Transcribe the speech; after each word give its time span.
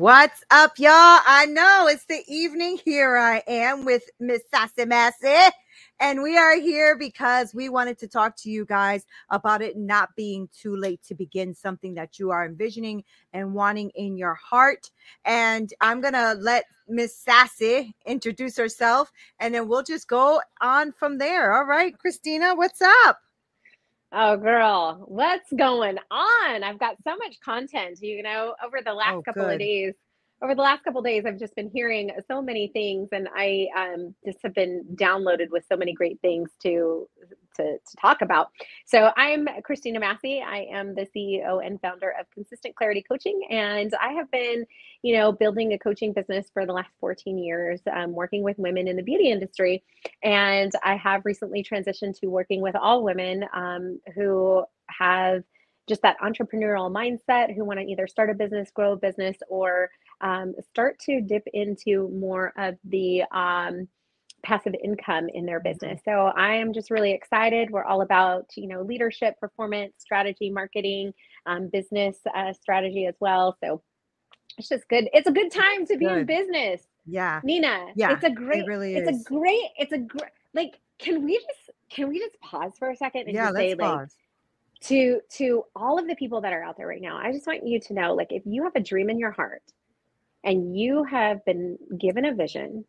What's 0.00 0.42
up, 0.50 0.78
y'all? 0.78 0.88
I 0.94 1.44
know 1.44 1.86
it's 1.86 2.06
the 2.06 2.22
evening. 2.26 2.78
Here 2.82 3.18
I 3.18 3.42
am 3.46 3.84
with 3.84 4.08
Miss 4.18 4.40
Sassy 4.50 4.86
Massy. 4.86 5.52
And 6.00 6.22
we 6.22 6.38
are 6.38 6.58
here 6.58 6.96
because 6.96 7.52
we 7.52 7.68
wanted 7.68 7.98
to 7.98 8.08
talk 8.08 8.34
to 8.36 8.50
you 8.50 8.64
guys 8.64 9.04
about 9.28 9.60
it 9.60 9.76
not 9.76 10.16
being 10.16 10.48
too 10.58 10.74
late 10.74 11.02
to 11.02 11.14
begin 11.14 11.54
something 11.54 11.92
that 11.96 12.18
you 12.18 12.30
are 12.30 12.46
envisioning 12.46 13.04
and 13.34 13.52
wanting 13.52 13.90
in 13.90 14.16
your 14.16 14.36
heart. 14.36 14.90
And 15.26 15.70
I'm 15.82 16.00
going 16.00 16.14
to 16.14 16.32
let 16.32 16.64
Miss 16.88 17.14
Sassy 17.14 17.94
introduce 18.06 18.56
herself 18.56 19.12
and 19.38 19.54
then 19.54 19.68
we'll 19.68 19.82
just 19.82 20.08
go 20.08 20.40
on 20.62 20.92
from 20.92 21.18
there. 21.18 21.52
All 21.52 21.66
right, 21.66 21.92
Christina, 21.98 22.54
what's 22.54 22.80
up? 22.80 23.18
Oh, 24.12 24.36
girl, 24.36 25.04
what's 25.06 25.52
going 25.52 25.98
on? 26.10 26.62
I've 26.64 26.80
got 26.80 26.96
so 27.04 27.16
much 27.16 27.36
content, 27.44 27.98
you 28.02 28.22
know, 28.22 28.56
over 28.64 28.80
the 28.84 28.92
last 28.92 29.18
Oh, 29.18 29.24
couple 29.24 29.48
of 29.48 29.58
days. 29.58 29.94
Over 30.42 30.54
the 30.54 30.62
last 30.62 30.84
couple 30.84 31.02
days, 31.02 31.24
I've 31.26 31.38
just 31.38 31.54
been 31.54 31.70
hearing 31.70 32.12
so 32.26 32.40
many 32.40 32.68
things, 32.68 33.10
and 33.12 33.28
I 33.36 33.68
um, 33.76 34.14
just 34.24 34.38
have 34.42 34.54
been 34.54 34.84
downloaded 34.94 35.50
with 35.50 35.64
so 35.68 35.76
many 35.76 35.92
great 35.92 36.20
things 36.22 36.50
to, 36.62 37.08
to 37.56 37.78
to 37.78 37.96
talk 38.00 38.22
about. 38.22 38.50
So 38.86 39.10
I'm 39.16 39.48
Christina 39.64 40.00
Massey. 40.00 40.40
I 40.40 40.66
am 40.72 40.94
the 40.94 41.06
CEO 41.14 41.64
and 41.66 41.80
founder 41.82 42.14
of 42.18 42.30
Consistent 42.30 42.76
Clarity 42.76 43.04
Coaching, 43.06 43.38
and 43.50 43.92
I 44.00 44.12
have 44.12 44.30
been, 44.30 44.64
you 45.02 45.16
know, 45.16 45.32
building 45.32 45.74
a 45.74 45.78
coaching 45.78 46.12
business 46.14 46.46
for 46.54 46.64
the 46.64 46.72
last 46.72 46.90
14 47.00 47.36
years, 47.36 47.80
um, 47.92 48.12
working 48.12 48.42
with 48.42 48.58
women 48.58 48.88
in 48.88 48.96
the 48.96 49.02
beauty 49.02 49.30
industry. 49.30 49.82
And 50.22 50.72
I 50.84 50.96
have 50.96 51.26
recently 51.26 51.62
transitioned 51.64 52.18
to 52.20 52.28
working 52.28 52.62
with 52.62 52.76
all 52.76 53.04
women 53.04 53.44
um, 53.52 54.00
who 54.14 54.64
have 54.88 55.42
just 55.90 56.02
that 56.02 56.16
entrepreneurial 56.20 56.90
mindset, 56.90 57.54
who 57.54 57.64
want 57.64 57.78
to 57.80 57.84
either 57.84 58.06
start 58.06 58.30
a 58.30 58.34
business, 58.34 58.70
grow 58.70 58.92
a 58.92 58.96
business, 58.96 59.36
or 59.48 59.90
um, 60.22 60.54
start 60.70 60.98
to 61.00 61.20
dip 61.20 61.42
into 61.52 62.08
more 62.08 62.52
of 62.56 62.76
the 62.84 63.24
um, 63.32 63.86
passive 64.42 64.74
income 64.82 65.28
in 65.34 65.44
their 65.44 65.60
business. 65.60 66.00
So 66.04 66.32
I 66.34 66.54
am 66.54 66.72
just 66.72 66.90
really 66.90 67.12
excited. 67.12 67.70
We're 67.70 67.84
all 67.84 68.02
about 68.02 68.46
you 68.56 68.68
know 68.68 68.82
leadership, 68.82 69.38
performance, 69.38 69.92
strategy, 69.98 70.48
marketing, 70.50 71.12
um, 71.44 71.68
business 71.68 72.16
uh, 72.34 72.54
strategy 72.54 73.06
as 73.06 73.16
well. 73.20 73.56
So 73.62 73.82
it's 74.58 74.68
just 74.68 74.88
good. 74.88 75.08
It's 75.12 75.28
a 75.28 75.32
good 75.32 75.50
time 75.50 75.86
to 75.86 75.96
be 75.96 76.06
in 76.06 76.26
business. 76.26 76.82
Yeah. 77.06 77.40
Nina, 77.44 77.86
Yeah, 77.96 78.12
it's 78.12 78.24
a 78.24 78.30
great, 78.30 78.66
really 78.66 78.94
it's 78.94 79.08
a 79.08 79.24
great, 79.24 79.68
it's 79.76 79.92
a 79.92 79.98
great, 79.98 80.30
like, 80.54 80.78
can 80.98 81.24
we 81.24 81.36
just, 81.38 81.70
can 81.90 82.08
we 82.08 82.18
just 82.18 82.38
pause 82.40 82.72
for 82.78 82.90
a 82.90 82.96
second 82.96 83.22
and 83.22 83.34
Yeah, 83.34 83.46
just 83.46 83.56
say, 83.56 83.70
like, 83.70 83.78
pause. 83.78 84.16
To, 84.82 85.20
to 85.32 85.64
all 85.76 85.98
of 85.98 86.08
the 86.08 86.16
people 86.16 86.40
that 86.42 86.52
are 86.52 86.62
out 86.62 86.76
there 86.76 86.86
right 86.86 87.02
now, 87.02 87.18
I 87.18 87.32
just 87.32 87.46
want 87.46 87.66
you 87.66 87.80
to 87.80 87.94
know, 87.94 88.14
like, 88.14 88.32
if 88.32 88.42
you 88.46 88.64
have 88.64 88.76
a 88.76 88.80
dream 88.80 89.10
in 89.10 89.18
your 89.18 89.32
heart 89.32 89.62
and 90.44 90.76
you 90.78 91.04
have 91.04 91.44
been 91.44 91.78
given 91.98 92.24
a 92.24 92.34
vision 92.34 92.84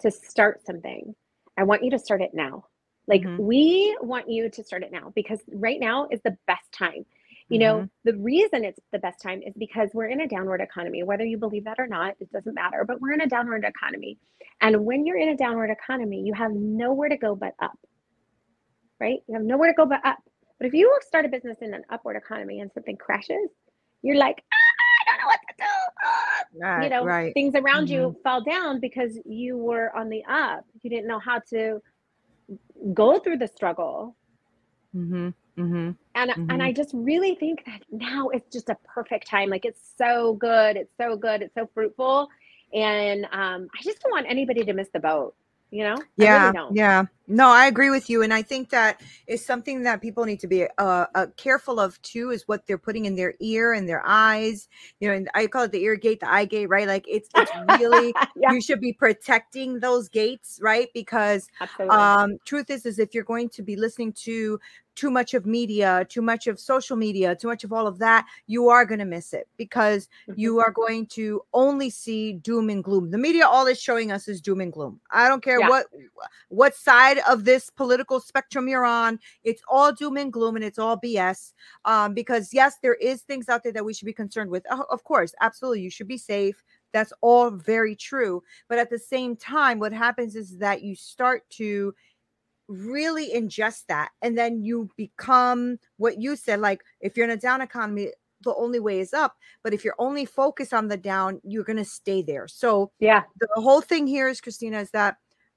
to 0.00 0.10
start 0.10 0.64
something, 0.66 1.14
I 1.56 1.64
want 1.64 1.84
you 1.84 1.90
to 1.92 1.98
start 1.98 2.20
it 2.22 2.34
now. 2.34 2.66
Like, 3.06 3.22
Mhm. 3.22 3.38
we 3.38 3.96
want 4.00 4.28
you 4.28 4.50
to 4.50 4.64
start 4.64 4.82
it 4.82 4.92
now 4.92 5.12
because 5.14 5.40
right 5.52 5.78
now 5.80 6.08
is 6.10 6.20
the 6.22 6.36
best 6.46 6.70
time. 6.72 7.06
You 7.48 7.60
know, 7.60 7.84
Mhm. 7.84 7.90
the 8.04 8.14
reason 8.16 8.64
it's 8.64 8.80
the 8.92 8.98
best 8.98 9.22
time 9.22 9.40
is 9.42 9.54
because 9.56 9.90
we're 9.94 10.08
in 10.08 10.20
a 10.20 10.26
downward 10.28 10.60
economy. 10.60 11.04
Whether 11.04 11.24
you 11.24 11.38
believe 11.38 11.64
that 11.64 11.78
or 11.78 11.86
not, 11.86 12.16
it 12.20 12.30
doesn't 12.32 12.54
matter, 12.54 12.84
but 12.84 13.00
we're 13.00 13.12
in 13.12 13.20
a 13.20 13.28
downward 13.28 13.64
economy. 13.64 14.18
And 14.60 14.84
when 14.84 15.06
you're 15.06 15.16
in 15.18 15.28
a 15.28 15.36
downward 15.36 15.70
economy, 15.70 16.22
you 16.22 16.34
have 16.34 16.52
nowhere 16.52 17.08
to 17.08 17.16
go 17.16 17.36
but 17.36 17.54
up, 17.60 17.78
right? 19.00 19.20
You 19.28 19.34
have 19.34 19.44
nowhere 19.44 19.68
to 19.70 19.74
go 19.74 19.86
but 19.86 20.04
up. 20.04 20.18
But 20.58 20.66
if 20.68 20.74
you 20.74 20.92
start 21.02 21.24
a 21.24 21.28
business 21.28 21.58
in 21.60 21.74
an 21.74 21.84
upward 21.90 22.16
economy 22.16 22.60
and 22.60 22.70
something 22.72 22.96
crashes, 22.96 23.50
you're 24.02 24.16
like, 24.16 24.42
ah, 24.52 25.02
I 25.02 25.10
don't 25.10 25.20
know 25.20 25.26
what 25.26 25.40
to 25.48 25.54
do. 25.58 25.64
Ah." 26.64 26.82
you 26.82 26.88
know, 26.90 27.04
right. 27.04 27.32
things 27.34 27.54
around 27.54 27.88
Mhm. 27.88 27.90
you 27.90 28.16
fall 28.22 28.42
down 28.42 28.80
because 28.80 29.18
you 29.24 29.56
were 29.56 29.94
on 29.96 30.08
the 30.08 30.24
up. 30.28 30.64
You 30.82 30.90
didn't 30.90 31.06
know 31.06 31.18
how 31.18 31.40
to 31.50 31.82
go 32.94 33.18
through 33.18 33.38
the 33.38 33.48
struggle 33.48 34.16
Mm-hmm. 34.94 35.28
Mm-hmm. 35.60 35.90
and 36.14 36.30
Mhm. 36.30 36.50
and 36.50 36.62
I 36.62 36.72
just 36.72 36.90
really 36.94 37.34
think 37.34 37.64
that 37.66 37.82
now 37.90 38.28
it's 38.28 38.50
just 38.50 38.70
a 38.70 38.76
perfect 38.84 39.26
time. 39.26 39.50
Like 39.50 39.64
it's 39.66 39.92
so 39.98 40.34
good, 40.34 40.76
it's 40.76 40.96
so 40.96 41.16
good, 41.16 41.42
it's 41.42 41.54
so 41.54 41.68
fruitful, 41.74 42.28
and 42.72 43.24
um, 43.32 43.68
I 43.78 43.82
just 43.82 44.00
don't 44.00 44.12
want 44.12 44.26
anybody 44.28 44.64
to 44.64 44.72
miss 44.72 44.88
the 44.92 45.00
boat. 45.00 45.34
You 45.70 45.82
know, 45.84 45.96
Yeah, 46.16 46.40
really 46.44 46.52
don't. 46.52 46.76
yeah. 46.76 47.04
No, 47.28 47.48
I 47.48 47.66
agree 47.66 47.90
with 47.90 48.08
you, 48.08 48.22
and 48.22 48.32
I 48.32 48.42
think 48.42 48.70
that 48.70 49.00
is 49.26 49.44
something 49.44 49.82
that 49.82 50.00
people 50.00 50.24
need 50.24 50.38
to 50.40 50.46
be 50.46 50.66
uh, 50.78 51.06
uh, 51.14 51.26
careful 51.36 51.80
of 51.80 52.00
too. 52.02 52.30
Is 52.30 52.46
what 52.46 52.66
they're 52.66 52.78
putting 52.78 53.04
in 53.06 53.16
their 53.16 53.34
ear 53.40 53.72
and 53.72 53.88
their 53.88 54.02
eyes. 54.06 54.68
You 55.00 55.08
know, 55.08 55.14
and 55.14 55.28
I 55.34 55.46
call 55.48 55.64
it 55.64 55.72
the 55.72 55.82
ear 55.82 55.96
gate, 55.96 56.20
the 56.20 56.30
eye 56.30 56.44
gate, 56.44 56.66
right? 56.68 56.86
Like 56.86 57.04
it's 57.08 57.28
it's 57.34 57.52
really 57.56 58.14
yeah, 58.36 58.52
you 58.52 58.60
should 58.60 58.80
be 58.80 58.92
protecting 58.92 59.80
those 59.80 60.08
gates, 60.08 60.60
right? 60.62 60.88
Because 60.94 61.48
absolutely. 61.60 61.96
um 61.96 62.38
truth 62.44 62.70
is 62.70 62.86
is 62.86 62.98
if 63.00 63.12
you're 63.12 63.24
going 63.24 63.48
to 63.50 63.62
be 63.62 63.74
listening 63.76 64.12
to 64.12 64.60
too 64.94 65.10
much 65.10 65.34
of 65.34 65.44
media 65.44 66.06
too 66.08 66.22
much 66.22 66.46
of 66.46 66.58
social 66.58 66.96
media 66.96 67.36
too 67.36 67.48
much 67.48 67.64
of 67.64 67.72
all 67.72 67.86
of 67.86 67.98
that 67.98 68.24
you 68.46 68.70
are 68.70 68.86
going 68.86 68.98
to 68.98 69.04
miss 69.04 69.34
it 69.34 69.46
because 69.58 70.08
Mhm. 70.26 70.34
you 70.38 70.58
are 70.58 70.70
going 70.70 71.06
to 71.08 71.42
only 71.52 71.90
see 71.90 72.32
doom 72.32 72.70
and 72.70 72.82
gloom 72.82 73.10
the 73.10 73.18
media 73.18 73.46
all 73.46 73.66
it's 73.66 73.78
showing 73.80 74.10
us 74.10 74.26
is 74.26 74.40
doom 74.40 74.60
and 74.62 74.72
gloom 74.72 74.98
i 75.10 75.28
don't 75.28 75.42
care 75.44 75.60
Yeah. 75.60 75.68
what 75.68 75.86
what 76.48 76.74
side 76.74 77.15
of 77.28 77.44
this 77.44 77.70
political 77.70 78.20
spectrum 78.20 78.68
you're 78.68 78.84
on 78.84 79.18
it's 79.44 79.62
all 79.68 79.92
doom 79.92 80.16
and 80.16 80.32
gloom 80.32 80.56
and 80.56 80.64
it's 80.64 80.78
all 80.78 80.98
bs 80.98 81.52
um 81.84 82.14
because 82.14 82.52
yes 82.52 82.76
there 82.82 82.94
is 82.94 83.22
things 83.22 83.48
out 83.48 83.62
there 83.62 83.72
that 83.72 83.84
we 83.84 83.92
should 83.94 84.06
be 84.06 84.12
concerned 84.12 84.50
with. 84.50 84.64
Of 84.70 84.80
of 84.90 85.04
course 85.04 85.34
absolutely 85.40 85.82
you 85.82 85.90
should 85.90 86.08
be 86.08 86.18
safe. 86.18 86.62
That's 86.92 87.12
all 87.20 87.50
very 87.50 87.94
true. 87.94 88.42
But 88.68 88.78
at 88.78 88.90
the 88.90 88.98
same 88.98 89.36
time 89.36 89.78
what 89.78 89.92
happens 89.92 90.36
is 90.36 90.58
that 90.58 90.82
you 90.82 90.94
start 90.94 91.48
to 91.50 91.94
really 92.68 93.30
ingest 93.32 93.86
that 93.88 94.10
and 94.22 94.36
then 94.36 94.60
you 94.62 94.90
become 94.96 95.78
what 95.98 96.20
you 96.20 96.34
said 96.34 96.58
like 96.58 96.82
if 97.00 97.16
you're 97.16 97.24
in 97.24 97.30
a 97.30 97.36
down 97.36 97.60
economy 97.60 98.08
the 98.42 98.54
only 98.54 98.80
way 98.80 99.00
is 99.00 99.14
up. 99.14 99.36
But 99.62 99.72
if 99.72 99.84
you're 99.84 99.94
only 99.98 100.24
focused 100.24 100.74
on 100.74 100.88
the 100.88 100.96
down 100.96 101.40
you're 101.44 101.64
going 101.64 101.78
to 101.78 101.84
stay 101.84 102.22
there. 102.22 102.48
So 102.48 102.90
yeah, 102.98 103.22
the 103.40 103.48
whole 103.56 103.80
thing 103.80 104.06
here 104.06 104.28
is 104.28 104.40
christina 104.40 104.80
is 104.80 104.90
that 104.90 105.16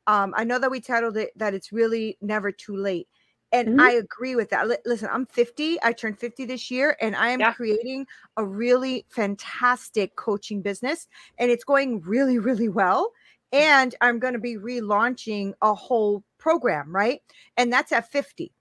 um 0.09 0.34
i 0.36 0.44
know 0.44 0.59
that 0.59 0.72
we 0.72 0.81
titled 0.81 1.16
it 1.18 1.31
that 1.38 1.53
it's 1.53 1.72
really 1.72 2.18
never 2.22 2.52
too 2.52 2.75
late 2.75 3.08
and 3.52 3.70
Mhm. 3.70 3.80
i 3.80 3.92
agree 3.92 4.36
with 4.36 4.50
that 4.50 4.68
Li- 4.68 4.78
listen 4.86 5.09
i'm 5.12 5.25
50 5.25 5.78
i 5.84 5.94
turned 5.94 6.18
50 6.20 6.46
this 6.46 6.70
year 6.72 6.97
and 7.00 7.16
i 7.16 7.30
am 7.30 7.40
Yeah. 7.40 7.53
creating 7.53 8.06
a 8.38 8.46
really 8.46 9.06
fantastic 9.09 10.16
coaching 10.16 10.62
business 10.62 11.08
and 11.38 11.52
it's 11.52 11.64
going 11.64 12.02
really 12.02 12.40
really 12.40 12.69
well 12.69 13.12
and 13.52 13.96
i'm 14.02 14.19
going 14.19 14.34
to 14.34 14.40
be 14.40 14.58
relaunching 14.58 15.53
a 15.62 15.74
whole 15.74 16.24
program 16.38 16.94
right 16.96 17.22
and 17.58 17.72
that's 17.72 17.92
at 17.92 18.12
50 18.12 18.52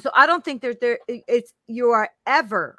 so 0.00 0.10
i 0.14 0.26
don't 0.26 0.44
think 0.44 0.62
that 0.62 0.80
there 0.80 0.98
it's 1.06 1.52
you 1.66 1.90
are 1.90 2.10
ever 2.26 2.78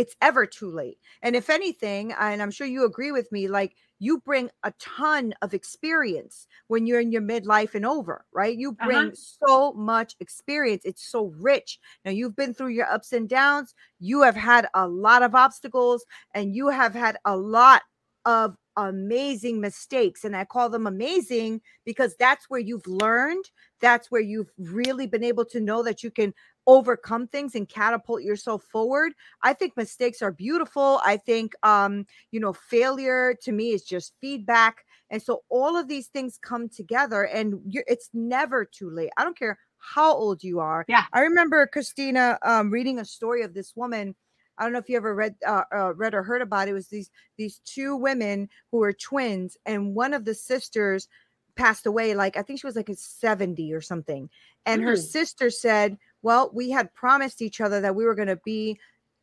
it's 0.00 0.16
ever 0.22 0.46
too 0.46 0.70
late. 0.70 0.98
And 1.22 1.36
if 1.36 1.50
anything 1.50 2.12
and 2.12 2.42
i'm 2.42 2.50
sure 2.50 2.66
you 2.66 2.84
agree 2.84 3.12
with 3.12 3.30
me 3.32 3.48
like 3.48 3.76
you 3.98 4.18
bring 4.20 4.50
a 4.62 4.72
ton 4.78 5.34
of 5.42 5.52
experience 5.54 6.46
when 6.68 6.86
you're 6.86 7.00
in 7.00 7.12
your 7.12 7.22
midlife 7.22 7.74
and 7.74 7.84
over 7.84 8.24
right? 8.32 8.56
You 8.56 8.72
Uh-huh. 8.80 9.10
bring 9.12 9.14
so 9.14 9.72
much 9.74 10.16
experience 10.20 10.82
it's 10.84 11.02
so 11.04 11.26
rich. 11.38 11.78
Now 12.04 12.10
you've 12.12 12.36
been 12.36 12.54
through 12.54 12.68
your 12.78 12.90
ups 12.90 13.12
and 13.12 13.28
downs 13.28 13.74
you 13.98 14.22
have 14.22 14.36
had 14.36 14.68
a 14.74 14.86
lot 14.88 15.22
of 15.22 15.34
obstacles 15.34 16.04
and 16.34 16.54
you 16.54 16.68
have 16.68 16.94
had 16.94 17.16
a 17.24 17.36
lot 17.36 17.82
of 18.24 18.56
amazing 18.76 19.60
mistakes 19.60 20.24
and 20.24 20.36
i 20.36 20.44
call 20.44 20.68
them 20.68 20.86
amazing 20.86 21.60
because 21.84 22.14
that's 22.16 22.48
where 22.48 22.60
you've 22.60 22.86
learned 22.86 23.44
that's 23.80 24.10
where 24.10 24.20
you've 24.20 24.50
really 24.58 25.06
been 25.06 25.24
able 25.24 25.44
to 25.44 25.60
know 25.60 25.82
that 25.82 26.02
you 26.02 26.10
can 26.10 26.32
overcome 26.66 27.26
things 27.26 27.54
and 27.54 27.68
catapult 27.68 28.22
yourself 28.22 28.62
forward 28.64 29.12
i 29.42 29.52
think 29.52 29.76
mistakes 29.76 30.22
are 30.22 30.32
beautiful 30.32 31.00
i 31.04 31.16
think 31.16 31.52
um 31.62 32.04
you 32.30 32.40
know 32.40 32.52
failure 32.52 33.34
to 33.40 33.52
me 33.52 33.70
is 33.70 33.82
just 33.82 34.14
feedback 34.20 34.84
and 35.10 35.22
so 35.22 35.42
all 35.48 35.76
of 35.76 35.88
these 35.88 36.06
things 36.08 36.38
come 36.40 36.68
together 36.68 37.24
and 37.24 37.60
you're, 37.66 37.84
it's 37.86 38.10
never 38.12 38.64
too 38.64 38.90
late 38.90 39.10
i 39.16 39.24
don't 39.24 39.38
care 39.38 39.58
how 39.78 40.12
old 40.14 40.42
you 40.42 40.60
are 40.60 40.84
Yeah. 40.88 41.04
i 41.12 41.20
remember 41.20 41.66
christina 41.66 42.38
um 42.42 42.70
reading 42.70 42.98
a 42.98 43.04
story 43.04 43.42
of 43.42 43.54
this 43.54 43.74
woman 43.74 44.14
i 44.58 44.62
don't 44.62 44.72
know 44.72 44.78
if 44.78 44.88
you 44.88 44.96
ever 44.96 45.14
read 45.14 45.34
uh, 45.46 45.62
uh 45.74 45.94
read 45.94 46.14
or 46.14 46.22
heard 46.22 46.42
about 46.42 46.68
it. 46.68 46.72
it 46.72 46.74
was 46.74 46.88
these 46.88 47.10
these 47.38 47.60
two 47.64 47.96
women 47.96 48.48
who 48.70 48.78
were 48.78 48.92
twins 48.92 49.56
and 49.64 49.94
one 49.94 50.12
of 50.12 50.24
the 50.26 50.34
sisters 50.34 51.08
passed 51.56 51.86
away 51.86 52.14
like 52.14 52.36
i 52.36 52.42
think 52.42 52.60
she 52.60 52.66
was 52.66 52.76
like 52.76 52.88
a 52.88 52.94
70 52.94 53.72
or 53.72 53.80
something 53.80 54.28
and 54.66 54.82
her 54.82 54.94
Mm. 54.94 54.98
sister 54.98 55.50
said 55.50 55.96
well 56.22 56.50
we 56.52 56.70
had 56.70 56.92
promised 56.94 57.42
each 57.42 57.60
other 57.60 57.80
that 57.80 57.94
we 57.94 58.04
were 58.04 58.14
going 58.14 58.28
to 58.28 58.40
be 58.44 58.78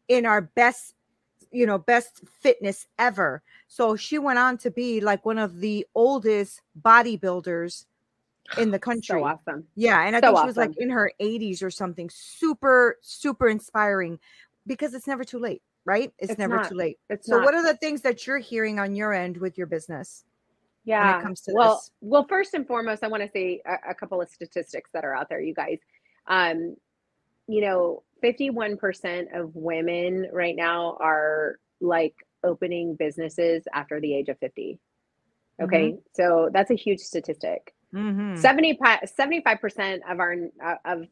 in 0.07 0.25
our 0.25 0.41
best 0.41 0.93
you 1.51 1.65
know 1.65 1.77
best 1.77 2.21
fitness 2.41 2.87
ever 2.99 3.41
so 3.67 3.95
she 3.95 4.17
went 4.17 4.39
on 4.39 4.57
to 4.57 4.69
be 4.71 4.99
like 5.01 5.25
one 5.25 5.37
of 5.37 5.59
the 5.59 5.85
oldest 5.95 6.61
bodybuilders 6.81 7.85
in 8.57 8.71
the 8.71 8.79
country 8.79 9.19
so 9.19 9.23
awesome. 9.23 9.65
yeah 9.75 10.03
and 10.05 10.15
i 10.15 10.19
So 10.21 10.27
think 10.27 10.39
she 10.39 10.45
was 10.47 10.57
like 10.57 10.77
in 10.77 10.89
her 10.89 11.11
80s 11.21 11.61
or 11.63 11.69
something 11.71 12.09
super 12.13 12.97
super 13.01 13.47
inspiring 13.49 14.19
because 14.65 14.93
it's 14.93 15.07
never 15.07 15.23
too 15.23 15.39
late 15.39 15.61
right? 15.85 16.11
It's, 16.19 16.31
It's 16.31 16.37
never 16.37 16.57
not. 16.57 16.67
too 16.67 16.75
late. 16.75 16.99
So, 17.21 17.37
not. 17.37 17.45
what 17.45 17.53
are 17.53 17.63
the 17.63 17.77
things 17.77 18.01
that 18.01 18.27
you're 18.27 18.39
hearing 18.39 18.77
on 18.77 18.93
your 18.93 19.13
end 19.13 19.37
with 19.37 19.57
your 19.57 19.67
business? 19.67 20.25
yeah 20.83 21.21
comes 21.21 21.41
to 21.41 21.51
well 21.53 21.75
this? 21.75 21.91
well 22.01 22.25
first 22.27 22.53
and 22.53 22.65
foremost 22.65 23.03
i 23.03 23.07
want 23.07 23.21
to 23.21 23.29
say 23.29 23.61
a, 23.65 23.91
a 23.91 23.93
couple 23.93 24.21
of 24.21 24.29
statistics 24.29 24.89
that 24.93 25.03
are 25.03 25.13
out 25.13 25.27
there 25.29 25.41
you 25.41 25.53
guys 25.53 25.79
um 26.27 26.75
you 27.47 27.61
know 27.61 28.03
51% 28.23 29.39
of 29.39 29.51
women 29.55 30.27
right 30.33 30.55
now 30.55 30.97
are 30.99 31.59
like 31.81 32.15
opening 32.43 32.95
businesses 32.95 33.63
after 33.73 33.99
the 34.01 34.15
age 34.15 34.29
of 34.29 34.37
50 34.39 34.79
okay 35.61 35.95
so 36.15 36.49
that's 36.53 36.71
a 36.71 36.75
huge 36.75 36.99
statistic 36.99 37.73
Mhm. 37.93 38.37
75 38.37 39.61
percent 39.61 40.03
of 40.09 40.19
our 40.19 40.35
of 40.85 41.07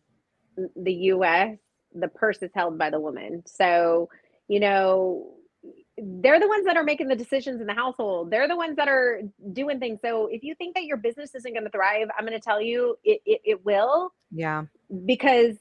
the 0.76 0.94
U.S. 0.94 1.58
the 1.94 2.08
purse 2.10 2.42
is 2.42 2.52
held 2.54 2.78
by 2.78 2.90
the 2.90 3.00
woman. 3.00 3.44
So 3.46 4.10
you 4.48 4.60
know 4.60 5.36
they're 5.98 6.40
the 6.40 6.48
ones 6.48 6.66
that 6.66 6.78
are 6.78 6.84
making 6.84 7.08
the 7.08 7.16
decisions 7.16 7.62
in 7.62 7.68
the 7.68 7.74
household. 7.74 8.30
They're 8.30 8.48
the 8.48 8.56
ones 8.58 8.76
that 8.76 8.88
are 8.90 9.22
doing 9.54 9.80
things. 9.80 10.00
So 10.04 10.28
if 10.32 10.44
you 10.44 10.54
think 10.56 10.76
that 10.76 10.84
your 10.86 10.98
business 10.98 11.34
isn't 11.36 11.54
going 11.54 11.64
to 11.64 11.70
thrive, 11.72 12.08
I'm 12.18 12.26
going 12.26 12.38
to 12.40 12.44
tell 12.44 12.62
you 12.62 12.98
it, 13.04 13.22
it 13.26 13.42
it 13.46 13.66
will 13.66 14.12
Yeah. 14.32 14.66
because 15.06 15.56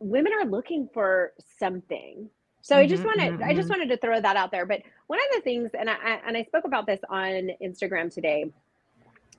women 0.00 0.32
are 0.32 0.46
looking 0.46 0.88
for 0.92 1.32
something. 1.58 2.30
So 2.62 2.76
I 2.76 2.86
just 2.86 3.04
wanted 3.04 3.34
mhm, 3.38 3.42
I 3.42 3.54
just 3.54 3.68
mhm. 3.68 3.70
wanted 3.70 3.88
to 3.90 3.96
throw 3.98 4.20
that 4.20 4.36
out 4.36 4.50
there. 4.50 4.66
But 4.66 4.82
one 5.06 5.18
of 5.18 5.36
the 5.36 5.42
things, 5.42 5.70
and 5.78 5.88
I 5.90 6.20
and 6.26 6.36
I 6.36 6.44
spoke 6.44 6.64
about 6.64 6.86
this 6.86 7.00
on 7.08 7.50
Instagram 7.62 8.12
today, 8.12 8.46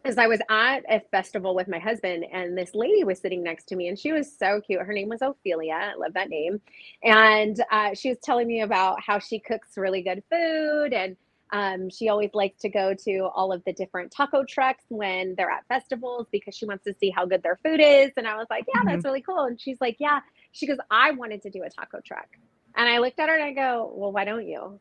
is 0.05 0.17
I 0.17 0.27
was 0.27 0.39
at 0.49 0.79
a 0.89 1.01
festival 1.11 1.53
with 1.55 1.67
my 1.67 1.79
husband, 1.79 2.25
and 2.31 2.57
this 2.57 2.73
lady 2.73 3.03
was 3.03 3.19
sitting 3.19 3.43
next 3.43 3.65
to 3.69 3.75
me, 3.75 3.87
and 3.89 3.99
she 3.99 4.11
was 4.13 4.35
so 4.37 4.61
cute. 4.61 4.81
Her 4.81 4.93
name 4.93 5.09
was 5.09 5.21
Ophelia. 5.21 5.73
I 5.73 5.95
love 5.95 6.13
that 6.13 6.29
name. 6.29 6.61
And 7.03 7.61
uh, 7.71 7.93
she 7.93 8.09
was 8.09 8.17
telling 8.23 8.47
me 8.47 8.61
about 8.61 9.01
how 9.01 9.19
she 9.19 9.39
cooks 9.39 9.77
really 9.77 10.01
good 10.01 10.23
food, 10.31 10.93
and 10.93 11.17
um, 11.51 11.89
she 11.89 12.09
always 12.09 12.29
likes 12.33 12.59
to 12.61 12.69
go 12.69 12.93
to 13.05 13.29
all 13.35 13.51
of 13.51 13.63
the 13.65 13.73
different 13.73 14.11
taco 14.11 14.43
trucks 14.43 14.85
when 14.89 15.35
they're 15.35 15.49
at 15.49 15.65
festivals 15.67 16.27
because 16.31 16.55
she 16.55 16.65
wants 16.65 16.83
to 16.85 16.93
see 16.99 17.09
how 17.09 17.25
good 17.25 17.43
their 17.43 17.59
food 17.63 17.79
is. 17.81 18.11
And 18.17 18.27
I 18.27 18.37
was 18.37 18.47
like, 18.49 18.65
Yeah, 18.67 18.81
that's 18.85 19.03
really 19.03 19.21
cool. 19.21 19.45
And 19.45 19.59
she's 19.59 19.81
like, 19.81 19.97
Yeah. 19.99 20.19
She 20.51 20.67
goes, 20.67 20.77
I 20.89 21.11
wanted 21.11 21.41
to 21.43 21.49
do 21.49 21.63
a 21.63 21.69
taco 21.69 21.99
truck. 22.05 22.27
And 22.75 22.87
I 22.87 22.99
looked 22.99 23.19
at 23.19 23.29
her 23.29 23.35
and 23.35 23.43
I 23.43 23.53
go, 23.53 23.91
Well, 23.95 24.11
why 24.11 24.25
don't 24.25 24.47
you? 24.47 24.79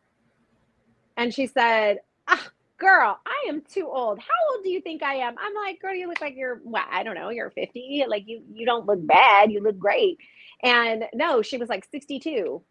And 1.16 1.34
she 1.34 1.46
said, 1.46 1.98
ah, 2.28 2.48
Girl, 2.78 3.18
I 3.26 3.48
am 3.48 3.62
too 3.62 3.88
old. 3.88 4.20
How 4.20 4.54
old 4.54 4.64
do 4.64 4.70
you 4.70 4.80
think 4.80 5.02
I 5.02 5.16
am? 5.16 5.34
I'm 5.38 5.54
like, 5.54 5.80
Girl, 5.80 5.94
you 5.94 6.08
look 6.08 6.20
like 6.20 6.36
you're, 6.36 6.60
well, 6.64 6.84
I 6.90 7.02
don't 7.02 7.14
know, 7.14 7.30
you're 7.30 7.50
50. 7.50 8.04
Like, 8.08 8.24
you, 8.26 8.42
you 8.52 8.64
don't 8.64 8.86
look 8.86 9.04
bad. 9.04 9.50
You 9.50 9.60
look 9.60 9.78
great. 9.78 10.18
And 10.62 11.04
no, 11.14 11.42
she 11.42 11.56
was 11.56 11.68
like 11.68 11.86
62. 11.90 12.62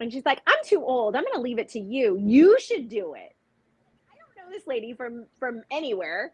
And 0.00 0.12
she's 0.12 0.26
like, 0.26 0.40
I'm 0.46 0.58
too 0.64 0.82
old. 0.84 1.16
I'm 1.16 1.22
going 1.22 1.34
to 1.34 1.40
leave 1.40 1.58
it 1.58 1.70
to 1.70 1.80
you. 1.80 2.18
You 2.18 2.58
should 2.60 2.88
do 2.88 3.14
it. 3.14 3.34
I 4.12 4.16
don't 4.18 4.36
know 4.36 4.52
this 4.52 4.66
lady 4.66 4.92
from 4.92 5.26
from 5.38 5.62
anywhere, 5.70 6.32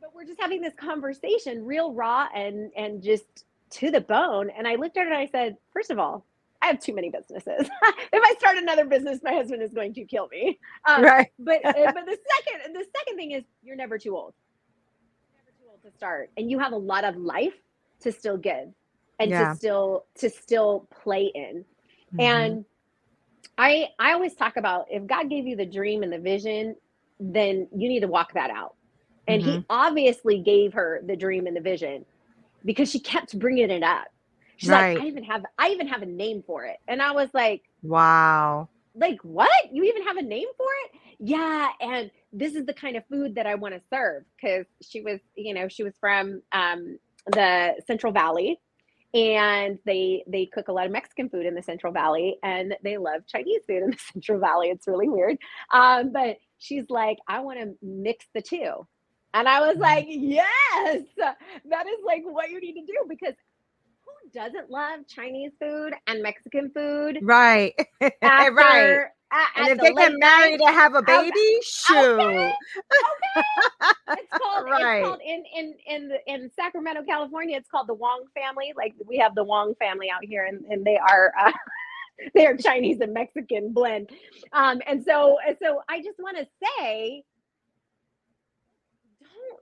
but 0.00 0.14
we're 0.14 0.26
just 0.26 0.40
having 0.40 0.60
this 0.60 0.74
conversation, 0.74 1.64
real 1.64 1.92
raw 1.94 2.26
and 2.34 2.70
and 2.76 3.02
just 3.02 3.44
to 3.72 3.90
the 3.92 4.02
bone. 4.02 4.50
And 4.56 4.68
I 4.68 4.76
looked 4.76 4.96
at 4.98 5.06
her 5.06 5.12
and 5.12 5.18
I 5.18 5.26
said, 5.26 5.56
first 5.72 5.90
of 5.90 5.98
all, 6.00 6.26
I 6.62 6.68
have 6.68 6.80
too 6.80 6.94
many 6.94 7.10
businesses. 7.10 7.68
if 8.12 8.22
I 8.24 8.34
start 8.38 8.58
another 8.58 8.86
business, 8.86 9.20
my 9.24 9.34
husband 9.34 9.62
is 9.62 9.74
going 9.74 9.94
to 9.94 10.04
kill 10.06 10.28
me. 10.28 10.58
Um, 10.88 11.10
Right. 11.10 11.28
But 11.38 11.60
uh, 11.76 11.88
but 11.94 12.06
the 12.06 12.18
second 12.36 12.74
the 12.74 12.86
second 12.96 13.16
thing 13.16 13.32
is 13.32 13.44
you're 13.62 13.76
never 13.76 13.98
too 13.98 14.16
old. 14.16 14.34
You're 15.32 15.38
never 15.38 15.52
too 15.58 15.66
old 15.70 15.82
to 15.84 15.92
start, 15.96 16.30
and 16.36 16.50
you 16.50 16.58
have 16.60 16.72
a 16.72 16.76
lot 16.78 17.04
of 17.04 17.16
life 17.16 17.54
to 18.02 18.12
still 18.12 18.38
give 18.38 18.68
and 19.20 19.32
Yeah. 19.32 19.36
to 19.36 19.46
still 19.46 20.06
to 20.18 20.30
still 20.30 20.88
play 21.02 21.32
in. 21.34 21.64
Mhm. 22.14 22.20
And 22.20 22.64
I 23.58 23.88
I 23.98 24.12
always 24.12 24.34
talk 24.34 24.56
about 24.56 24.86
if 24.90 25.06
God 25.06 25.30
gave 25.30 25.46
you 25.46 25.56
the 25.56 25.66
dream 25.66 26.02
and 26.02 26.12
the 26.12 26.18
vision, 26.18 26.76
then 27.20 27.68
you 27.74 27.88
need 27.88 28.00
to 28.00 28.08
walk 28.08 28.34
that 28.34 28.50
out. 28.50 28.74
And 29.28 29.42
he 29.42 29.64
obviously 29.70 30.40
gave 30.42 30.74
her 30.74 31.02
the 31.06 31.16
dream 31.16 31.46
and 31.46 31.56
the 31.56 31.60
vision 31.60 32.04
because 32.64 32.90
she 32.90 33.00
kept 33.00 33.38
bringing 33.38 33.70
it 33.70 33.82
up. 33.82 34.06
She's 34.56 34.70
Right. 34.70 34.96
like, 34.96 35.04
I 35.04 35.06
even 35.06 35.24
have 35.24 35.44
I 35.58 35.70
even 35.70 35.88
have 35.88 36.02
a 36.02 36.06
name 36.06 36.42
for 36.46 36.64
it. 36.66 36.78
And 36.88 37.02
I 37.02 37.12
was 37.12 37.30
like, 37.34 37.62
wow. 37.82 38.68
like 38.94 39.18
what? 39.22 39.50
You 39.72 39.84
even 39.84 40.02
have 40.04 40.16
a 40.16 40.22
name 40.22 40.48
for 40.56 40.66
it? 40.84 41.00
Yeah, 41.18 41.68
and 41.80 42.10
this 42.32 42.54
is 42.54 42.66
the 42.66 42.74
kind 42.74 42.96
of 42.96 43.04
food 43.10 43.36
that 43.36 43.46
I 43.46 43.54
want 43.54 43.74
to 43.74 43.80
serve 43.92 44.24
because 44.36 44.66
she 44.82 45.02
was, 45.02 45.20
you 45.36 45.54
know, 45.54 45.68
she 45.68 45.84
was 45.84 45.94
from 46.00 46.42
um, 46.52 46.98
the 47.26 47.74
Central 47.86 48.12
Valley, 48.12 48.60
and 49.14 49.78
they 49.86 50.24
they 50.26 50.46
cook 50.46 50.68
a 50.68 50.72
lot 50.72 50.86
of 50.86 50.92
Mexican 50.92 51.28
food 51.30 51.46
in 51.46 51.54
the 51.54 51.62
Central 51.62 51.92
Valley, 51.92 52.38
and 52.42 52.74
they 52.82 52.98
love 52.98 53.22
Chinese 53.28 53.62
food 53.68 53.82
in 53.84 53.90
the 53.90 53.98
Central 54.12 54.40
Valley. 54.40 54.68
It's 54.70 54.88
really 54.88 55.08
weird, 55.08 55.38
um, 55.72 56.12
but 56.12 56.38
she's 56.58 56.88
like, 56.90 57.18
I 57.28 57.40
want 57.40 57.60
to 57.60 57.74
mix 57.82 58.26
the 58.34 58.42
two, 58.42 58.86
and 59.34 59.48
I 59.48 59.60
was 59.60 59.78
like, 59.78 60.06
yes, 60.08 61.04
that 61.16 61.86
is 61.86 61.98
like 62.04 62.22
what 62.24 62.50
you 62.50 62.60
need 62.60 62.74
to 62.74 62.86
do 62.86 63.04
because 63.08 63.34
who 64.04 64.30
doesn't 64.32 64.70
love 64.70 65.00
Chinese 65.08 65.52
food 65.60 65.92
and 66.06 66.22
Mexican 66.22 66.70
food? 66.74 67.18
Right. 67.22 67.74
after, 68.22 68.52
right. 68.54 69.06
And 69.56 69.68
if 69.68 69.78
the 69.78 69.82
they 69.84 69.94
get 69.94 70.12
married 70.18 70.60
night. 70.60 70.66
to 70.66 70.72
have 70.72 70.94
a 70.94 71.02
baby, 71.02 71.58
shoot. 71.62 72.20
okay. 72.20 72.52
It's 74.18 74.32
called 74.36 74.64
Right. 74.64 74.98
it's 74.98 75.06
called 75.08 75.20
in 75.24 75.44
in 75.56 75.74
in 75.86 76.08
the, 76.08 76.18
in 76.26 76.50
Sacramento, 76.54 77.02
California. 77.04 77.56
It's 77.56 77.68
called 77.68 77.88
the 77.88 77.94
Wong 77.94 78.24
family. 78.34 78.72
Like 78.76 78.94
we 79.06 79.16
have 79.18 79.34
the 79.34 79.44
Wong 79.44 79.74
family 79.76 80.10
out 80.10 80.24
here, 80.24 80.44
and 80.44 80.64
and 80.66 80.84
they 80.84 80.98
are. 80.98 81.32
Uh, 81.38 81.52
they 82.34 82.46
are 82.46 82.56
Chinese 82.56 83.00
and 83.00 83.12
Mexican 83.14 83.72
blend, 83.72 84.10
um, 84.52 84.80
and 84.86 85.02
so 85.04 85.38
and 85.46 85.56
so 85.60 85.82
I 85.88 86.02
just 86.02 86.18
want 86.20 86.36
to 86.36 86.46
say, 86.62 87.24
don't 89.20 89.60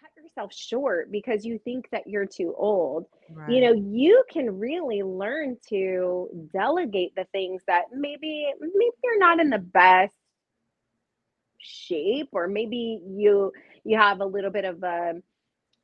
cut 0.00 0.10
yourself 0.38 0.54
short 0.54 1.10
because 1.10 1.44
you 1.44 1.58
think 1.64 1.88
that 1.90 2.06
you're 2.06 2.26
too 2.26 2.54
old 2.56 3.06
you 3.48 3.60
know 3.60 3.72
you 3.72 4.24
can 4.30 4.58
really 4.58 5.02
learn 5.02 5.56
to 5.68 6.28
delegate 6.52 7.14
the 7.16 7.26
things 7.32 7.62
that 7.66 7.84
maybe 7.92 8.52
maybe 8.60 8.96
you're 9.04 9.18
not 9.18 9.40
in 9.40 9.50
the 9.50 9.58
best 9.58 10.14
shape 11.58 12.28
or 12.32 12.46
maybe 12.46 13.00
you 13.06 13.52
you 13.84 13.98
have 13.98 14.20
a 14.20 14.24
little 14.24 14.50
bit 14.50 14.64
of 14.64 14.82
a 14.82 15.14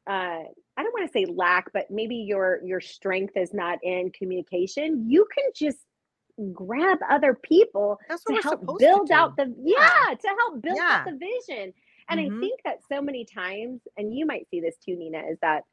uh, 0.06 0.42
I 0.76 0.82
don't 0.82 0.92
want 0.92 1.10
to 1.10 1.12
say 1.18 1.24
lack, 1.24 1.72
but 1.72 1.90
maybe 1.90 2.16
your 2.16 2.60
your 2.62 2.82
strength 2.82 3.38
is 3.38 3.54
not 3.54 3.78
in 3.82 4.10
communication. 4.10 5.08
You 5.08 5.26
can 5.34 5.44
just 5.54 5.78
grab 6.52 6.98
other 7.08 7.32
people 7.32 7.98
That's 8.06 8.22
to 8.24 8.34
help 8.34 8.60
supposed 8.60 8.80
to 8.80 8.86
build 8.86 9.10
out 9.10 9.34
the 9.38 9.54
Yeah. 9.58 9.88
yeah, 10.08 10.14
to 10.14 10.28
help 10.28 10.60
build 10.60 10.78
out 10.78 11.06
the 11.06 11.18
vision. 11.48 11.72
And 12.08 12.20
I 12.20 12.28
Mhm. 12.28 12.40
think 12.40 12.60
that 12.64 12.80
so 12.90 13.00
many 13.00 13.24
times, 13.24 13.80
and 13.96 14.14
you 14.14 14.26
might 14.26 14.48
see 14.50 14.60
this 14.60 14.76
too, 14.78 14.96
Nina, 14.96 15.22
is 15.30 15.38
that 15.40 15.64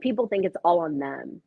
people 0.00 0.28
think 0.28 0.44
it's 0.44 0.56
all 0.64 0.80
on 0.80 0.98
them. 0.98 1.42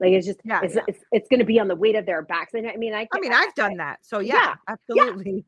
Like 0.00 0.12
it's 0.12 0.26
just 0.26 0.40
Yeah, 0.44 0.60
it's 0.62 0.74
yeah. 0.74 0.82
it's, 0.88 1.04
it's 1.12 1.28
going 1.28 1.40
to 1.40 1.46
be 1.46 1.60
on 1.60 1.68
the 1.68 1.76
weight 1.76 1.94
of 1.96 2.04
their 2.06 2.22
backs. 2.22 2.54
And 2.54 2.68
I 2.68 2.76
mean, 2.76 2.94
I 2.94 3.08
I 3.12 3.20
mean, 3.20 3.32
I've 3.32 3.54
done 3.54 3.76
that. 3.76 4.04
So 4.04 4.18
yeah, 4.18 4.34
Yeah. 4.34 4.54
absolutely. 4.68 5.44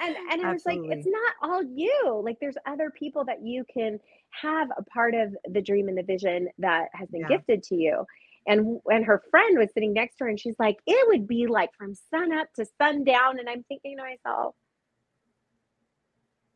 and 0.00 0.16
and 0.30 0.42
I 0.46 0.52
was 0.52 0.64
like, 0.64 0.80
it's 0.84 1.06
not 1.06 1.34
all 1.42 1.62
you. 1.62 2.20
Like 2.24 2.38
there's 2.40 2.56
other 2.66 2.90
people 2.90 3.24
that 3.26 3.42
you 3.44 3.64
can 3.72 4.00
have 4.40 4.70
a 4.76 4.82
part 4.84 5.14
of 5.14 5.34
the 5.50 5.60
dream 5.60 5.88
and 5.88 5.98
the 5.98 6.02
vision 6.02 6.48
that 6.58 6.88
has 6.94 7.08
been 7.10 7.20
Yeah. 7.20 7.28
gifted 7.28 7.62
to 7.64 7.76
you. 7.76 8.06
And 8.46 8.80
and 8.86 9.04
her 9.04 9.22
friend 9.30 9.58
was 9.58 9.68
sitting 9.74 9.92
next 9.92 10.16
to 10.16 10.24
her 10.24 10.30
and 10.30 10.40
she's 10.40 10.56
like, 10.58 10.78
it 10.86 11.06
would 11.08 11.28
be 11.28 11.46
like 11.46 11.70
from 11.76 11.94
sun 11.94 12.32
up 12.32 12.48
to 12.54 12.64
sundown. 12.80 13.38
And 13.38 13.48
I'm 13.48 13.62
thinking 13.64 13.98
to 13.98 14.02
myself, 14.02 14.54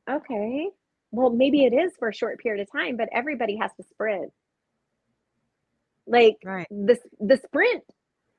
okay, 0.08 0.70
well, 1.16 1.30
maybe 1.30 1.64
it 1.64 1.72
is 1.72 1.92
for 1.98 2.08
a 2.08 2.14
short 2.14 2.38
period 2.40 2.60
of 2.62 2.70
time, 2.70 2.96
but 2.96 3.08
everybody 3.12 3.56
has 3.56 3.70
to 3.76 3.82
sprint. 3.90 4.32
Like 6.06 6.36
Right. 6.44 6.66
the 6.70 6.98
the 7.20 7.36
sprint 7.38 7.82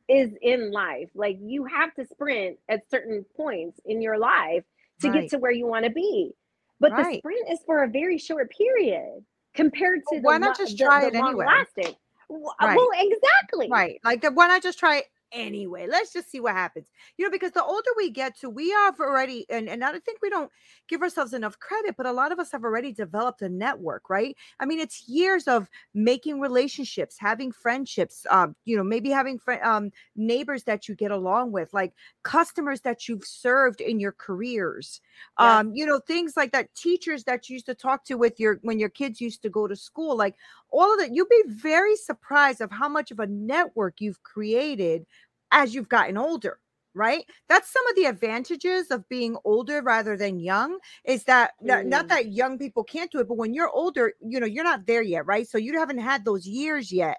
is 0.07 0.31
in 0.41 0.71
life. 0.71 1.09
Like 1.15 1.37
you 1.41 1.65
have 1.65 1.93
to 1.95 2.05
sprint 2.05 2.59
at 2.69 2.89
certain 2.89 3.25
points 3.35 3.79
in 3.85 4.01
your 4.01 4.17
life 4.17 4.63
to 5.01 5.09
Right. 5.09 5.21
get 5.21 5.31
to 5.31 5.39
where 5.39 5.51
you 5.51 5.67
want 5.67 5.83
to 5.85 5.91
be. 5.91 6.31
But 6.79 6.91
the 6.95 7.17
sprint 7.17 7.49
is 7.49 7.59
for 7.65 7.83
a 7.83 7.87
very 7.89 8.17
short 8.19 8.49
period 8.51 9.25
compared 9.55 9.99
to 10.01 10.05
Well, 10.11 10.21
the 10.21 10.25
why 10.27 10.37
not 10.37 10.59
lo- 10.59 10.65
just 10.65 10.77
try 10.77 11.01
the 11.01 11.07
it 11.07 11.15
anyway? 11.15 11.45
lasting. 11.45 11.95
Well, 12.29 12.55
Right. 12.61 12.77
exactly. 13.11 13.67
Right. 13.69 13.99
Like 14.03 14.21
the 14.21 14.31
why 14.31 14.47
not 14.47 14.61
just 14.61 14.79
try 14.79 15.03
anyway? 15.31 15.87
Let's 15.87 16.13
just 16.13 16.29
see 16.31 16.39
what 16.39 16.53
happens. 16.53 16.87
You 17.17 17.25
know, 17.25 17.31
because 17.31 17.51
the 17.51 17.63
older 17.63 17.89
we 17.97 18.09
get 18.09 18.37
to, 18.39 18.49
we 18.49 18.69
have 18.71 18.99
already, 18.99 19.45
and, 19.49 19.69
and 19.69 19.83
I 19.83 19.91
think 19.99 20.19
we 20.21 20.29
don't 20.29 20.51
give 20.87 21.01
ourselves 21.01 21.33
enough 21.33 21.59
credit, 21.59 21.95
but 21.97 22.05
a 22.05 22.11
lot 22.11 22.31
of 22.31 22.39
us 22.39 22.51
have 22.51 22.63
already 22.63 22.91
developed 22.91 23.41
a 23.41 23.49
network, 23.49 24.09
right? 24.09 24.35
I 24.59 24.65
mean, 24.65 24.79
it's 24.79 25.07
years 25.07 25.47
of 25.47 25.69
making 25.93 26.39
relationships, 26.39 27.17
having 27.19 27.51
friendships, 27.51 28.25
um, 28.29 28.55
you 28.65 28.77
know, 28.77 28.83
maybe 28.83 29.09
having 29.09 29.39
fri 29.39 29.59
um, 29.59 29.91
neighbors 30.15 30.63
that 30.63 30.87
you 30.87 30.95
get 30.95 31.11
along 31.11 31.51
with, 31.51 31.73
like 31.73 31.93
customers 32.23 32.81
that 32.81 33.07
you've 33.07 33.25
served 33.25 33.81
in 33.81 33.99
your 33.99 34.11
careers, 34.13 35.01
Yes. 35.37 35.61
um, 35.61 35.71
you 35.73 35.85
know, 35.85 35.99
things 35.99 36.35
like 36.35 36.51
that, 36.51 36.73
teachers 36.75 37.23
that 37.25 37.49
you 37.49 37.53
used 37.53 37.65
to 37.67 37.75
talk 37.75 38.03
to 38.05 38.15
with 38.15 38.39
your 38.39 38.59
when 38.61 38.79
your 38.79 38.89
kids 38.89 39.21
used 39.21 39.41
to 39.43 39.49
go 39.49 39.67
to 39.67 39.75
school, 39.75 40.15
like 40.15 40.35
all 40.71 40.93
of 40.93 40.99
that 40.99 41.13
you'll 41.13 41.27
be 41.29 41.43
very 41.47 41.95
surprised 41.95 42.61
of 42.61 42.71
how 42.71 42.89
much 42.89 43.11
of 43.11 43.19
a 43.19 43.27
network 43.27 43.95
you've 43.99 44.21
created 44.23 45.05
as 45.51 45.73
you've 45.73 45.89
gotten 45.89 46.17
older 46.17 46.59
right? 46.93 47.25
That's 47.47 47.71
some 47.71 47.85
of 47.89 47.95
the 47.95 48.05
advantages 48.05 48.89
of 48.89 49.07
being 49.07 49.37
older 49.45 49.83
rather 49.83 50.17
than 50.17 50.39
young 50.39 50.79
is 51.05 51.25
that 51.25 51.51
not, 51.61 51.85
not 51.85 52.05
Mm. 52.05 52.09
that 52.09 52.31
young 52.31 52.57
people 52.57 52.83
can't 52.83 53.11
do 53.11 53.19
it 53.19 53.27
but 53.27 53.37
when 53.37 53.53
you're 53.53 53.69
older 53.69 54.13
you 54.21 54.39
know 54.39 54.47
you're 54.47 54.63
not 54.63 54.87
there 54.87 55.03
yet 55.03 55.25
right? 55.27 55.47
So 55.47 55.57
you 55.59 55.77
haven't 55.77 55.99
had 55.99 56.25
those 56.25 56.47
years 56.47 56.91
yet 56.91 57.17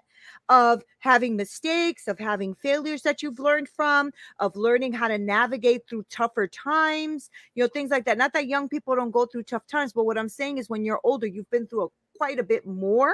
of 0.49 0.83
having 0.99 1.35
mistakes 1.35 2.07
of 2.07 2.19
having 2.19 2.53
failures 2.55 3.03
that 3.03 3.21
you've 3.21 3.39
learned 3.39 3.69
from 3.69 4.11
of 4.39 4.55
learning 4.55 4.93
how 4.93 5.07
to 5.07 5.17
navigate 5.17 5.81
through 5.89 6.03
tougher 6.09 6.47
times 6.47 7.29
you 7.55 7.63
know 7.63 7.69
things 7.69 7.89
like 7.91 8.05
that. 8.05 8.17
Not 8.17 8.33
that 8.33 8.47
young 8.47 8.67
people 8.69 8.95
don't 8.95 9.11
go 9.11 9.25
through 9.25 9.43
tough 9.43 9.65
times 9.67 9.93
but 9.93 10.05
what 10.05 10.17
i'm 10.17 10.29
saying 10.29 10.57
is 10.57 10.69
when 10.69 10.83
you're 10.83 10.99
older 11.03 11.27
you've 11.27 11.49
been 11.49 11.67
through 11.67 11.85
a, 11.85 11.87
quite 12.17 12.39
a 12.39 12.43
bit 12.43 12.65
more 12.65 13.13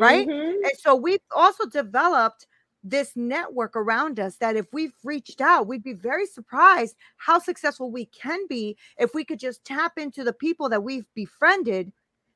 right? 0.00 0.28
Mhm. 0.28 0.64
and 0.64 0.72
so 0.78 0.94
we've 0.94 1.20
also 1.34 1.66
developed 1.66 2.46
this 2.82 3.16
network 3.16 3.74
around 3.76 4.20
us 4.20 4.36
that 4.38 4.56
if 4.56 4.66
we've 4.72 4.94
reached 5.04 5.40
out, 5.40 5.66
we'd 5.66 5.82
be 5.82 5.92
very 5.92 6.26
surprised 6.26 6.96
how 7.16 7.38
successful 7.38 7.90
we 7.90 8.06
can 8.06 8.46
be 8.48 8.76
if 8.98 9.14
we 9.14 9.24
could 9.24 9.40
just 9.40 9.64
tap 9.64 9.98
into 9.98 10.22
the 10.24 10.32
people 10.32 10.68
that 10.68 10.82
we've 10.84 11.06
befriended 11.14 11.92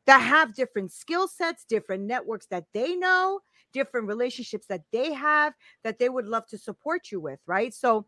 that 0.07 0.19
have 0.21 0.55
different 0.55 0.91
skill 0.93 1.29
sets, 1.29 1.65
different 1.65 2.05
networks 2.05 2.47
that 2.47 2.65
they 2.75 2.97
know, 2.97 3.41
different 3.73 4.09
relationships 4.09 4.67
that 4.67 4.83
they 4.93 5.13
have 5.13 5.55
that 5.85 5.99
they 5.99 6.09
would 6.09 6.27
love 6.27 6.47
to 6.49 6.59
support 6.59 7.11
you 7.13 7.21
with, 7.21 7.39
right? 7.47 7.73
So 7.75 8.07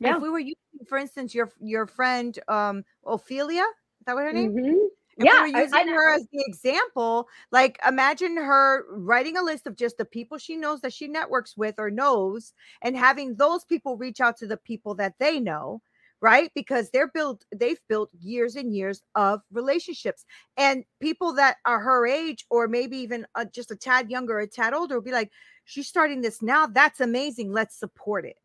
Yeah. 0.00 0.18
if 0.18 0.20
we 0.20 0.30
were 0.30 0.38
using, 0.40 0.56
for 0.88 0.98
instance, 0.98 1.34
your 1.34 1.50
your 1.60 1.86
friend 1.86 2.38
um 2.48 2.84
Ophelia, 3.06 3.62
is 3.64 4.06
that 4.06 4.14
what 4.16 4.24
her 4.24 4.32
name? 4.32 4.52
Mhm. 4.52 4.90
If 5.18 5.24
Yeah, 5.26 5.44
we 5.44 5.52
were 5.52 5.58
I- 5.58 5.62
using 5.62 5.88
I- 5.88 5.92
her 5.92 6.14
as 6.14 6.26
the 6.32 6.44
example, 6.46 7.28
like 7.52 7.78
imagine 7.86 8.36
her 8.36 8.86
writing 8.90 9.36
a 9.36 9.42
list 9.42 9.66
of 9.66 9.76
just 9.76 9.98
the 9.98 10.04
people 10.04 10.38
she 10.38 10.56
knows 10.56 10.80
that 10.80 10.92
she 10.92 11.08
networks 11.08 11.56
with 11.56 11.74
or 11.78 11.90
knows, 11.90 12.54
and 12.82 12.96
having 12.96 13.34
those 13.36 13.64
people 13.64 13.96
reach 13.96 14.20
out 14.20 14.36
to 14.38 14.46
the 14.46 14.56
people 14.56 14.94
that 14.96 15.14
they 15.18 15.38
know, 15.40 15.82
right? 16.20 16.50
Because 16.54 16.90
they're 16.90 17.08
built, 17.08 17.44
they've 17.54 17.80
built 17.88 18.10
years 18.20 18.56
and 18.56 18.74
years 18.74 19.02
of 19.14 19.42
relationships, 19.52 20.24
and 20.56 20.84
people 21.00 21.32
that 21.34 21.56
are 21.66 21.80
her 21.80 22.06
age 22.06 22.46
or 22.50 22.68
maybe 22.68 22.96
even 22.98 23.26
uh, 23.34 23.44
just 23.46 23.70
a 23.70 23.76
tad 23.76 24.10
younger, 24.10 24.38
a 24.38 24.46
tad 24.46 24.74
older, 24.74 24.94
will 24.96 25.02
be 25.02 25.12
like, 25.12 25.30
"She's 25.64 25.88
starting 25.88 26.20
this 26.22 26.40
now. 26.42 26.66
That's 26.66 27.00
amazing. 27.00 27.52
Let's 27.52 27.76
support 27.78 28.24
it." 28.24 28.36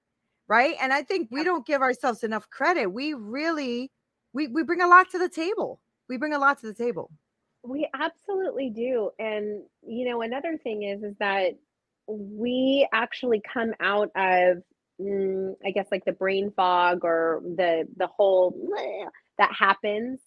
Right. 0.48 0.76
And 0.82 0.94
I 0.94 1.04
think 1.04 1.30
we 1.32 1.44
don't 1.44 1.66
give 1.66 1.82
ourselves 1.82 2.24
enough 2.24 2.50
credit. 2.52 2.88
We 2.88 3.14
really, 3.16 3.92
we, 4.34 4.48
we 4.48 4.64
bring 4.64 4.82
a 4.82 4.88
lot 4.88 5.10
to 5.12 5.20
the 5.20 5.30
table 5.30 5.82
we 6.10 6.18
bring 6.18 6.34
a 6.34 6.40
lot 6.40 6.60
to 6.60 6.68
the 6.68 6.74
table. 6.74 7.12
We 7.64 7.90
absolutely 7.94 8.70
do. 8.70 9.12
And 9.20 9.66
you 9.88 10.06
know, 10.10 10.22
another 10.22 10.58
thing 10.58 10.84
is 10.84 11.04
is 11.04 11.16
that 11.20 11.54
we 12.08 12.88
actually 12.94 13.42
come 13.42 13.74
out 13.80 14.12
of 14.16 14.62
mm, 15.02 15.56
I 15.66 15.72
guess 15.72 15.88
like 15.92 16.06
the 16.06 16.12
brain 16.12 16.52
fog 16.56 17.00
or 17.04 17.42
the 17.44 17.88
the 17.98 18.08
whole 18.08 18.52
"Bleh," 18.52 19.10
that 19.40 19.52
happens, 19.58 20.22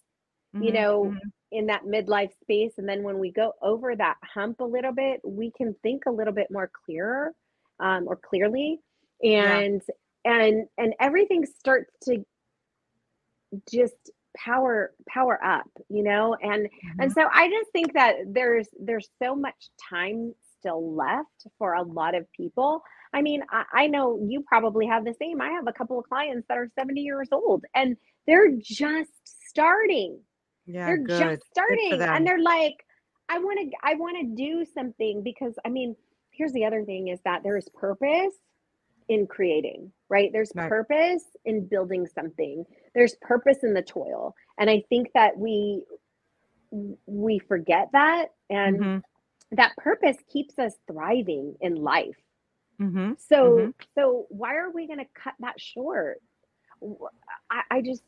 you 0.59 0.71
Mhm, 0.71 0.73
know, 0.73 1.15
mhm. 1.21 1.31
in 1.51 1.67
that 1.67 1.83
midlife 1.83 2.31
space 2.41 2.73
and 2.77 2.87
then 2.87 3.03
when 3.03 3.17
we 3.19 3.31
go 3.31 3.53
over 3.61 3.95
that 3.95 4.17
hump 4.23 4.59
a 4.59 4.63
little 4.65 4.91
bit, 4.93 5.19
we 5.23 5.51
can 5.57 5.73
think 5.83 6.03
a 6.07 6.11
little 6.11 6.33
bit 6.33 6.47
more 6.51 6.69
clearer 6.85 7.33
um, 7.79 8.07
or 8.07 8.15
clearly 8.17 8.79
Yeah. 9.33 9.61
and 9.63 9.81
and 10.25 10.67
and 10.77 10.93
everything 10.99 11.45
starts 11.45 11.91
to 12.03 12.23
just 13.71 14.11
power 14.43 14.91
power 15.07 15.43
up 15.43 15.69
you 15.89 16.03
know? 16.03 16.35
And 16.41 16.67
and 16.99 17.11
Mhm. 17.11 17.13
so 17.13 17.27
i 17.33 17.49
just 17.49 17.71
think 17.71 17.93
that 17.93 18.15
there's 18.27 18.67
there's 18.79 19.09
so 19.21 19.35
much 19.35 19.69
time 19.89 20.33
still 20.59 20.93
left 20.95 21.47
for 21.57 21.73
a 21.75 21.83
lot 21.83 22.15
of 22.15 22.29
people. 22.33 22.81
I 23.13 23.21
mean 23.21 23.41
I, 23.51 23.63
I 23.73 23.87
know 23.87 24.19
you 24.27 24.43
probably 24.47 24.85
have 24.87 25.05
the 25.05 25.13
same. 25.21 25.41
I 25.41 25.49
have 25.51 25.67
a 25.67 25.73
couple 25.73 25.97
of 25.99 26.05
clients 26.07 26.45
that 26.49 26.57
are 26.57 26.69
70 26.77 27.01
years 27.01 27.29
old 27.31 27.63
and 27.75 27.95
they're 28.27 28.51
just 28.61 29.11
starting. 29.23 30.19
Yeah, 30.65 30.85
they're 30.85 31.03
good. 31.03 31.17
just 31.17 31.41
starting 31.51 32.07
and 32.13 32.25
they're 32.27 32.41
like 32.41 32.75
i 33.29 33.37
want 33.39 33.59
to 33.59 33.77
i 33.83 33.95
want 33.95 34.17
to 34.19 34.35
do 34.35 34.65
something 34.73 35.23
because 35.23 35.55
i 35.65 35.69
mean 35.69 35.95
here's 36.31 36.53
the 36.53 36.65
other 36.65 36.83
thing 36.85 37.07
is 37.09 37.19
that 37.25 37.43
there 37.43 37.57
is 37.57 37.67
purpose 37.73 38.33
in 39.09 39.27
creating 39.27 39.91
right? 40.09 40.31
There's 40.33 40.51
Right. 40.55 40.69
purpose 40.69 41.23
in 41.45 41.67
building 41.67 42.07
something. 42.07 42.65
There's 42.95 43.15
purpose 43.21 43.59
in 43.63 43.73
the 43.75 43.81
toil. 43.83 44.35
And 44.57 44.69
i 44.69 44.83
think 44.89 45.11
that 45.13 45.37
we 45.37 45.83
we 47.05 47.39
forget 47.39 47.89
that. 47.93 48.27
And 48.49 48.79
Mhm, 48.81 49.03
that 49.51 49.75
purpose 49.77 50.17
keeps 50.31 50.57
us 50.59 50.73
thriving 50.87 51.55
in 51.61 51.75
life. 51.75 52.17
Mhm. 52.79 53.17
so 53.19 53.67
Mhm. 53.67 53.73
so 53.95 54.25
why 54.29 54.55
are 54.55 54.71
we 54.71 54.87
going 54.87 54.99
to 54.99 55.05
cut 55.13 55.33
that 55.39 55.59
short? 55.59 56.21
I, 57.51 57.63
I 57.71 57.81
just 57.81 58.03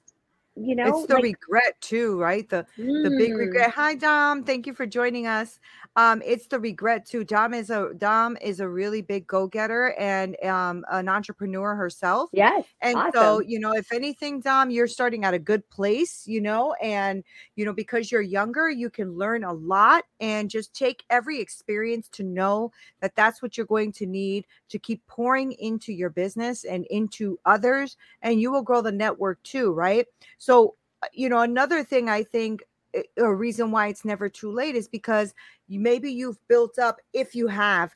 you 0.56 0.76
know 0.76 1.00
It's 1.00 1.06
the 1.06 1.16
like 1.16 1.24
regret 1.24 1.80
too, 1.80 2.20
right? 2.20 2.48
The 2.50 2.66
the 3.04 3.12
big 3.12 3.34
mm, 3.34 3.38
regret. 3.38 3.72
Hi 3.72 3.94
Dom, 3.96 4.44
thank 4.44 4.66
you 4.66 4.74
for 4.74 4.88
joining 4.88 5.28
us. 5.28 5.60
Um, 5.96 6.22
it's 6.26 6.48
the 6.48 6.60
regret 6.60 7.06
too. 7.06 7.24
Dom 7.24 7.54
is 7.54 7.70
a 7.70 7.92
Dom 7.98 8.36
is 8.42 8.60
a 8.60 8.68
really 8.68 9.02
big 9.04 9.28
go-getter 9.28 9.94
and 10.00 10.36
um 10.44 10.84
an 10.92 11.08
entrepreneur 11.08 11.76
herself. 11.76 12.32
yes 12.32 12.66
And 12.82 12.98
so, 13.14 13.42
you 13.42 13.60
know, 13.60 13.74
if 13.74 13.92
anything, 13.94 14.40
Dom, 14.40 14.72
you're 14.72 14.88
starting 14.88 15.24
at 15.24 15.36
a 15.36 15.40
good 15.40 15.70
place, 15.70 16.26
you 16.26 16.42
know, 16.42 16.74
and, 16.82 17.24
you 17.56 17.64
know, 17.64 17.74
because 17.74 18.12
you're 18.12 18.22
younger, 18.24 18.72
you 18.72 18.90
can 18.90 19.14
learn 19.14 19.44
a 19.44 19.54
lot 19.54 20.06
and 20.20 20.50
just 20.50 20.74
take 20.74 21.04
every 21.12 21.40
experience 21.40 22.10
to 22.14 22.24
know 22.24 22.72
that 23.00 23.16
that's 23.16 23.40
what 23.42 23.56
you're 23.56 23.68
going 23.68 23.92
to 23.94 24.08
need 24.08 24.48
to 24.70 24.80
keep 24.80 25.06
pouring 25.06 25.52
into 25.54 25.94
your 25.94 26.10
business 26.10 26.64
and 26.64 26.86
into 26.90 27.40
others, 27.46 27.98
and 28.24 28.42
you 28.42 28.52
will 28.52 28.64
grow 28.64 28.82
the 28.82 28.92
network 28.92 29.42
too, 29.44 29.72
right? 29.72 30.08
So, 30.42 30.76
uh, 31.04 31.08
you 31.14 31.30
know, 31.30 31.42
another 31.42 31.84
thing 31.84 32.10
I 32.10 32.24
think 32.24 32.64
uh, 32.98 33.02
a 33.18 33.34
reason 33.34 33.70
why 33.72 33.88
it's 33.88 34.04
never 34.04 34.28
too 34.28 34.52
late 34.52 34.76
is 34.76 34.88
because 34.88 35.36
you 35.68 35.80
maybe 35.80 36.12
you've 36.12 36.40
built 36.48 36.80
up, 36.80 36.98
if 37.14 37.36
you 37.36 37.48
have 37.48 37.94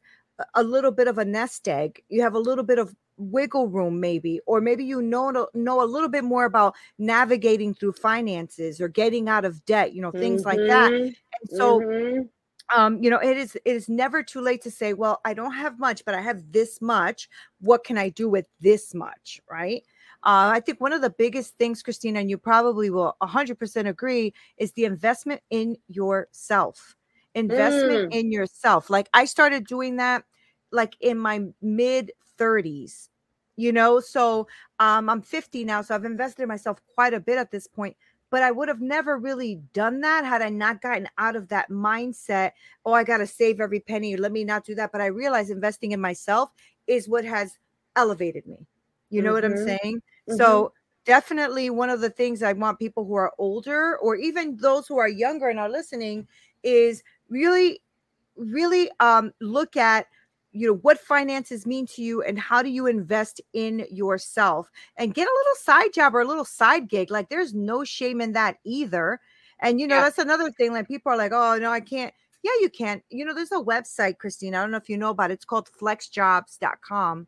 a- 0.54 0.64
little 0.64 0.92
bit 0.92 1.08
of 1.08 1.18
a 1.18 1.26
nest 1.26 1.68
egg, 1.68 2.04
you 2.10 2.22
have 2.22 2.36
a 2.36 2.40
little 2.40 2.64
bit 2.64 2.78
of 2.78 2.96
wiggle 3.18 3.68
room 3.70 4.00
maybe 4.00 4.42
or 4.46 4.60
maybe 4.62 4.84
you 4.84 5.02
know 5.02 5.48
know 5.54 5.82
a 5.82 5.86
little 5.88 6.10
bit 6.10 6.24
more 6.26 6.44
about 6.46 6.76
navigating 7.00 7.74
through 7.74 7.94
finances 7.94 8.80
or 8.82 8.90
getting 8.90 9.30
out 9.30 9.46
of 9.46 9.64
debt 9.66 9.94
you 9.94 10.02
know 10.02 10.12
things 10.12 10.44
like 10.46 10.62
that. 10.68 10.92
Mhm, 10.92 11.16
and 11.42 11.50
so 11.50 11.82
mhm. 11.82 12.30
um 12.76 13.02
you 13.04 13.10
know 13.10 13.20
it 13.20 13.38
is 13.38 13.56
it 13.56 13.62
is 13.76 13.90
never 13.90 14.24
too 14.24 14.42
late 14.42 14.62
to 14.62 14.72
say 14.72 14.94
well 14.94 15.22
i 15.26 15.34
don't 15.34 15.54
have 15.54 15.80
much 15.80 16.04
but 16.06 16.16
i 16.16 16.22
have 16.22 16.52
this 16.52 16.82
much. 16.82 17.30
What 17.62 17.84
can 17.84 17.98
i 17.98 18.10
do 18.10 18.30
with 18.30 18.48
this 18.62 18.94
much? 18.94 19.42
Right 19.50 19.84
uh, 20.26 20.50
I 20.54 20.60
think 20.60 20.82
one 20.82 20.94
of 20.94 21.02
the 21.02 21.10
biggest 21.12 21.58
things, 21.58 21.84
Christina, 21.84 22.20
and 22.20 22.30
you 22.30 22.38
probably 22.38 22.90
will 22.90 23.16
100% 23.22 23.88
agree, 23.88 24.34
is 24.58 24.72
the 24.74 24.86
investment 24.86 25.42
in 25.52 25.78
yourself. 25.88 26.96
Investment 27.36 28.04
Mm. 28.04 28.10
in 28.12 28.32
yourself. 28.32 28.90
Like 28.90 29.10
I 29.14 29.26
started 29.26 29.68
doing 29.68 29.98
that 29.98 30.24
like 30.72 30.96
in 31.02 31.18
my 31.20 31.46
mid 31.62 32.12
30s, 32.38 33.10
you 33.56 33.72
know. 33.72 34.00
So 34.00 34.48
um, 34.80 35.10
I'm 35.10 35.22
50 35.22 35.64
now, 35.66 35.82
so 35.82 35.94
I've 35.96 36.06
invested 36.06 36.44
in 36.44 36.48
myself 36.50 36.80
quite 36.96 37.14
a 37.14 37.20
bit 37.20 37.38
at 37.38 37.52
this 37.52 37.68
point. 37.68 37.96
But 38.32 38.42
I 38.44 38.52
would 38.52 38.68
have 38.68 38.82
never 38.82 39.18
really 39.18 39.62
done 39.74 40.02
that 40.02 40.26
had 40.26 40.42
I 40.42 40.50
not 40.50 40.82
gotten 40.82 41.08
out 41.18 41.36
of 41.36 41.48
that 41.50 41.70
mindset. 41.70 42.52
Oh, 42.86 42.92
I 42.94 43.04
got 43.04 43.18
to 43.20 43.28
save 43.28 43.62
every 43.62 43.80
penny. 43.80 44.18
Let 44.18 44.32
me 44.32 44.44
not 44.44 44.66
do 44.66 44.76
that. 44.76 44.92
But 44.92 45.02
I 45.02 45.06
realize 45.08 45.50
investing 45.52 45.92
in 45.92 46.02
myself 46.02 46.50
is 46.88 47.08
what 47.08 47.24
has 47.26 47.58
elevated 47.96 48.46
me. 48.48 48.66
You 49.10 49.22
know 49.22 49.34
what 49.34 49.46
I'm 49.46 49.56
Mhm, 49.56 49.58
saying? 49.58 50.02
Mhm. 50.28 50.66
So 50.66 50.74
definitely 51.06 51.70
one 51.70 51.90
of 51.90 52.02
the 52.02 52.10
things 52.10 52.42
I 52.44 52.54
want 52.54 52.80
people 52.80 53.06
who 53.06 53.16
are 53.16 53.34
older 53.38 53.98
or 53.98 54.16
even 54.16 54.58
those 54.58 54.88
who 54.88 54.98
are 54.98 55.08
younger 55.10 55.50
and 55.50 55.60
are 55.60 55.70
listening 55.70 56.28
is 56.64 57.04
really, 57.30 57.82
really 58.36 58.90
um, 59.00 59.34
look 59.42 59.78
at 59.78 60.08
you 60.52 60.68
know 60.68 60.76
what 60.84 60.98
finances 61.00 61.66
mean 61.66 61.86
to 61.86 62.02
you 62.02 62.22
and 62.22 62.40
how 62.40 62.62
do 62.62 62.70
you 62.70 62.88
invest 62.88 63.42
in 63.54 63.86
yourself 63.92 64.72
and 64.98 65.14
get 65.14 65.28
a 65.28 65.36
little 65.40 65.56
side 65.56 65.94
job 65.94 66.16
or 66.16 66.22
a 66.22 66.26
little 66.26 66.46
side 66.46 66.88
gig 66.88 67.12
like 67.12 67.28
there's 67.30 67.54
no 67.54 67.84
shame 67.84 68.22
in 68.22 68.32
that 68.32 68.58
either 68.64 69.20
and 69.60 69.82
you 69.82 69.88
know 69.88 69.98
Yeah. 69.98 70.02
that's 70.02 70.18
another 70.18 70.50
thing 70.52 70.72
like 70.72 70.88
people 70.88 71.12
are 71.12 71.18
like 71.18 71.34
oh 71.34 71.58
no 71.58 71.72
i 71.72 71.82
can't 71.82 72.14
yeah 72.42 72.52
you 72.62 72.70
can't 72.70 73.04
you 73.10 73.26
know 73.26 73.34
there's 73.34 73.52
a 73.52 73.56
website 73.56 74.18
christine 74.18 74.56
i 74.56 74.62
don't 74.62 74.72
know 74.72 74.78
if 74.78 74.88
you 74.90 74.98
know 74.98 75.10
about 75.10 75.30
it 75.30 75.34
it's 75.36 75.46
called 75.46 75.70
flexjobs.com 75.80 77.28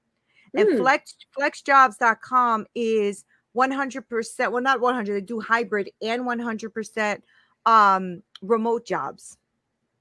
and 0.57 0.67
Mm. 0.69 0.77
flex 0.77 1.15
flexjobs.com 1.37 2.65
is 2.75 3.23
100% 3.55 4.51
well 4.51 4.61
not 4.61 4.81
100 4.81 5.13
they 5.15 5.21
do 5.21 5.39
hybrid 5.39 5.89
and 6.01 6.23
100% 6.25 7.21
um 7.65 8.21
remote 8.41 8.85
jobs 8.85 9.37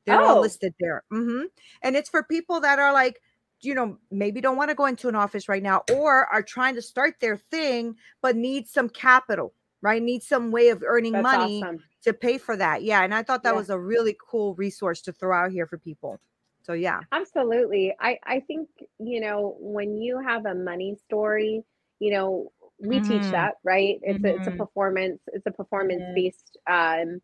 they're 0.04 0.20
all 0.20 0.38
Oh. 0.38 0.40
listed 0.40 0.74
there 0.80 1.04
Mm-hmm. 1.12 1.44
and 1.82 1.96
it's 1.96 2.08
for 2.10 2.22
people 2.22 2.60
that 2.60 2.78
are 2.78 2.92
like 2.92 3.20
you 3.60 3.74
know 3.74 3.98
maybe 4.10 4.40
don't 4.40 4.56
want 4.58 4.68
to 4.70 4.74
go 4.74 4.84
into 4.86 5.08
an 5.08 5.14
office 5.14 5.48
right 5.48 5.62
now 5.62 5.82
or 5.92 6.26
are 6.26 6.42
trying 6.42 6.74
to 6.74 6.82
start 6.82 7.14
their 7.20 7.36
thing 7.38 7.96
but 8.20 8.36
need 8.36 8.68
some 8.68 8.88
capital 8.88 9.54
right 9.80 10.02
need 10.02 10.22
some 10.22 10.50
way 10.50 10.68
of 10.68 10.82
earning 10.86 11.12
That's 11.12 11.22
money 11.22 11.62
awesome. 11.62 11.82
to 12.02 12.12
pay 12.12 12.36
for 12.38 12.56
that 12.56 12.82
yeah 12.82 13.02
and 13.02 13.14
i 13.14 13.22
thought 13.22 13.42
that 13.44 13.52
Yeah. 13.54 13.58
was 13.58 13.70
a 13.70 13.78
really 13.80 14.16
cool 14.30 14.54
resource 14.56 15.00
to 15.02 15.12
throw 15.12 15.34
out 15.36 15.50
here 15.52 15.66
for 15.66 15.78
people 15.78 16.20
so 16.66 16.74
yeah 16.74 17.02
Absolutely. 17.12 17.94
I 18.00 18.18
I 18.24 18.40
think, 18.40 18.68
you 18.98 19.20
know, 19.20 19.56
when 19.60 19.96
you 19.96 20.20
have 20.20 20.46
a 20.46 20.54
money 20.54 20.96
story, 20.96 21.64
you 22.00 22.12
know, 22.12 22.52
we 22.78 23.00
teach 23.00 23.30
Mhm. 23.30 23.32
that, 23.32 23.54
right? 23.64 23.98
It's 24.02 24.24
a, 24.24 24.34
it's 24.34 24.46
a 24.46 24.50
Mhm. 24.50 24.52
performance, 24.52 25.20
it's 25.32 25.46
a 25.46 25.50
performance 25.50 26.06
based 26.12 26.58
um 26.68 27.20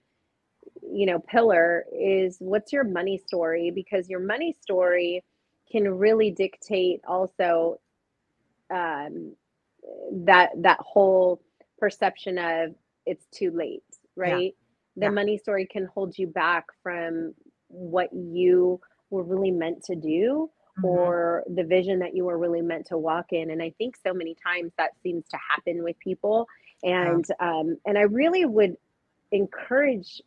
you 0.82 1.06
know 1.06 1.18
pillar 1.20 1.84
is 1.92 2.36
what's 2.40 2.72
your 2.72 2.84
money 2.84 3.18
story 3.18 3.70
because 3.70 4.08
your 4.08 4.20
money 4.20 4.52
story 4.60 5.24
can 5.70 5.88
really 5.98 6.30
dictate 6.30 7.00
also 7.06 7.80
um 8.70 9.34
that 10.12 10.50
that 10.62 10.78
whole 10.80 11.42
perception 11.78 12.38
of 12.38 12.74
it's 13.06 13.26
too 13.32 13.50
late, 13.50 13.82
right? 14.16 14.54
The 14.96 15.08
Yeah. 15.08 15.10
money 15.10 15.38
story 15.38 15.66
can 15.70 15.86
hold 15.86 16.18
you 16.18 16.26
back 16.26 16.66
from 16.82 17.34
what 17.68 18.10
you 18.12 18.80
were 19.12 19.22
really 19.22 19.52
meant 19.52 19.84
to 19.84 19.94
do 19.94 20.50
Mhm. 20.78 20.84
or 20.84 21.44
the 21.54 21.64
vision 21.64 21.98
that 21.98 22.16
you 22.16 22.24
were 22.24 22.38
really 22.38 22.62
meant 22.62 22.86
to 22.86 22.96
walk 22.98 23.32
in. 23.32 23.50
And 23.50 23.62
I 23.62 23.70
think 23.76 23.96
so 23.96 24.14
many 24.14 24.34
times 24.34 24.72
that 24.78 24.92
seems 25.02 25.28
to 25.28 25.36
happen 25.36 25.82
with 25.84 25.98
people. 25.98 26.48
Yeah. 26.82 27.10
And 27.12 27.24
um, 27.40 27.76
and 27.86 27.98
I 27.98 28.02
really 28.02 28.44
would 28.46 28.76
encourage 29.30 30.22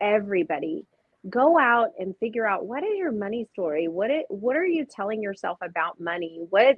everybody 0.00 0.86
go 1.28 1.58
out 1.58 1.90
and 1.98 2.16
figure 2.18 2.46
out 2.46 2.66
what 2.66 2.84
is 2.84 2.96
your 2.96 3.10
money 3.12 3.44
story 3.52 3.88
what 3.88 4.10
it 4.10 4.24
what 4.28 4.56
are 4.56 4.64
you 4.64 4.84
telling 4.84 5.20
yourself 5.20 5.58
about 5.60 5.98
money 6.00 6.38
what 6.50 6.76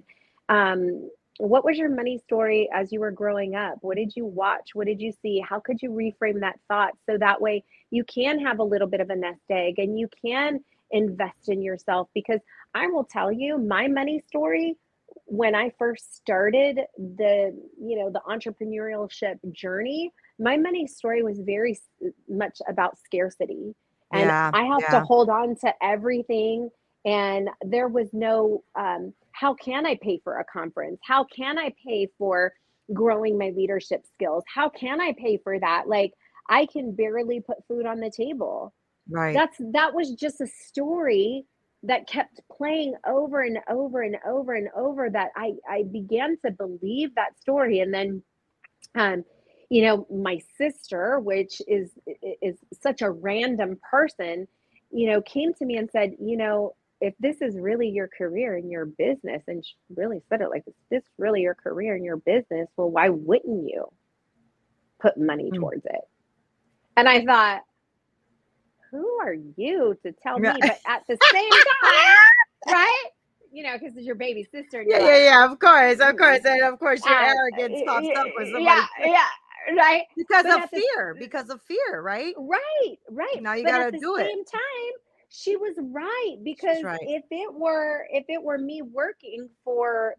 um 0.49 1.09
what 1.39 1.65
was 1.65 1.77
your 1.77 1.91
money 1.91 2.19
story 2.19 2.69
as 2.73 2.91
you 2.91 3.01
were 3.01 3.11
growing 3.11 3.55
up 3.55 3.77
what 3.83 3.97
did 3.97 4.17
you 4.17 4.25
watch 4.25 4.71
what 4.75 4.87
did 4.87 5.01
you 5.01 5.13
see 5.23 5.41
how 5.47 5.61
could 5.61 5.81
you 5.83 5.91
reframe 5.91 6.41
that 6.41 6.59
thought 6.69 6.93
so 7.07 7.19
that 7.19 7.41
way 7.41 7.63
you 7.91 8.03
can 8.05 8.39
have 8.41 8.59
a 8.59 8.65
little 8.65 8.89
bit 8.89 9.01
of 9.01 9.11
a 9.11 9.17
nest 9.17 9.41
egg 9.51 9.79
and 9.79 9.99
you 9.99 10.09
can 10.25 10.61
invest 10.93 11.49
in 11.49 11.63
yourself 11.63 12.09
because 12.15 12.41
i 12.75 12.87
will 12.87 13.05
tell 13.05 13.31
you 13.31 13.59
my 13.59 13.87
money 13.89 14.23
story 14.27 14.77
when 15.27 15.55
i 15.55 15.71
first 15.79 16.17
started 16.17 16.81
the 16.99 17.57
you 17.81 17.99
know 17.99 18.11
the 18.11 18.21
entrepreneurship 18.29 19.37
journey 19.53 20.13
my 20.41 20.57
money 20.57 20.87
story 20.87 21.23
was 21.23 21.39
very 21.41 21.79
much 22.29 22.59
about 22.67 22.99
scarcity. 22.99 23.75
And 24.13 24.29
Yeah. 24.29 24.51
i 24.53 24.65
have 24.65 24.89
to 24.91 25.01
hold 25.01 25.29
on 25.29 25.55
to 25.57 25.73
everything 25.83 26.71
and 27.05 27.49
there 27.63 27.89
was 27.89 28.09
no 28.13 28.65
um, 28.75 29.13
how 29.33 29.55
can 29.55 29.87
i 29.87 29.97
pay 30.03 30.21
for 30.25 30.39
a 30.39 30.45
conference? 30.45 30.99
How 31.05 31.25
can 31.25 31.59
i 31.59 31.73
pay 31.87 32.09
for 32.19 32.53
growing 32.93 33.39
my 33.39 33.51
leadership 33.51 34.05
skills? 34.15 34.43
How 34.53 34.69
can 34.69 35.01
i 35.01 35.13
pay 35.13 35.39
for 35.45 35.61
that? 35.61 35.89
Like 35.89 36.13
i 36.49 36.67
can 36.67 36.93
barely 36.93 37.41
put 37.41 37.65
food 37.69 37.87
on 37.87 38.01
the 38.01 38.11
table 38.11 38.75
Right. 39.11 39.35
that's 39.35 39.57
that 39.73 39.95
was 39.95 40.13
just 40.13 40.41
a 40.41 40.47
story 40.47 41.45
that 41.83 42.07
kept 42.09 42.41
playing 42.57 42.95
over 43.07 43.43
and 43.43 43.59
over 43.71 44.03
and 44.03 44.17
over 44.27 44.55
and 44.55 44.69
over 44.77 45.11
that 45.11 45.31
i 45.37 45.53
i 45.69 45.83
began 45.85 46.37
to 46.45 46.51
believe 46.51 47.15
that 47.15 47.39
story 47.41 47.81
and 47.81 47.93
then 47.93 48.23
um 48.97 49.25
you 49.71 49.83
know 49.83 50.07
my 50.11 50.41
sister 50.59 51.21
which 51.21 51.63
is 51.69 51.91
is 52.43 52.57
such 52.83 53.03
a 53.03 53.11
random 53.11 53.79
person 53.91 54.47
you 54.91 55.07
know 55.11 55.23
came 55.23 55.55
to 55.55 55.65
me 55.65 55.77
and 55.77 55.91
said 55.91 56.13
you 56.21 56.37
know 56.37 56.75
if 57.01 57.15
this 57.19 57.41
is 57.41 57.57
really 57.59 57.89
your 57.89 58.09
career 58.09 58.57
and 58.57 58.71
your 58.71 58.85
business 58.87 59.43
and 59.49 59.65
she 59.65 59.75
really 59.97 60.21
said 60.29 60.41
it 60.43 60.51
like 60.51 60.65
this 60.67 60.75
this 60.91 61.03
really 61.19 61.41
your 61.43 61.55
career 61.55 61.95
and 61.95 62.05
your 62.05 62.19
business 62.19 62.69
well 62.77 62.91
why 62.91 63.09
wouldn't 63.09 63.69
you 63.69 63.87
put 65.01 65.17
money 65.17 65.51
Mm. 65.51 65.57
towards 65.61 65.85
it 65.87 66.03
and 66.97 67.09
i 67.09 67.25
thought 67.25 67.63
who 68.91 69.09
are 69.21 69.35
you 69.57 69.97
to 70.05 70.13
tell 70.13 70.39
me 70.39 70.53
but 70.61 70.79
at 70.87 71.03
the 71.09 71.17
same 71.33 71.51
time 71.51 72.17
right 72.69 73.05
you 73.53 73.63
know 73.63 73.77
because 73.79 73.97
it's 73.97 74.07
your 74.07 74.15
baby 74.15 74.47
sister 74.53 74.83
Yeah, 74.87 74.99
yeah, 75.01 75.25
yeah. 75.25 75.51
Of 75.51 75.59
course, 75.59 75.99
of 76.01 76.17
course, 76.17 76.45
and 76.45 76.63
of 76.63 76.79
course, 76.79 77.05
your 77.05 77.17
um, 77.19 77.25
arrogance 77.37 77.83
pops 77.87 78.09
up 78.17 78.27
when 78.37 78.47
somebody 78.47 78.65
yeah 78.65 78.87
yeah 79.05 79.77
right 79.77 80.03
because 80.17 80.45
but 80.45 80.53
of 80.57 80.61
at 80.63 80.71
the- 80.71 80.81
fear. 80.81 81.17
Because 81.19 81.51
of 81.51 81.61
fear, 81.63 82.01
right? 82.01 82.35
Right, 82.39 82.97
right. 83.11 83.43
Now 83.43 83.55
you 83.55 83.65
but 83.65 83.71
gotta 83.71 83.85
at 83.87 83.93
the 83.93 83.99
do 83.99 84.17
it. 84.17 84.27
same 84.27 84.45
time, 84.45 84.93
she 85.29 85.57
was 85.57 85.75
right 85.79 86.37
because 86.43 86.83
right. 86.83 87.01
if 87.03 87.25
it 87.31 87.53
were 87.53 88.07
if 88.11 88.25
it 88.29 88.43
were 88.43 88.59
me 88.59 88.83
working 88.83 89.49
for 89.65 90.15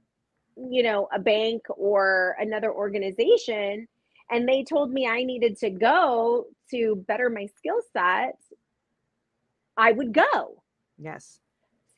you 0.57 0.83
know 0.83 1.07
a 1.13 1.19
bank 1.19 1.63
or 1.69 2.35
another 2.39 2.71
organization 2.73 3.87
and 4.29 4.47
they 4.47 4.63
told 4.63 4.91
me 4.91 5.07
I 5.07 5.23
needed 5.23 5.57
to 5.59 5.69
go 5.69 6.45
to 6.71 6.95
better 7.07 7.29
my 7.29 7.47
skill 7.57 7.79
set, 7.93 8.37
I 9.81 9.91
would 9.91 10.13
go. 10.13 10.63
Yes. 10.97 11.39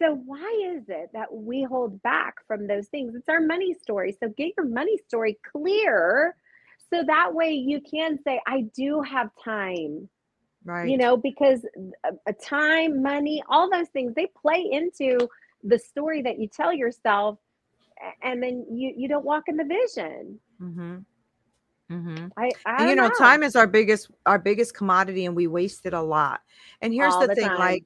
So 0.02 0.16
why 0.26 0.74
is 0.74 0.84
it 0.88 1.10
that 1.14 1.34
we 1.34 1.64
hold 1.64 2.02
back 2.02 2.36
from 2.48 2.68
those 2.68 2.88
things? 2.88 3.14
It's 3.16 3.30
our 3.30 3.42
money 3.42 3.74
story. 3.74 4.16
So 4.20 4.30
get 4.30 4.54
your 4.58 4.66
money 4.66 4.98
story 5.08 5.38
clear 5.52 6.36
so 6.90 7.04
that 7.04 7.34
way 7.34 7.52
you 7.54 7.82
can 7.82 8.20
say 8.24 8.42
I 8.48 8.62
do 8.76 9.02
have 9.02 9.30
time 9.44 10.10
Right. 10.66 10.90
you 10.90 10.98
know 10.98 11.18
because 11.18 11.66
a, 12.26 12.32
time 12.32 13.04
money 13.04 13.44
all 13.50 13.70
those 13.70 13.90
things 13.90 14.14
they 14.16 14.28
play 14.28 14.62
into 14.72 15.28
the 15.62 15.78
story 15.78 16.22
that 16.22 16.40
you 16.40 16.48
tell 16.48 16.72
yourself 16.72 17.38
and 18.22 18.42
then 18.42 18.66
you 18.72 18.94
you 18.96 19.10
don't 19.10 19.26
walk 19.26 19.44
in 19.48 19.58
the 19.58 19.66
vision 19.66 20.40
Mm-hmm. 20.62 21.00
Mm-hmm. 21.94 22.28
i, 22.38 22.54
I 22.66 22.86
you 22.88 22.96
don't 22.96 22.96
know, 22.96 23.10
time 23.10 23.44
is 23.44 23.56
our 23.56 23.68
biggest 23.68 24.10
our 24.26 24.40
biggest 24.40 24.76
commodity, 24.76 25.26
and 25.26 25.36
we 25.36 25.48
waste 25.48 25.86
it 25.86 25.94
a 25.94 26.02
lot. 26.02 26.42
And 26.82 26.94
here's 26.94 27.18
All 27.18 27.20
the, 27.20 27.28
the 27.28 27.36
thing: 27.36 27.54
like, 27.56 27.86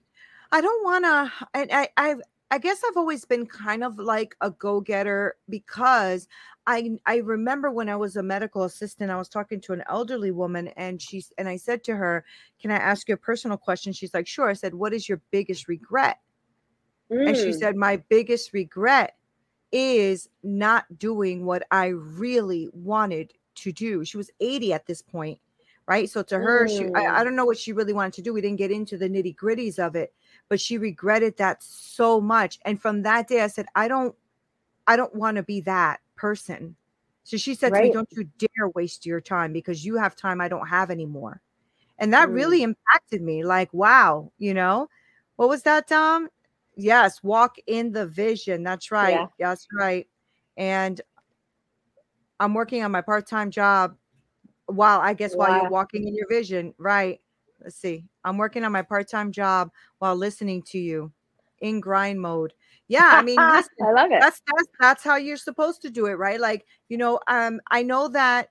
I 0.51 0.61
don't 0.61 0.83
want 0.83 1.05
to. 1.05 1.47
And 1.53 1.71
I, 1.71 1.89
I, 1.97 2.15
I 2.51 2.57
guess 2.59 2.81
I've 2.87 2.97
always 2.97 3.25
been 3.25 3.45
kind 3.47 3.83
of 3.83 3.99
like 3.99 4.35
a 4.41 4.51
go 4.51 4.81
getter 4.81 5.35
because 5.49 6.27
I, 6.67 6.97
I 7.05 7.17
remember 7.17 7.71
when 7.71 7.89
I 7.89 7.95
was 7.97 8.15
a 8.15 8.23
medical 8.23 8.63
assistant, 8.63 9.11
I 9.11 9.17
was 9.17 9.29
talking 9.29 9.61
to 9.61 9.73
an 9.73 9.83
elderly 9.89 10.31
woman, 10.31 10.69
and 10.69 11.01
she's, 11.01 11.31
and 11.37 11.49
I 11.49 11.57
said 11.57 11.83
to 11.85 11.95
her, 11.95 12.25
"Can 12.61 12.71
I 12.71 12.77
ask 12.77 13.09
you 13.09 13.15
a 13.15 13.17
personal 13.17 13.57
question?" 13.57 13.93
She's 13.93 14.13
like, 14.13 14.27
"Sure." 14.27 14.49
I 14.49 14.53
said, 14.53 14.75
"What 14.75 14.93
is 14.93 15.09
your 15.09 15.21
biggest 15.31 15.67
regret?" 15.67 16.19
And 17.25 17.37
she 17.37 17.51
Mm, 17.51 17.53
said, 17.53 17.75
My 17.75 17.97
biggest 17.97 18.53
regret 18.53 19.17
is 19.71 20.29
not 20.43 20.97
doing 20.97 21.45
what 21.45 21.63
I 21.71 21.87
really 21.87 22.69
wanted 22.73 23.33
to 23.57 23.71
do. 23.71 24.03
She 24.05 24.17
was 24.17 24.31
80 24.39 24.73
at 24.73 24.85
this 24.85 25.01
point, 25.01 25.39
right? 25.87 26.09
So 26.09 26.23
to 26.23 26.39
her, 26.39 26.67
she 26.67 26.87
I. 26.95 27.21
I 27.21 27.23
don't 27.23 27.35
know 27.35 27.45
what 27.45 27.57
she 27.57 27.73
really 27.73 27.93
wanted 27.93 28.13
to 28.13 28.21
do. 28.21 28.33
We 28.33 28.41
didn't 28.41 28.57
get 28.57 28.71
into 28.71 28.97
the 28.97 29.09
nitty 29.09 29.35
gritties 29.35 29.79
of 29.79 29.95
it, 29.95 30.13
but 30.49 30.59
she 30.59 30.77
regretted 30.77 31.37
that 31.37 31.61
so 31.63 32.21
much. 32.21 32.59
And 32.65 32.81
from 32.81 33.03
that 33.03 33.27
day, 33.27 33.41
I 33.41 33.47
said, 33.47 33.67
I 33.75 33.87
don't, 33.87 34.15
I 34.87 34.95
don't 34.95 35.15
want 35.15 35.37
to 35.37 35.43
be 35.43 35.61
that 35.61 35.99
person. 36.15 36.75
So 37.23 37.35
she 37.37 37.55
said 37.55 37.73
to 37.75 37.81
me, 37.81 37.89
Don't 37.89 38.07
you 38.11 38.29
dare 38.37 38.69
waste 38.69 39.05
your 39.05 39.19
time 39.21 39.51
because 39.53 39.85
you 39.85 39.97
have 39.97 40.15
time 40.15 40.39
I 40.39 40.47
don't 40.47 40.67
have 40.67 40.89
anymore. 40.89 41.41
And 41.99 42.13
that 42.13 42.29
Mm. 42.29 42.33
really 42.35 42.63
impacted 42.63 43.21
me. 43.21 43.43
Like, 43.43 43.73
wow, 43.73 44.31
you 44.37 44.53
know, 44.53 44.87
what 45.35 45.49
was 45.49 45.63
that, 45.63 45.87
Dom? 45.87 46.29
Yes, 46.75 47.23
walk 47.23 47.57
in 47.65 47.91
the 47.91 48.05
vision. 48.07 48.63
That's 48.63 48.91
right. 48.91 49.13
Yeah. 49.13 49.27
That's 49.39 49.67
right. 49.73 50.07
And 50.57 51.01
I'm 52.39 52.53
working 52.53 52.83
on 52.83 52.91
my 52.91 53.01
part-time 53.01 53.51
job 53.51 53.95
while 54.67 54.99
I 54.99 55.13
guess 55.13 55.35
while 55.35 55.55
you're 55.61 55.71
walking 55.71 56.07
in 56.07 56.15
your 56.15 56.27
vision. 56.29 56.73
Right. 56.77 57.19
Let's 57.61 57.75
see. 57.75 58.05
I'm 58.23 58.37
working 58.37 58.63
on 58.63 58.71
my 58.71 58.81
part-time 58.83 59.31
job 59.31 59.71
while 59.99 60.15
listening 60.15 60.61
to 60.63 60.77
you 60.77 61.11
in 61.61 61.79
grind 61.79 62.21
mode. 62.21 62.53
Yeah, 62.87 63.09
I 63.13 63.21
mean, 63.21 63.37
listen, 63.53 63.69
i 63.81 63.91
love 63.91 64.11
it 64.11 64.19
that's 64.19 64.41
that's 64.47 64.67
that's 64.79 65.03
how 65.03 65.15
you're 65.15 65.37
supposed 65.37 65.81
to 65.81 65.89
do 65.89 66.05
it 66.05 66.13
right 66.13 66.39
like 66.39 66.65
you 66.89 66.97
know 66.97 67.19
um 67.27 67.59
i 67.71 67.83
know 67.83 68.07
that 68.07 68.49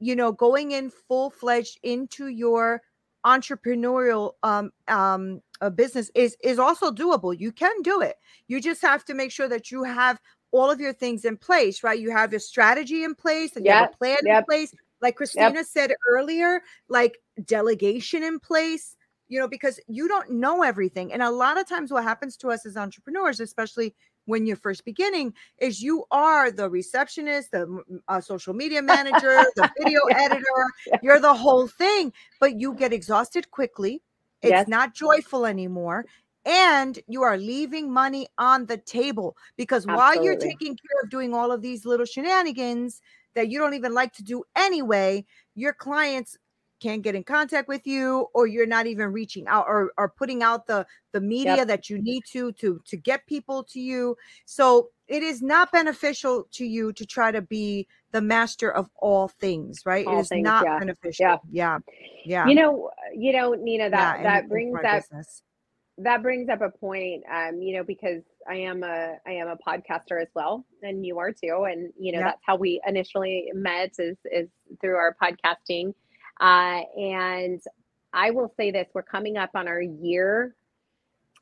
you 0.00 0.16
know 0.16 0.32
going 0.32 0.72
in 0.72 0.90
full-fledged 0.90 1.78
into 1.82 2.28
your 2.28 2.82
entrepreneurial 3.24 4.32
um 4.42 4.70
um 4.88 5.40
uh, 5.60 5.70
business 5.70 6.10
is 6.14 6.36
is 6.42 6.58
also 6.58 6.90
doable 6.90 7.38
you 7.38 7.50
can 7.50 7.74
do 7.82 8.00
it 8.00 8.16
you 8.46 8.60
just 8.60 8.82
have 8.82 9.04
to 9.04 9.14
make 9.14 9.30
sure 9.30 9.48
that 9.48 9.70
you 9.70 9.82
have 9.82 10.20
all 10.58 10.70
of 10.70 10.80
your 10.80 10.92
things 10.92 11.24
in 11.24 11.36
place 11.36 11.82
right? 11.82 11.98
You 12.00 12.10
have 12.10 12.32
your 12.32 12.40
strategy 12.40 13.04
in 13.04 13.14
place 13.14 13.56
and 13.56 13.64
you 13.66 13.72
have 13.72 13.80
a 13.80 13.86
Yep, 13.86 13.96
plan 13.98 14.18
in 14.26 14.44
place. 14.48 14.72
Like 15.02 15.16
christina 15.16 15.62
said 15.64 15.92
earlier 16.08 16.62
like 16.88 17.18
delegation 17.44 18.22
in 18.22 18.40
place 18.40 18.96
you 19.28 19.38
know 19.40 19.48
because 19.48 19.78
you 19.88 20.08
don't 20.08 20.30
know 20.30 20.62
everything. 20.62 21.12
And 21.12 21.22
a 21.22 21.30
lot 21.30 21.58
of 21.58 21.68
times 21.68 21.92
what 21.92 22.04
happens 22.04 22.36
to 22.38 22.48
us 22.50 22.64
as 22.66 22.76
entrepreneurs 22.76 23.40
especially 23.40 23.94
when 24.24 24.46
you're 24.46 24.56
first 24.56 24.84
beginning 24.84 25.34
is 25.58 25.82
you 25.82 26.04
are 26.10 26.50
the 26.50 26.68
receptionist 26.70 27.50
the 27.52 27.82
uh, 28.08 28.20
social 28.20 28.54
media 28.54 28.82
manager 28.82 29.44
the 29.56 29.68
video 29.78 30.00
Yeah. 30.08 30.16
editor 30.24 30.64
Yeah. 30.86 30.98
you're 31.00 31.20
the 31.20 31.34
whole 31.34 31.68
thing 31.68 32.12
but 32.40 32.58
you 32.60 32.74
get 32.74 32.92
exhausted 32.92 33.50
quickly. 33.50 34.02
It's 34.42 34.50
Yes. 34.50 34.68
not 34.68 34.94
joyful 34.94 35.44
anymore 35.46 36.06
and 36.46 36.98
you 37.08 37.22
are 37.22 37.36
leaving 37.36 37.92
money 37.92 38.28
on 38.38 38.64
the 38.66 38.76
table 38.78 39.36
because 39.56 39.84
while 39.86 40.22
you're 40.22 40.36
taking 40.36 40.76
care 40.76 41.00
of 41.02 41.10
doing 41.10 41.34
all 41.34 41.50
of 41.52 41.60
these 41.60 41.84
little 41.84 42.06
shenanigans 42.06 43.02
that 43.34 43.48
you 43.50 43.58
don't 43.58 43.74
even 43.74 43.92
like 43.92 44.12
to 44.14 44.22
do 44.22 44.42
anyway 44.56 45.24
your 45.54 45.72
clients 45.74 46.38
can't 46.80 47.02
get 47.02 47.14
in 47.14 47.24
contact 47.24 47.68
with 47.68 47.86
you 47.86 48.26
or 48.34 48.46
you're 48.46 48.66
not 48.66 48.86
even 48.86 49.10
reaching 49.10 49.46
out 49.48 49.64
or, 49.66 49.92
or 49.96 50.10
putting 50.10 50.42
out 50.42 50.66
the 50.66 50.86
the 51.12 51.20
media 51.20 51.56
Yep. 51.56 51.68
that 51.68 51.90
you 51.90 52.00
need 52.00 52.22
to 52.32 52.52
to 52.52 52.80
to 52.86 52.96
get 52.96 53.26
people 53.26 53.64
to 53.64 53.80
you 53.80 54.14
so 54.44 54.90
it 55.08 55.22
is 55.22 55.40
not 55.40 55.72
beneficial 55.72 56.46
to 56.52 56.64
you 56.66 56.92
to 56.92 57.06
try 57.06 57.30
to 57.32 57.40
be 57.40 57.86
the 58.12 58.20
master 58.20 58.70
of 58.70 58.90
all 58.96 59.28
things 59.28 59.86
right 59.86 60.06
All 60.06 60.18
it 60.18 60.20
is 60.22 60.28
things, 60.28 60.44
not 60.44 60.64
yeah. 60.66 60.78
beneficial 60.78 61.26
Yeah. 61.26 61.38
yeah 61.50 61.78
yeah 62.24 62.46
You 62.46 62.54
know, 62.56 62.90
you 63.14 63.32
know, 63.32 63.54
Nina, 63.54 63.88
that 63.90 64.18
yeah, 64.18 64.22
that 64.22 64.42
in 64.44 64.48
brings 64.48 64.76
up 64.76 64.82
business. 65.02 65.42
That 65.98 66.22
brings 66.22 66.48
up 66.48 66.60
a 66.60 66.70
point 66.70 67.22
um 67.32 67.60
you 67.62 67.76
know 67.76 67.84
because 67.84 68.22
i 68.48 68.54
am 68.54 68.82
a 68.82 69.14
i 69.26 69.30
am 69.32 69.48
a 69.48 69.56
podcaster 69.56 70.20
as 70.20 70.28
well 70.34 70.64
and 70.82 71.06
you 71.06 71.18
are 71.18 71.32
too 71.32 71.66
and 71.70 71.92
you 71.98 72.12
know 72.12 72.18
Yeah. 72.18 72.24
that's 72.26 72.42
how 72.44 72.56
we 72.56 72.80
initially 72.86 73.50
met 73.54 73.92
is 73.98 74.16
is 74.30 74.48
through 74.80 74.96
our 74.96 75.16
podcasting. 75.22 75.94
Uh 76.40 76.82
and 76.96 77.60
i 78.12 78.30
will 78.30 78.52
say 78.58 78.70
this 78.70 78.88
we're 78.94 79.02
coming 79.02 79.36
up 79.38 79.50
on 79.54 79.68
our 79.68 79.80
year 79.80 80.54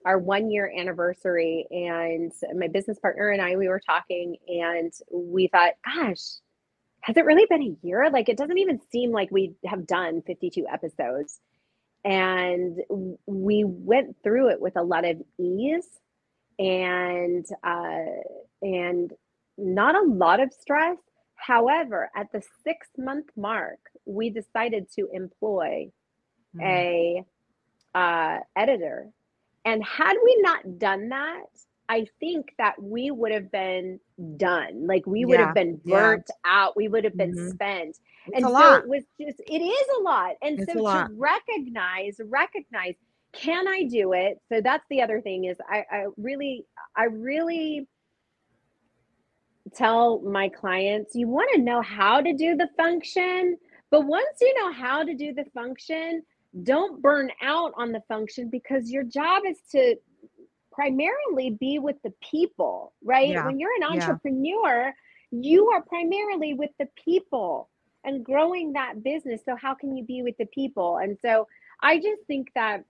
our 0.06 0.18
one 0.18 0.50
year 0.50 0.72
anniversary 0.78 1.66
and 1.70 2.32
my 2.56 2.68
business 2.68 2.98
partner 3.00 3.30
and 3.30 3.42
i 3.42 3.56
we 3.56 3.68
were 3.68 3.80
talking 3.80 4.36
and 4.48 4.92
we 5.12 5.48
thought 5.48 5.72
gosh 5.84 6.20
has 7.00 7.18
it 7.18 7.26
really 7.26 7.44
been 7.50 7.62
a 7.62 7.86
year? 7.86 8.08
Like 8.10 8.30
it 8.30 8.38
doesn't 8.38 8.56
even 8.56 8.80
seem 8.90 9.12
like 9.12 9.30
we 9.30 9.52
have 9.66 9.86
done 9.86 10.22
52 10.26 10.66
episodes 10.72 11.38
and 12.04 12.78
we 13.26 13.64
went 13.64 14.16
through 14.22 14.50
it 14.50 14.60
with 14.60 14.76
a 14.76 14.82
lot 14.82 15.04
of 15.04 15.22
ease 15.38 15.88
and 16.58 17.46
uh, 17.64 18.04
and 18.62 19.12
not 19.58 19.94
a 19.96 20.02
lot 20.08 20.40
of 20.40 20.52
stress. 20.52 20.98
However, 21.36 22.10
at 22.16 22.30
the 22.32 22.42
six 22.64 22.88
month 22.98 23.26
mark, 23.36 23.78
we 24.06 24.30
decided 24.30 24.90
to 24.96 25.08
employ 25.12 25.90
Mhm. 26.56 26.62
a 26.62 27.24
uh, 27.94 28.40
editor, 28.56 29.10
and 29.64 29.84
had 29.84 30.16
we 30.24 30.36
not 30.42 30.78
done 30.78 31.08
that, 31.10 31.46
I 31.88 32.06
think 32.20 32.46
that 32.58 32.80
we 32.82 33.10
would 33.10 33.32
have 33.32 33.50
been 33.50 34.00
done. 34.36 34.86
Like 34.86 35.06
we 35.06 35.24
would 35.24 35.40
Yeah, 35.40 35.40
have 35.40 35.54
been 35.54 35.80
yeah. 35.84 36.16
burnt 36.16 36.26
out. 36.44 36.76
We 36.76 36.88
would 36.88 37.04
have 37.04 37.16
been 37.16 37.34
Mhm. 37.34 37.50
spent 37.50 37.96
It's 38.26 38.36
and 38.36 38.50
so 38.50 38.72
lot 38.72 38.82
it 38.82 38.86
was 38.86 39.04
just 39.20 39.40
it 39.46 39.60
is 39.60 39.86
a 39.98 40.02
lot 40.02 40.34
and 40.42 40.58
It's 40.58 40.74
so 40.74 40.80
lot. 40.80 40.92
to 40.92 41.04
recognize 41.16 42.16
recognize 42.26 42.94
can 43.34 43.68
i 43.68 43.82
do 43.84 44.12
it 44.12 44.38
so 44.48 44.60
that's 44.62 44.84
the 44.90 45.02
other 45.02 45.20
thing 45.20 45.44
is 45.44 45.56
i 45.68 45.84
i 45.90 46.06
really 46.16 46.64
i 46.96 47.04
really 47.04 47.86
tell 49.74 50.20
my 50.22 50.48
clients 50.48 51.14
you 51.14 51.28
want 51.28 51.48
to 51.54 51.60
know 51.60 51.80
how 51.82 52.20
to 52.20 52.32
do 52.34 52.56
the 52.56 52.68
function 52.76 53.56
but 53.90 54.02
once 54.06 54.38
you 54.40 54.54
know 54.60 54.72
how 54.72 55.02
to 55.02 55.14
do 55.14 55.32
the 55.32 55.44
function 55.54 56.22
don't 56.62 57.02
burn 57.02 57.30
out 57.42 57.72
on 57.76 57.92
the 57.92 58.00
function 58.08 58.48
because 58.50 58.90
your 58.90 59.02
job 59.04 59.42
is 59.46 59.58
to 59.70 59.96
primarily 60.74 61.50
be 61.60 61.78
with 61.78 61.96
the 62.02 62.12
people 62.30 62.94
right 63.04 63.28
Yeah, 63.30 63.46
when 63.46 63.58
you're 63.58 63.74
an 63.80 63.84
yeah. 63.88 64.18
entrepreneur 64.18 64.92
you 65.30 65.68
are 65.70 65.82
primarily 65.82 66.54
with 66.54 66.70
the 66.78 66.86
people 67.04 67.70
and 68.04 68.24
growing 68.24 68.72
that 68.74 69.02
business. 69.02 69.40
So 69.44 69.56
how 69.56 69.74
can 69.74 69.96
you 69.96 70.04
be 70.04 70.22
with 70.22 70.36
the 70.38 70.46
people? 70.46 70.98
And 70.98 71.18
so 71.20 71.48
I 71.82 71.96
just 71.98 72.22
think 72.28 72.48
that 72.54 72.84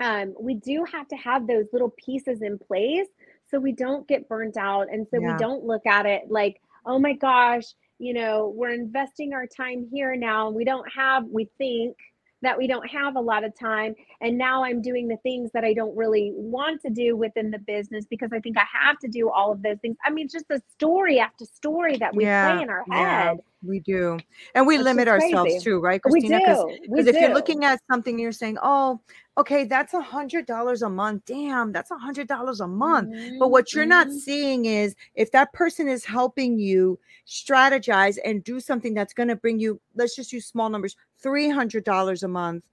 um, 0.00 0.34
we 0.40 0.54
do 0.54 0.84
have 0.90 1.08
to 1.08 1.16
have 1.16 1.46
those 1.46 1.66
little 1.72 1.92
pieces 2.04 2.42
in 2.42 2.58
place 2.58 3.08
so 3.50 3.58
we 3.58 3.72
don't 3.72 4.06
get 4.08 4.28
burnt 4.28 4.56
out 4.56 4.88
and 4.92 5.06
so 5.10 5.20
Yeah. 5.20 5.32
we 5.32 5.38
don't 5.38 5.64
look 5.64 5.86
at 5.86 6.06
it 6.06 6.30
like, 6.30 6.60
oh 6.86 6.98
my 6.98 7.12
gosh, 7.14 7.64
you 7.98 8.14
know, 8.14 8.52
we're 8.56 8.72
investing 8.72 9.32
our 9.32 9.46
time 9.46 9.86
here 9.92 10.16
now 10.16 10.46
and 10.48 10.56
we 10.56 10.64
don't 10.64 10.88
have, 10.92 11.24
we 11.26 11.48
think 11.58 11.96
that 12.42 12.58
we 12.58 12.66
don't 12.66 12.88
have 12.88 13.16
a 13.16 13.20
lot 13.20 13.44
of 13.44 13.58
time. 13.58 13.94
And 14.20 14.38
now 14.38 14.64
I'm 14.64 14.82
doing 14.82 15.08
the 15.08 15.16
things 15.18 15.50
that 15.54 15.64
I 15.64 15.74
don't 15.74 15.96
really 15.96 16.32
want 16.34 16.82
to 16.82 16.90
do 16.90 17.16
within 17.16 17.50
the 17.50 17.58
business 17.58 18.04
because 18.08 18.30
I 18.32 18.40
think 18.40 18.58
I 18.58 18.64
have 18.72 18.98
to 19.00 19.08
do 19.08 19.30
all 19.30 19.52
of 19.52 19.62
those 19.62 19.78
things. 19.80 19.96
I 20.04 20.10
mean, 20.10 20.28
just 20.28 20.48
the 20.48 20.62
story 20.72 21.20
after 21.20 21.44
story 21.46 21.96
that 21.98 22.14
we 22.14 22.28
Yeah, 22.28 22.32
play 22.40 22.60
in 22.60 22.70
our 22.70 22.84
yeah. 22.86 23.34
We 23.64 23.80
do 23.80 24.18
and 24.54 24.66
we 24.66 24.76
It's 24.76 24.84
limit 24.84 25.08
ourselves 25.08 25.54
crazy. 25.54 25.64
too 25.64 25.80
right 25.80 26.00
christina 26.02 26.38
because. 26.40 26.58
If 27.08 27.20
you're 27.20 27.32
looking 27.34 27.64
at 27.64 27.80
something, 27.90 28.18
you're 28.18 28.32
saying, 28.32 28.58
"Oh, 28.62 29.00
okay, 29.38 29.64
that's 29.64 29.94
a 29.94 30.00
hundred 30.00 30.46
dollars 30.46 30.82
a 30.82 30.88
month. 30.90 31.24
Damn, 31.26 31.72
that's 31.72 31.90
a 31.90 31.96
hundred 31.96 32.28
dollars 32.28 32.60
a 32.60 32.66
month." 32.66 33.10
But 33.38 33.48
what 33.50 33.74
you're 33.74 33.86
not 33.86 34.08
Mhm. 34.08 34.20
seeing 34.20 34.64
is 34.66 34.94
if 35.14 35.30
that 35.32 35.52
person 35.52 35.88
is 35.88 36.04
helping 36.04 36.58
you 36.58 36.98
strategize 37.26 38.18
and 38.24 38.44
do 38.44 38.60
something 38.60 38.94
that's 38.94 39.14
going 39.14 39.28
to 39.28 39.36
bring 39.36 39.58
you, 39.58 39.80
let's 39.94 40.14
just 40.16 40.32
use 40.32 40.46
small 40.46 40.68
numbers, 40.68 40.96
three 41.18 41.48
hundred 41.48 41.84
dollars 41.84 42.22
a 42.22 42.28
month, 42.28 42.64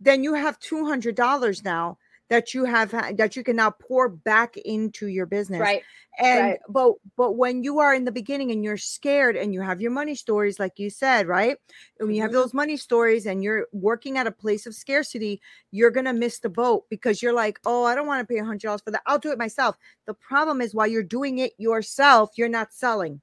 then 0.00 0.24
you 0.24 0.34
have 0.34 0.58
two 0.58 0.84
hundred 0.86 1.14
dollars 1.14 1.62
now 1.64 1.98
that 2.30 2.54
you 2.54 2.64
have 2.64 2.90
that 3.16 3.36
you 3.36 3.42
can 3.42 3.56
now 3.56 3.70
pour 3.70 4.08
back 4.08 4.56
into 4.58 5.06
your 5.06 5.26
business 5.26 5.60
right. 5.60 5.82
and 6.18 6.40
Right. 6.40 6.58
but 6.68 6.92
but 7.16 7.32
when 7.36 7.62
you 7.62 7.78
are 7.78 7.94
in 7.94 8.04
the 8.04 8.12
beginning 8.12 8.50
and 8.50 8.62
you're 8.64 8.76
scared 8.76 9.36
and 9.36 9.54
you 9.54 9.60
have 9.60 9.80
your 9.80 9.90
money 9.90 10.14
stories 10.14 10.58
like 10.58 10.78
you 10.78 10.90
said 10.90 11.26
right 11.26 11.56
and 11.98 12.06
when 12.08 12.14
you 12.16 12.22
have 12.22 12.30
Mhm. 12.30 12.34
those 12.34 12.52
money 12.54 12.76
stories 12.76 13.26
and 13.26 13.42
you're 13.42 13.66
working 13.72 14.18
at 14.18 14.26
a 14.26 14.32
place 14.32 14.66
of 14.66 14.74
scarcity 14.74 15.40
you're 15.70 15.90
gonna 15.90 16.12
miss 16.12 16.38
the 16.40 16.48
boat 16.48 16.84
because 16.90 17.22
you're 17.22 17.32
like 17.32 17.58
oh 17.66 17.84
i 17.84 17.94
don't 17.94 18.06
want 18.06 18.20
to 18.20 18.32
pay 18.32 18.40
a 18.40 18.44
hundred 18.44 18.62
dollars 18.62 18.82
for 18.82 18.90
that 18.90 19.02
i'll 19.06 19.18
do 19.18 19.30
it 19.32 19.38
myself 19.38 19.76
the 20.06 20.14
problem 20.14 20.60
is 20.60 20.74
while 20.74 20.86
you're 20.86 21.02
doing 21.02 21.38
it 21.38 21.52
yourself 21.58 22.30
you're 22.36 22.48
not 22.48 22.72
selling 22.72 23.20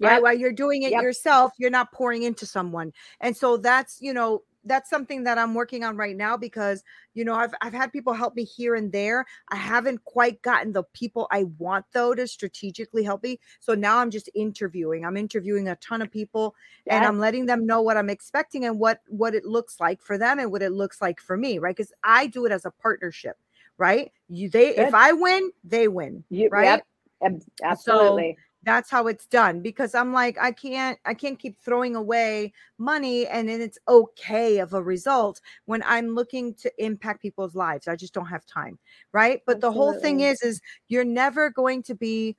right 0.00 0.20
Yep. 0.20 0.22
while 0.22 0.36
you're 0.36 0.52
doing 0.52 0.82
it 0.82 0.92
Yep. 0.92 1.02
yourself 1.02 1.52
you're 1.58 1.70
not 1.70 1.92
pouring 1.92 2.22
into 2.22 2.46
someone 2.46 2.92
and 3.20 3.36
so 3.36 3.56
that's 3.56 3.98
you 4.00 4.12
know 4.12 4.42
that's 4.68 4.90
something 4.90 5.24
that 5.24 5.38
i'm 5.38 5.54
working 5.54 5.84
on 5.84 5.96
right 5.96 6.16
now 6.16 6.36
because 6.36 6.84
you 7.14 7.24
know 7.24 7.34
i've, 7.34 7.54
I've 7.60 7.72
had 7.72 7.92
people 7.92 8.12
help 8.12 8.36
me 8.36 8.44
here 8.44 8.74
and 8.74 8.92
there 8.92 9.26
i 9.50 9.56
haven't 9.56 10.04
quite 10.04 10.40
gotten 10.42 10.72
the 10.72 10.84
people 10.92 11.26
i 11.30 11.44
want 11.58 11.84
though 11.92 12.14
to 12.14 12.26
strategically 12.26 13.02
help 13.02 13.22
me 13.22 13.40
so 13.60 13.74
now 13.74 13.98
i'm 13.98 14.10
just 14.10 14.30
interviewing 14.34 15.04
i'm 15.04 15.16
interviewing 15.16 15.68
a 15.68 15.76
ton 15.76 16.02
of 16.02 16.10
people 16.10 16.54
and 16.86 17.04
i'm 17.04 17.18
letting 17.18 17.46
them 17.46 17.66
know 17.66 17.82
what 17.82 17.96
i'm 17.96 18.10
expecting 18.10 18.64
and 18.66 18.78
what 18.78 19.00
what 19.08 19.34
it 19.34 19.44
looks 19.44 19.80
like 19.80 20.00
for 20.02 20.18
them 20.18 20.38
and 20.38 20.52
what 20.52 20.62
it 20.62 20.72
looks 20.72 21.00
like 21.00 21.20
for 21.20 21.36
me 21.36 21.58
right 21.58 21.76
because 21.76 21.92
i 22.04 22.26
do 22.26 22.44
it 22.46 22.52
as 22.52 22.64
a 22.64 22.70
partnership 22.70 23.36
right 23.78 24.12
you 24.28 24.48
they 24.48 24.74
Good. 24.74 24.88
if 24.88 24.94
i 24.94 25.12
win 25.12 25.50
they 25.64 25.88
win 25.88 26.24
You, 26.30 26.48
right? 26.50 26.64
Yep. 26.64 26.86
Ab- 27.24 27.42
Absolutely. 27.62 28.36
That's 28.64 28.90
how 28.90 29.06
it's 29.06 29.26
done 29.26 29.60
because 29.60 29.94
i'm 29.94 30.12
like 30.12 30.36
i 30.40 30.50
can't 30.50 30.98
i 31.04 31.14
can't 31.14 31.38
keep 31.38 31.56
throwing 31.60 31.94
away 31.94 32.52
money 32.78 33.26
and 33.28 33.48
then 33.48 33.60
it's 33.60 33.78
okay 33.88 34.58
of 34.58 34.74
a 34.74 34.82
result 34.82 35.40
when 35.66 35.82
i'm 35.84 36.08
looking 36.14 36.52
to 36.54 36.70
impact 36.84 37.22
people's 37.22 37.54
lives 37.54 37.86
i 37.86 37.94
just 37.94 38.12
don't 38.12 38.26
have 38.26 38.44
time 38.46 38.78
right 39.12 39.42
but 39.46 39.60
the 39.60 39.70
whole 39.70 39.94
thing 39.94 40.20
is 40.20 40.42
is 40.42 40.60
you're 40.88 41.04
never 41.04 41.50
going 41.50 41.82
to 41.82 41.94
be 41.94 42.36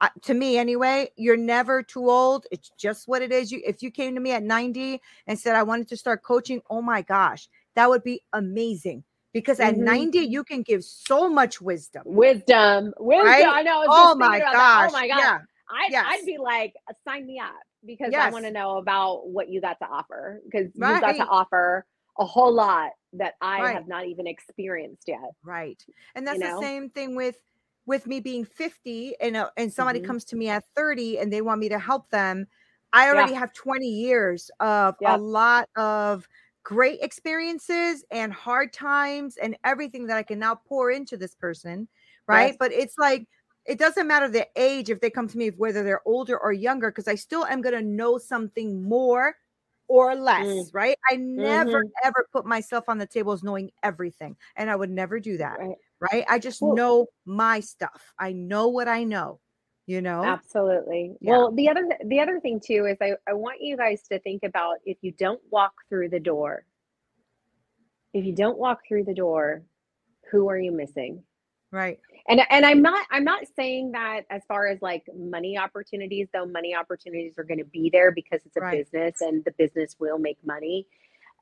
uh, 0.00 0.08
to 0.22 0.34
me 0.34 0.56
anyway 0.58 1.08
you're 1.16 1.36
never 1.36 1.82
too 1.82 2.10
old 2.10 2.46
it's 2.50 2.70
just 2.78 3.06
what 3.06 3.22
it 3.22 3.30
is 3.30 3.52
you 3.52 3.60
if 3.64 3.82
you 3.82 3.90
came 3.90 4.14
to 4.14 4.20
me 4.20 4.32
at 4.32 4.42
90 4.42 5.00
and 5.28 5.38
said 5.38 5.54
i 5.54 5.62
wanted 5.62 5.86
to 5.88 5.96
start 5.96 6.22
coaching 6.22 6.60
oh 6.70 6.82
my 6.82 7.02
gosh 7.02 7.48
that 7.76 7.88
would 7.88 8.02
be 8.02 8.22
amazing 8.32 9.04
because 9.32 9.60
at 9.60 9.74
Mhm. 9.74 9.78
90 9.84 10.18
you 10.18 10.42
can 10.42 10.62
give 10.62 10.82
so 10.82 11.28
much 11.28 11.60
wisdom 11.60 12.02
Wisdom. 12.06 12.92
Wisdom. 12.98 13.26
Right? 13.26 13.46
I 13.46 13.62
know. 13.62 13.82
I 13.82 13.86
oh 13.88 14.06
just 14.08 14.18
my 14.18 14.26
thinking 14.26 14.40
about 14.40 14.52
that. 14.52 14.76
gosh 14.80 14.88
Oh 14.88 14.92
my 14.92 15.06
God. 15.08 15.18
yeah 15.18 15.38
I'd, 15.70 15.92
Yes. 15.92 16.04
I'd 16.04 16.26
be 16.26 16.38
like, 16.38 16.74
sign 17.06 17.26
me 17.26 17.38
up 17.38 17.54
because 17.86 18.14
I 18.18 18.26
want 18.28 18.44
to 18.46 18.50
know 18.50 18.78
about 18.78 19.28
what 19.28 19.48
you 19.48 19.60
got 19.60 19.78
to 19.80 19.86
offer 19.86 20.40
because 20.44 20.70
you've 20.74 21.00
got 21.00 21.16
to 21.18 21.24
offer 21.24 21.86
a 22.18 22.24
whole 22.24 22.52
lot 22.54 22.92
that 23.14 23.34
I 23.40 23.62
Right. 23.62 23.74
have 23.74 23.88
not 23.88 24.06
even 24.06 24.26
experienced 24.26 25.04
yet. 25.08 25.30
right 25.42 25.84
and 26.14 26.26
that's 26.26 26.40
know? 26.40 26.50
the 26.60 26.64
same 26.64 26.90
thing 26.90 27.16
with 27.16 27.36
with 27.86 28.06
me 28.06 28.20
being 28.20 28.44
50 28.44 29.14
and 29.20 29.36
uh, 29.36 29.50
and 29.56 29.72
somebody 29.72 30.00
Mhm. 30.00 30.06
comes 30.06 30.24
to 30.26 30.36
me 30.36 30.48
at 30.48 30.64
30 30.76 31.18
and 31.18 31.32
they 31.32 31.40
want 31.42 31.60
me 31.60 31.68
to 31.68 31.78
help 31.78 32.10
them 32.10 32.46
i 32.92 33.08
already 33.08 33.32
have 33.32 33.52
20 33.52 33.86
years 33.86 34.50
of 34.60 34.96
Yeah. 35.00 35.12
a 35.12 35.16
lot 35.16 35.68
of 35.76 36.28
great 36.62 37.00
experiences 37.00 38.04
and 38.10 38.32
hard 38.34 38.72
times 38.72 39.36
and 39.38 39.56
everything 39.64 40.06
that 40.06 40.18
i 40.18 40.22
can 40.22 40.38
now 40.38 40.54
pour 40.54 40.90
into 40.90 41.16
this 41.16 41.34
person 41.34 41.88
right 42.28 42.54
Yes. 42.54 42.58
but 42.58 42.70
it's 42.72 42.98
like 42.98 43.26
it 43.66 43.78
doesn't 43.78 44.06
matter 44.06 44.28
the 44.28 44.46
age 44.56 44.90
if 44.90 45.00
they 45.00 45.10
come 45.10 45.28
to 45.28 45.38
me 45.38 45.50
whether 45.50 45.82
they're 45.82 46.06
older 46.06 46.38
or 46.38 46.52
younger 46.52 46.90
because 46.90 47.08
i 47.08 47.14
still 47.14 47.44
am 47.46 47.60
going 47.60 47.74
to 47.74 47.82
know 47.82 48.18
something 48.18 48.82
more 48.82 49.34
or 49.88 50.14
less 50.14 50.46
Mm. 50.46 50.70
right 50.72 50.96
i 51.10 51.16
never 51.16 51.82
Mhm. 51.84 51.90
ever 52.04 52.26
put 52.32 52.46
myself 52.46 52.88
on 52.88 52.98
the 52.98 53.06
table 53.06 53.32
as 53.32 53.42
knowing 53.42 53.70
everything 53.82 54.36
and 54.56 54.70
i 54.70 54.76
would 54.76 54.90
never 54.90 55.18
do 55.20 55.36
that 55.38 55.58
Right. 55.58 55.76
right? 56.00 56.24
I 56.28 56.38
just 56.38 56.62
Well- 56.62 56.74
know 56.74 57.06
my 57.26 57.60
stuff. 57.60 58.14
I 58.18 58.32
know 58.32 58.68
what 58.68 58.88
I 58.88 59.04
know, 59.04 59.40
you 59.86 60.00
know? 60.00 60.24
Absolutely. 60.24 61.16
Yeah. 61.20 61.32
Well, 61.32 61.52
the 61.52 61.68
other 61.68 61.86
the 62.06 62.20
other 62.20 62.40
thing 62.40 62.58
too 62.58 62.86
is 62.86 62.96
I, 63.02 63.16
I 63.28 63.34
want 63.34 63.60
you 63.60 63.76
guys 63.76 64.02
to 64.08 64.18
think 64.20 64.42
about 64.44 64.78
if 64.86 64.96
you 65.02 65.12
don't 65.12 65.42
walk 65.50 65.74
through 65.90 66.08
the 66.08 66.20
door, 66.20 66.64
if 68.14 68.24
you 68.24 68.34
don't 68.34 68.56
walk 68.58 68.80
through 68.88 69.04
the 69.04 69.14
door, 69.14 69.62
who 70.30 70.48
are 70.48 70.58
you 70.58 70.72
missing? 70.72 71.22
Right. 71.72 71.98
And 72.28 72.40
and 72.50 72.66
I'm 72.66 72.82
not 72.82 73.06
I'm 73.10 73.24
not 73.24 73.44
saying 73.56 73.92
that 73.92 74.22
as 74.30 74.42
far 74.48 74.68
as 74.68 74.80
like 74.82 75.04
money 75.16 75.58
opportunities, 75.58 76.28
though 76.32 76.46
money 76.46 76.74
opportunities 76.74 77.34
are 77.38 77.44
going 77.44 77.58
to 77.58 77.64
be 77.66 77.90
there 77.92 78.12
because 78.12 78.40
it's 78.46 78.56
a 78.56 78.60
Right. 78.60 78.70
business 78.70 79.20
and 79.20 79.44
the 79.44 79.52
business 79.58 79.96
will 80.00 80.18
make 80.18 80.38
money. 80.44 80.86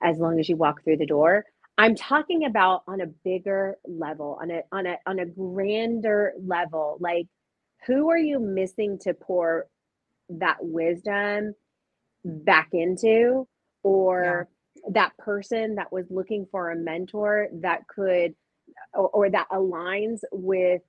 as 0.02 0.18
long 0.18 0.38
as 0.40 0.48
you 0.48 0.56
walk 0.56 0.84
through 0.84 0.98
the 0.98 1.06
door. 1.06 1.44
I'm 1.78 1.94
talking 1.96 2.44
about 2.44 2.82
on 2.88 3.00
a 3.00 3.06
bigger 3.06 3.78
level, 3.86 4.38
on 4.40 4.50
a 4.50 4.62
on 4.72 4.86
a 4.86 4.98
on 5.06 5.18
a 5.20 5.26
grander 5.26 6.34
level. 6.44 6.98
Like 7.00 7.26
who 7.86 8.10
are 8.10 8.18
you 8.18 8.40
missing 8.40 8.98
to 9.02 9.14
pour 9.14 9.66
that 10.30 10.58
wisdom 10.60 11.54
back 12.24 12.70
into 12.72 13.46
or 13.84 14.48
yeah. 14.84 14.92
that 14.92 15.16
person 15.18 15.76
that 15.76 15.92
was 15.92 16.06
looking 16.10 16.46
for 16.50 16.70
a 16.70 16.76
mentor 16.76 17.48
that 17.62 17.86
could 17.88 18.34
or, 18.94 19.08
or 19.08 19.30
that 19.30 19.48
aligns 19.50 20.20
with 20.32 20.82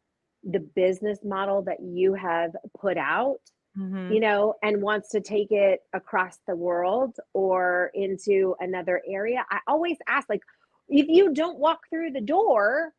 the 0.44 0.60
business 0.60 1.20
model 1.24 1.62
that 1.62 1.82
you 1.82 2.14
have 2.14 2.56
put 2.80 2.98
out 2.98 3.40
mm-hmm. 3.78 4.12
you 4.12 4.20
know 4.20 4.56
and 4.64 4.82
wants 4.82 5.10
to 5.10 5.20
take 5.20 5.52
it 5.52 5.82
across 5.94 6.40
the 6.48 6.56
world 6.56 7.18
or 7.34 7.92
into 7.94 8.56
another 8.60 9.02
area 9.08 9.46
i 9.52 9.60
always 9.68 9.98
ask 10.08 10.30
like 10.30 10.42
if 10.88 11.08
you 11.08 11.34
don't 11.34 11.60
walk 11.60 11.80
through 11.90 12.12
the 12.12 12.22
door 12.22 12.94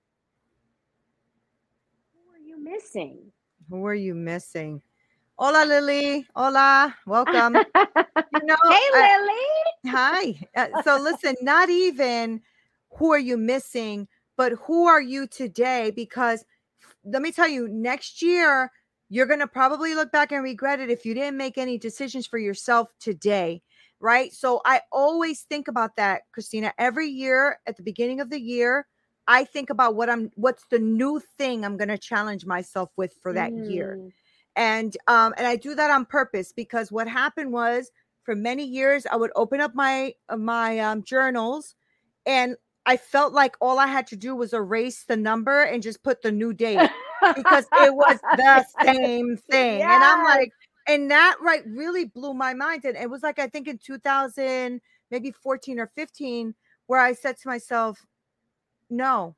who 2.13 2.35
are 2.35 2.47
you 2.47 2.63
missing 2.63 3.19
who 3.69 3.87
are 3.87 3.95
you 3.95 4.15
missing 4.15 4.83
Hola, 5.41 5.65
Lily. 5.65 6.27
Hola. 6.37 6.95
Welcome. 7.07 7.55
you 7.75 8.43
know, 8.45 8.57
hey, 8.69 8.87
Lily. 8.93 9.47
hi. 9.87 10.39
Uh, 10.55 10.83
so, 10.83 10.99
listen, 11.01 11.35
not 11.41 11.71
even 11.71 12.43
who 12.91 13.11
are 13.11 13.19
you 13.19 13.39
missing, 13.39 14.07
but 14.41 14.53
who 14.53 14.87
are 14.87 15.03
you 15.03 15.27
today? 15.27 15.93
Because 15.95 16.47
let 17.05 17.21
me 17.21 17.31
tell 17.31 17.47
you, 17.47 17.69
next 17.69 18.23
year, 18.23 18.73
you're 19.11 19.27
going 19.27 19.41
to 19.41 19.47
probably 19.47 19.95
look 19.95 20.11
back 20.13 20.33
and 20.33 20.43
regret 20.43 20.81
it 20.81 20.89
if 20.89 21.05
you 21.05 21.13
didn't 21.13 21.37
make 21.37 21.59
any 21.59 21.77
decisions 21.77 22.27
for 22.27 22.39
yourself 22.39 22.89
today. 23.01 23.61
Right. 24.01 24.33
So, 24.33 24.63
I 24.65 24.81
always 24.93 25.43
think 25.43 25.69
about 25.69 25.97
that, 25.97 26.23
Christina. 26.33 26.73
Every 26.79 27.09
year 27.09 27.59
at 27.67 27.77
the 27.77 27.83
beginning 27.83 28.19
of 28.19 28.31
the 28.31 28.41
year, 28.41 28.87
I 29.27 29.45
think 29.45 29.69
about 29.69 29.95
what 29.95 30.09
I'm, 30.09 30.31
what's 30.37 30.65
the 30.71 30.79
new 30.79 31.21
thing 31.37 31.63
I'm 31.63 31.77
going 31.77 31.89
to 31.89 31.99
challenge 31.99 32.47
myself 32.47 32.89
with 32.97 33.13
for 33.21 33.35
that 33.35 33.53
mm. 33.53 33.71
year 33.71 34.11
and 34.57 34.97
um 35.07 35.33
and 35.39 35.47
i 35.47 35.55
do 35.55 35.77
that 35.77 35.93
on 35.93 36.05
purpose 36.05 36.53
because 36.53 36.91
what 36.91 37.07
happened 37.07 37.53
was 37.53 37.93
for 38.25 38.35
many 38.35 38.65
years 38.65 39.07
i 39.13 39.15
would 39.15 39.31
open 39.37 39.61
up 39.61 39.77
my 39.77 40.13
uh, 40.29 40.37
my 40.37 40.81
um, 40.81 41.05
journals 41.05 41.77
and 42.27 42.57
i 42.87 42.97
felt 42.97 43.33
like 43.33 43.57
all 43.61 43.79
i 43.79 43.87
had 43.87 44.07
to 44.07 44.17
do 44.17 44.35
was 44.35 44.53
erase 44.53 45.05
the 45.05 45.17
number 45.17 45.63
and 45.63 45.83
just 45.83 46.03
put 46.03 46.23
the 46.23 46.33
new 46.33 46.53
date 46.55 46.91
because 47.37 47.67
it 47.73 47.95
was 47.95 48.19
the 48.37 48.65
same 48.83 49.37
thing 49.37 49.81
yes. 49.81 49.91
and 49.91 50.05
i'm 50.05 50.25
like 50.25 50.53
and 50.89 51.11
that 51.11 51.37
right 51.41 51.63
really 51.67 52.05
blew 52.05 52.35
my 52.35 52.55
mind 52.55 52.85
and 52.85 52.97
it 52.97 53.11
was 53.11 53.23
like 53.23 53.39
i 53.39 53.47
think 53.47 53.69
in 53.69 53.79
2000 53.79 54.81
maybe 55.11 55.31
14 55.31 55.79
or 55.79 55.91
15 55.95 56.55
where 56.87 57.01
i 57.01 57.13
said 57.13 57.37
to 57.39 57.49
myself 57.49 58.05
no 58.89 59.37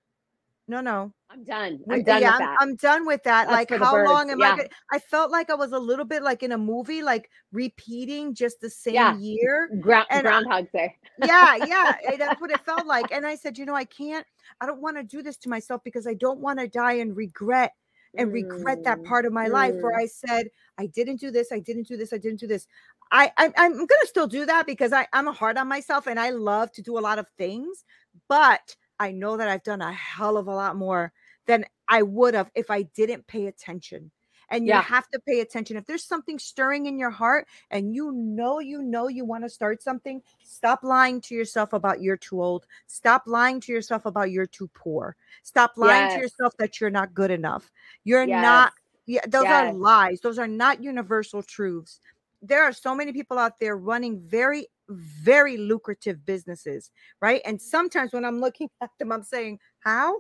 no 0.73 0.81
no 0.81 1.13
I'm 1.33 1.45
done. 1.45 1.81
I'm 1.89 2.03
done 2.03 2.21
yeah, 2.21 2.37
I'm, 2.39 2.57
I'm, 2.61 2.77
done 2.77 3.07
with 3.07 3.23
that. 3.23 3.49
That's 3.49 3.71
like, 3.71 3.81
how 3.81 4.05
long 4.05 4.31
am 4.31 4.39
yeah. 4.39 4.53
I? 4.53 4.57
Gonna, 4.57 4.69
I 4.93 4.99
felt 4.99 5.31
like 5.31 5.49
I 5.49 5.55
was 5.55 5.73
a 5.73 5.79
little 5.79 6.05
bit 6.05 6.23
like 6.23 6.43
in 6.43 6.53
a 6.53 6.59
movie, 6.59 7.03
like 7.03 7.31
repeating 7.53 8.35
just 8.35 8.61
the 8.61 8.69
same 8.69 8.95
yeah. 8.95 9.17
year. 9.17 9.71
Ground, 9.81 10.09
Groundhog 10.11 10.67
Day. 10.73 10.95
yeah, 11.25 11.57
yeah, 11.65 11.93
that's 12.19 12.39
what 12.39 12.51
it 12.51 12.61
felt 12.61 12.87
like. 12.87 13.11
And 13.13 13.27
I 13.27 13.37
said, 13.37 13.57
you 13.57 13.65
know, 13.65 13.75
I 13.75 13.85
can't. 13.85 14.27
I 14.61 14.67
don't 14.67 14.83
want 14.83 14.99
to 14.99 15.03
do 15.03 15.23
this 15.23 15.39
to 15.39 15.49
myself 15.49 15.81
because 15.85 16.07
I 16.07 16.13
don't 16.13 16.41
want 16.41 16.59
to 16.59 16.69
die 16.69 16.95
and 16.95 17.17
regret 17.17 17.73
and 18.15 18.29
mm. 18.29 18.35
regret 18.35 18.85
that 18.85 18.99
mm, 18.99 19.05
part 19.07 19.25
of 19.25 19.33
my 19.33 19.49
mm. 19.49 19.53
life 19.53 19.75
where 19.81 19.99
I 19.99 20.05
said 20.05 20.49
I 20.77 20.87
didn't 20.87 21.17
do 21.17 21.31
this, 21.31 21.51
I 21.51 21.61
didn't 21.61 21.89
do 21.89 21.97
this, 21.97 22.13
I 22.13 22.19
didn't 22.19 22.41
do 22.41 22.47
this. 22.47 22.67
I, 23.11 23.33
I 23.39 23.51
I'm 23.57 23.73
gonna 23.73 24.05
still 24.05 24.27
do 24.27 24.45
that 24.45 24.67
because 24.67 24.93
I 24.93 25.07
I'm 25.15 25.29
hard 25.29 25.57
on 25.57 25.67
myself 25.67 26.07
and 26.07 26.21
I 26.21 26.29
love 26.29 26.73
to 26.73 26.83
do 26.83 26.99
a 26.99 27.01
lot 27.01 27.19
of 27.19 27.27
things, 27.39 27.85
but 28.29 28.77
I 28.99 29.13
know 29.13 29.37
that 29.37 29.49
I've 29.49 29.63
done 29.63 29.81
a 29.81 29.93
hell 29.93 30.37
of 30.37 30.47
a 30.47 30.55
lot 30.55 30.77
more 30.77 31.13
than 31.47 31.65
I 31.89 32.03
would 32.03 32.35
have 32.35 32.51
if 32.55 32.71
I 32.71 32.83
didn't 32.83 33.27
pay 33.27 33.47
attention. 33.47 34.11
And 34.49 34.67
you 34.67 34.75
yeah. 34.75 34.83
have 34.83 35.09
to 35.09 35.21
pay 35.27 35.41
attention. 35.41 35.79
If 35.79 35.87
there's 35.87 36.05
something 36.05 36.39
stirring 36.39 36.85
in 36.85 36.99
your 36.99 37.11
heart 37.11 37.49
and 37.71 37.95
you 37.95 38.13
know, 38.13 38.59
you 38.59 38.83
know, 38.83 39.09
you 39.09 39.25
want 39.25 39.45
to 39.45 39.49
start 39.49 39.83
something, 39.83 40.21
stop 40.45 40.81
lying 40.83 41.23
to 41.23 41.35
yourself 41.35 41.73
about 41.73 42.03
you're 42.03 42.19
too 42.19 42.43
old. 42.43 42.67
Stop 42.87 43.23
lying 43.25 43.61
to 43.63 43.73
yourself 43.73 44.05
about 44.05 44.31
you're 44.31 44.47
too 44.47 44.69
poor. 44.75 45.17
Stop 45.43 45.73
lying 45.77 46.11
yes. 46.11 46.15
to 46.15 46.21
yourself 46.21 46.55
that 46.59 46.81
you're 46.81 46.91
not 46.91 47.15
good 47.15 47.31
enough. 47.31 47.71
You're 48.05 48.25
yes. 48.25 48.43
not, 48.43 48.73
yeah, 49.07 49.23
those 49.27 49.45
yes. 49.45 49.73
are 49.73 49.73
lies. 49.73 50.21
Those 50.21 50.39
are 50.39 50.47
not 50.47 50.83
universal 50.83 51.43
truths. 51.43 51.99
There 52.43 52.63
are 52.65 52.73
so 52.73 52.95
many 52.95 53.13
people 53.13 53.39
out 53.39 53.61
there 53.61 53.77
running 53.77 54.21
very 54.27 54.67
very 54.89 55.57
lucrative 55.57 56.25
businesses, 56.27 56.91
right? 57.21 57.41
And 57.45 57.61
sometimes 57.61 58.13
when 58.13 58.25
I'm 58.25 58.41
looking 58.41 58.69
at 58.83 58.91
them, 58.99 59.13
I'm 59.13 59.23
saying, 59.23 59.59
How? 59.81 60.15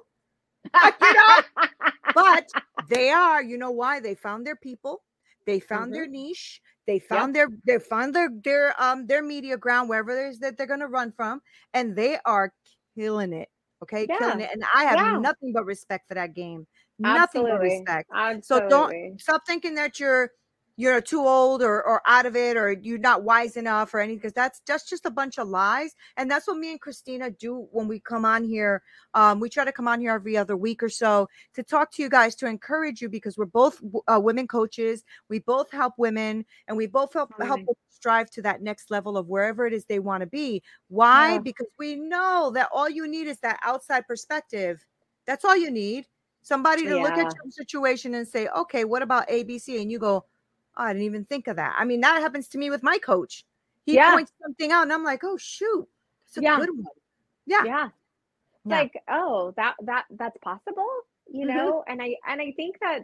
you 0.74 0.90
know? 1.00 1.42
but 2.14 2.48
they 2.88 3.10
are, 3.10 3.42
you 3.42 3.58
know 3.58 3.70
why? 3.70 4.00
They 4.00 4.14
found 4.14 4.46
their 4.46 4.56
people, 4.56 5.02
they 5.46 5.60
found 5.60 5.86
mm-hmm. 5.86 5.92
their 5.94 6.06
niche, 6.06 6.60
they 6.86 6.98
found 6.98 7.34
yep. 7.34 7.48
their 7.48 7.78
they 7.78 7.84
found 7.84 8.14
their 8.14 8.28
their 8.44 8.80
um 8.82 9.06
their 9.06 9.22
media 9.22 9.56
ground 9.56 9.88
wherever 9.88 10.10
it 10.10 10.30
is 10.30 10.38
that 10.40 10.56
they're 10.56 10.66
gonna 10.66 10.88
run 10.88 11.12
from, 11.12 11.40
and 11.74 11.96
they 11.96 12.18
are 12.24 12.52
killing 12.96 13.32
it. 13.32 13.48
Okay, 13.82 14.06
yeah. 14.08 14.18
killing 14.18 14.40
it. 14.40 14.50
And 14.52 14.62
I 14.74 14.84
have 14.84 14.96
yeah. 14.96 15.18
nothing 15.18 15.52
but 15.52 15.64
respect 15.64 16.06
for 16.08 16.14
that 16.14 16.34
game. 16.34 16.66
Absolutely. 17.04 17.18
Nothing 17.18 17.42
but 17.42 17.60
respect. 17.60 18.10
Absolutely. 18.14 18.68
So 18.68 18.68
don't 18.68 19.20
stop 19.20 19.42
thinking 19.46 19.74
that 19.74 19.98
you're 19.98 20.30
you're 20.76 21.00
too 21.00 21.20
old 21.20 21.62
or, 21.62 21.82
or 21.82 22.02
out 22.06 22.26
of 22.26 22.34
it 22.34 22.56
or 22.56 22.72
you're 22.72 22.98
not 22.98 23.24
wise 23.24 23.56
enough 23.56 23.92
or 23.94 24.00
anything 24.00 24.18
because 24.18 24.32
that's 24.32 24.60
that's 24.66 24.88
just 24.88 25.06
a 25.06 25.10
bunch 25.10 25.38
of 25.38 25.48
lies. 25.48 25.94
And 26.16 26.30
that's 26.30 26.46
what 26.46 26.56
me 26.56 26.70
and 26.70 26.80
christina 26.80 27.30
do 27.30 27.68
when 27.70 27.88
we 27.88 28.00
come 28.00 28.24
on 28.24 28.44
here 28.44 28.82
um, 29.14 29.40
we 29.40 29.48
try 29.48 29.64
to 29.64 29.72
come 29.72 29.88
on 29.88 30.00
here 30.00 30.12
every 30.12 30.36
other 30.36 30.56
week 30.56 30.82
or 30.82 30.88
so 30.88 31.28
to 31.54 31.62
talk 31.62 31.92
to 31.92 32.02
you 32.02 32.08
guys 32.08 32.34
to 32.36 32.46
encourage 32.46 33.02
you 33.02 33.08
because 33.08 33.36
we're 33.36 33.44
both 33.44 33.80
uh, 34.08 34.20
women 34.20 34.46
coaches. 34.46 35.04
We 35.28 35.40
both 35.40 35.70
help 35.70 35.94
women 35.98 36.44
and 36.68 36.76
we 36.76 36.86
both 36.86 37.12
help 37.12 37.32
help 37.42 37.60
strive 37.90 38.30
to 38.30 38.42
that 38.42 38.62
next 38.62 38.90
level 38.90 39.16
of 39.16 39.28
wherever 39.28 39.66
it 39.66 39.72
is 39.72 39.84
they 39.84 39.98
want 39.98 40.22
to 40.22 40.26
be. 40.26 40.62
Why? 40.88 41.32
Yeah. 41.32 41.38
because 41.38 41.68
we 41.78 41.96
know 41.96 42.50
that 42.54 42.68
all 42.72 42.88
you 42.88 43.06
need 43.06 43.26
is 43.26 43.38
that 43.40 43.60
outside 43.62 44.06
perspective. 44.06 44.84
That's 45.26 45.44
all 45.44 45.56
you 45.56 45.70
need. 45.70 46.06
Somebody 46.44 46.82
to 46.84 46.96
yeah. 46.96 47.02
look 47.02 47.12
at 47.12 47.32
your 47.34 47.50
situation 47.50 48.14
and 48.14 48.26
say 48.26 48.48
okay 48.48 48.84
what 48.84 49.00
about 49.00 49.28
abc 49.28 49.80
and 49.80 49.92
you 49.92 50.00
go 50.00 50.24
oh, 50.76 50.84
I 50.84 50.92
didn't 50.92 51.06
even 51.06 51.24
think 51.24 51.48
of 51.48 51.56
that. 51.56 51.74
I 51.78 51.84
mean, 51.84 52.00
that 52.00 52.20
happens 52.20 52.48
to 52.48 52.58
me 52.58 52.70
with 52.70 52.82
my 52.82 52.98
coach. 52.98 53.44
He 53.84 53.94
yeah. 53.94 54.12
points 54.12 54.32
something 54.40 54.70
out, 54.70 54.82
and 54.82 54.92
I'm 54.92 55.04
like, 55.04 55.24
oh 55.24 55.36
shoot, 55.36 55.88
it's 56.26 56.36
a 56.36 56.42
yeah. 56.42 56.58
good 56.58 56.70
one. 56.70 56.86
Yeah. 57.46 57.64
yeah. 57.64 57.88
Yeah. 58.64 58.78
Like, 58.78 58.92
oh, 59.08 59.52
that 59.56 59.74
that 59.82 60.04
that's 60.10 60.38
possible, 60.38 60.86
you 61.32 61.46
mm-hmm. 61.46 61.56
know? 61.56 61.84
And 61.88 62.00
I 62.00 62.16
and 62.28 62.40
I 62.40 62.52
think 62.52 62.78
that 62.80 63.00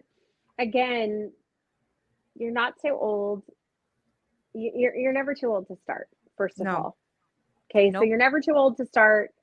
again, 0.58 1.32
you're 2.36 2.52
not 2.52 2.74
too 2.80 2.96
old. 2.98 3.42
You're 4.54 4.94
you're 4.94 5.12
never 5.12 5.34
too 5.34 5.48
old 5.48 5.66
to 5.68 5.76
start, 5.82 6.08
first 6.36 6.60
of 6.60 6.66
no. 6.66 6.76
all. 6.76 6.96
Okay, 7.70 7.90
nope. 7.90 8.00
so 8.00 8.04
you're 8.04 8.18
never 8.18 8.40
too 8.40 8.54
old 8.54 8.76
to 8.76 8.86
start, 8.86 9.34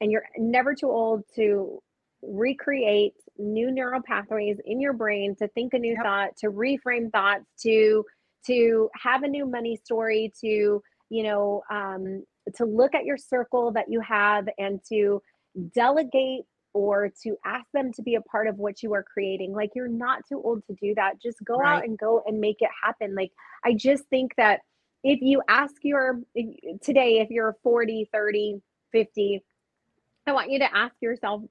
and 0.00 0.10
you're 0.10 0.24
never 0.38 0.74
too 0.74 0.90
old 0.90 1.24
to 1.36 1.82
recreate 2.22 3.14
new 3.38 3.70
neural 3.70 4.02
pathways 4.02 4.58
in 4.66 4.80
your 4.80 4.92
brain 4.92 5.34
to 5.36 5.48
think 5.48 5.72
a 5.74 5.78
new 5.78 5.94
yep. 5.94 6.02
thought 6.02 6.36
to 6.36 6.48
reframe 6.48 7.10
thoughts 7.10 7.44
to 7.60 8.04
to 8.46 8.90
have 8.94 9.22
a 9.22 9.28
new 9.28 9.46
money 9.46 9.76
story 9.76 10.32
to 10.40 10.82
you 11.08 11.22
know 11.22 11.62
um, 11.70 12.24
to 12.54 12.64
look 12.64 12.94
at 12.94 13.04
your 13.04 13.16
circle 13.16 13.72
that 13.72 13.86
you 13.88 14.00
have 14.00 14.48
and 14.58 14.80
to 14.88 15.22
delegate 15.74 16.44
or 16.72 17.10
to 17.22 17.36
ask 17.44 17.66
them 17.74 17.92
to 17.92 18.02
be 18.02 18.14
a 18.14 18.20
part 18.22 18.46
of 18.46 18.56
what 18.58 18.82
you 18.82 18.94
are 18.94 19.02
creating 19.02 19.52
like 19.52 19.70
you're 19.74 19.88
not 19.88 20.22
too 20.28 20.40
old 20.44 20.64
to 20.66 20.74
do 20.80 20.94
that 20.94 21.20
just 21.20 21.38
go 21.44 21.56
right. 21.56 21.78
out 21.78 21.84
and 21.84 21.98
go 21.98 22.22
and 22.26 22.38
make 22.38 22.58
it 22.60 22.70
happen 22.82 23.14
like 23.14 23.32
i 23.64 23.72
just 23.74 24.04
think 24.04 24.32
that 24.36 24.60
if 25.02 25.20
you 25.20 25.42
ask 25.48 25.74
your 25.82 26.20
today 26.82 27.18
if 27.18 27.30
you're 27.30 27.56
40 27.62 28.08
30 28.12 28.60
50 28.92 29.42
i 30.28 30.32
want 30.32 30.50
you 30.50 30.60
to 30.60 30.76
ask 30.76 30.94
yourself 31.00 31.42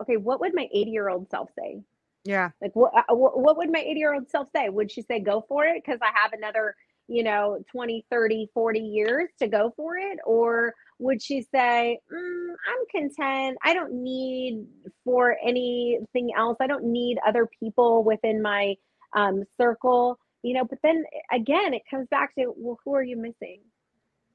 okay, 0.00 0.16
what 0.16 0.40
would 0.40 0.54
my 0.54 0.68
80 0.72 0.90
year 0.90 1.08
old 1.08 1.30
self 1.30 1.50
say? 1.58 1.82
Yeah. 2.24 2.50
Like 2.60 2.74
what, 2.74 2.92
uh, 2.94 3.14
what 3.14 3.56
would 3.56 3.70
my 3.72 3.80
80 3.80 3.98
year 3.98 4.14
old 4.14 4.28
self 4.28 4.48
say? 4.54 4.68
Would 4.68 4.90
she 4.90 5.02
say, 5.02 5.20
go 5.20 5.44
for 5.48 5.64
it? 5.64 5.84
Cause 5.84 5.98
I 6.02 6.10
have 6.14 6.32
another, 6.32 6.74
you 7.06 7.22
know, 7.22 7.58
20, 7.72 8.04
30, 8.10 8.50
40 8.52 8.80
years 8.80 9.28
to 9.38 9.48
go 9.48 9.72
for 9.76 9.96
it. 9.96 10.18
Or 10.26 10.74
would 10.98 11.22
she 11.22 11.42
say, 11.42 11.98
mm, 12.12 12.48
I'm 12.68 12.86
content. 13.00 13.56
I 13.64 13.72
don't 13.72 14.02
need 14.02 14.66
for 15.04 15.36
anything 15.42 16.30
else. 16.36 16.56
I 16.60 16.66
don't 16.66 16.84
need 16.84 17.18
other 17.26 17.48
people 17.58 18.04
within 18.04 18.42
my 18.42 18.74
um, 19.14 19.44
circle, 19.58 20.18
you 20.42 20.54
know, 20.54 20.64
but 20.64 20.78
then 20.82 21.04
again, 21.32 21.72
it 21.72 21.82
comes 21.90 22.08
back 22.10 22.34
to, 22.34 22.52
well, 22.56 22.78
who 22.84 22.94
are 22.94 23.02
you 23.02 23.16
missing? 23.16 23.60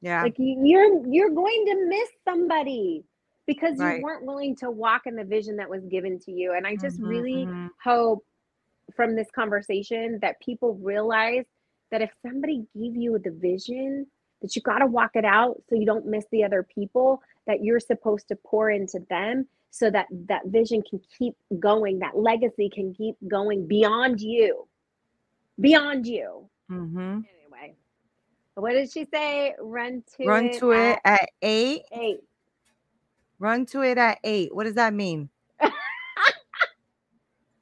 Yeah. 0.01 0.23
Like 0.23 0.35
you're, 0.37 1.05
you're 1.07 1.29
going 1.29 1.65
to 1.67 1.85
miss 1.87 2.09
somebody 2.27 3.03
because 3.45 3.77
right. 3.77 3.97
you 3.97 4.03
weren't 4.03 4.25
willing 4.25 4.55
to 4.57 4.71
walk 4.71 5.03
in 5.05 5.15
the 5.15 5.23
vision 5.23 5.57
that 5.57 5.69
was 5.69 5.83
given 5.85 6.19
to 6.19 6.31
you. 6.31 6.53
And 6.53 6.65
I 6.65 6.75
just 6.75 6.97
mm-hmm, 6.97 7.07
really 7.07 7.45
mm-hmm. 7.45 7.67
hope 7.83 8.25
from 8.95 9.15
this 9.15 9.27
conversation 9.33 10.19
that 10.21 10.39
people 10.41 10.75
realize 10.75 11.45
that 11.91 12.01
if 12.01 12.11
somebody 12.25 12.65
gave 12.75 12.95
you 12.95 13.19
the 13.23 13.31
vision, 13.31 14.07
that 14.43 14.55
you 14.55 14.61
got 14.61 14.79
to 14.79 14.85
walk 14.85 15.11
it 15.15 15.25
out 15.25 15.61
so 15.67 15.75
you 15.75 15.85
don't 15.85 16.05
miss 16.05 16.25
the 16.31 16.43
other 16.43 16.63
people 16.63 17.21
that 17.47 17.63
you're 17.63 17.79
supposed 17.79 18.27
to 18.27 18.35
pour 18.35 18.69
into 18.69 18.99
them 19.09 19.47
so 19.71 19.89
that 19.89 20.05
that 20.27 20.41
vision 20.45 20.83
can 20.87 21.01
keep 21.17 21.33
going 21.59 21.97
that 21.99 22.15
legacy 22.15 22.69
can 22.69 22.93
keep 22.93 23.15
going 23.27 23.65
beyond 23.67 24.21
you 24.21 24.67
beyond 25.59 26.05
you 26.05 26.47
Mm-hmm. 26.71 27.19
anyway 27.41 27.75
what 28.55 28.71
did 28.71 28.89
she 28.89 29.05
say 29.13 29.53
run 29.59 30.01
to 30.15 30.25
Run 30.25 30.45
it 30.45 30.59
to 30.59 30.71
it 30.71 30.99
at 31.03 31.21
at 31.21 31.29
eight. 31.41 31.81
eight 31.91 32.21
Run 33.43 33.65
to 33.65 33.81
it 33.81 33.97
at 33.97 34.19
eight. 34.23 34.55
What 34.55 34.63
does 34.63 34.75
that 34.75 34.93
mean? 34.93 35.27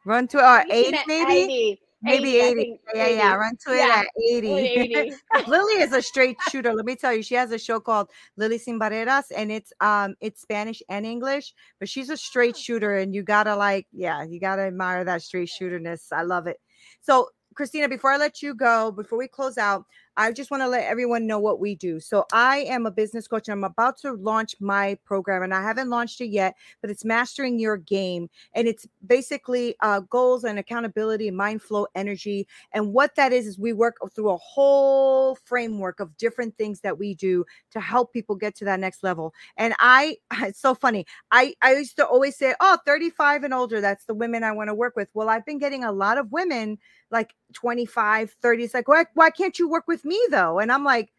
Run 0.06 0.28
to 0.28 0.40
our 0.40 0.64
eight, 0.70 0.96
maybe? 1.08 1.32
80. 1.32 1.82
Maybe 2.04 2.38
80, 2.38 2.62
80. 2.62 2.80
Yeah, 2.94 3.08
yeah, 3.08 3.14
yeah. 3.16 3.34
Run 3.34 3.58
to 3.66 3.74
it 3.74 3.78
Yeah, 3.78 4.02
at 4.02 4.08
80. 4.30 4.48
80. 4.48 5.14
Lily 5.48 5.82
is 5.82 5.92
a 5.94 6.02
straight 6.04 6.38
shooter. 6.52 6.72
Let 6.72 6.86
me 6.86 6.96
tell 6.96 7.16
you, 7.16 7.24
she 7.24 7.34
has 7.34 7.52
a 7.52 7.58
show 7.58 7.80
called 7.80 8.12
Lily 8.38 8.60
Sin 8.60 8.78
Barreras, 8.78 9.32
and 9.36 9.52
it's 9.52 9.74
um 9.82 10.14
it's 10.22 10.42
Spanish 10.44 10.84
and 10.88 11.04
English, 11.04 11.52
but 11.80 11.90
she's 11.90 12.12
a 12.12 12.18
straight 12.18 12.56
shooter, 12.56 12.98
and 12.98 13.16
you 13.16 13.24
gotta 13.24 13.56
like, 13.56 13.88
yeah, 13.92 14.24
you 14.24 14.40
gotta 14.40 14.62
admire 14.62 15.04
that 15.04 15.24
straight 15.24 15.50
shooterness. 15.50 16.12
I 16.12 16.22
love 16.22 16.46
it. 16.46 16.58
So 17.02 17.30
Christina, 17.56 17.90
before 17.90 18.12
I 18.12 18.18
let 18.18 18.44
you 18.44 18.54
go, 18.54 18.92
before 18.92 19.18
we 19.18 19.28
close 19.28 19.58
out, 19.58 19.86
I 20.22 20.32
just 20.32 20.52
want 20.52 20.62
to 20.62 20.68
let 20.68 20.84
everyone 20.84 21.26
know 21.26 21.40
what 21.40 21.60
we 21.60 21.74
do. 21.74 22.00
So 22.00 22.26
I 22.32 22.60
am 22.60 22.86
a 22.86 22.92
business 22.92 23.28
coach. 23.28 23.48
And 23.48 23.54
I'm 23.54 23.64
about 23.64 23.98
to 24.02 24.14
launch 24.14 24.56
my 24.60 24.96
program, 25.04 25.42
and 25.42 25.52
I 25.52 25.64
haven't 25.64 25.90
launched 25.90 26.22
it 26.22 26.28
yet, 26.28 26.56
but 26.80 26.92
it's 26.92 27.04
mastering 27.04 27.58
your 27.58 27.76
game, 27.76 28.30
and 28.54 28.68
it's 28.68 28.88
basically 29.08 29.76
uh, 29.82 30.02
goals 30.02 30.44
and 30.44 30.60
accountability, 30.60 31.32
mind 31.32 31.64
flow, 31.64 31.88
energy, 31.96 32.48
and 32.72 32.94
what 32.94 33.16
that 33.16 33.34
is 33.34 33.48
is 33.48 33.58
we 33.58 33.74
work 33.74 33.96
through 34.14 34.30
a 34.30 34.38
whole 34.38 35.36
framework 35.44 36.00
of 36.00 36.16
different 36.18 36.56
things 36.56 36.82
that 36.82 37.00
we 37.00 37.16
do 37.16 37.44
to 37.72 37.80
help 37.80 38.14
people 38.14 38.36
get 38.36 38.56
to 38.58 38.66
that 38.66 38.80
next 38.80 39.04
level. 39.04 39.34
And 39.58 39.74
I, 39.80 40.18
it's 40.34 40.62
so 40.62 40.76
funny. 40.76 41.06
I 41.32 41.56
I 41.64 41.74
used 41.74 41.96
to 41.98 42.06
always 42.06 42.38
say, 42.38 42.54
"Oh, 42.60 42.78
35 42.86 43.44
and 43.44 43.54
older, 43.56 43.82
that's 43.82 44.06
the 44.06 44.14
women 44.14 44.44
I 44.44 44.52
want 44.52 44.68
to 44.68 44.76
work 44.76 44.96
with." 44.96 45.10
Well, 45.16 45.30
I've 45.30 45.46
been 45.46 45.60
getting 45.60 45.84
a 45.84 45.92
lot 45.92 46.20
of 46.20 46.32
women 46.32 46.78
like 47.10 47.34
25, 47.54 48.36
30. 48.42 48.64
It's 48.64 48.74
like, 48.74 48.88
"Why 48.88 49.06
why 49.16 49.30
can't 49.32 49.58
you 49.58 49.68
work 49.70 49.86
with 49.88 50.06
me 50.06 50.11
though?" 50.30 50.60
And 50.60 50.72
I'm 50.72 50.84
like, 50.84 51.14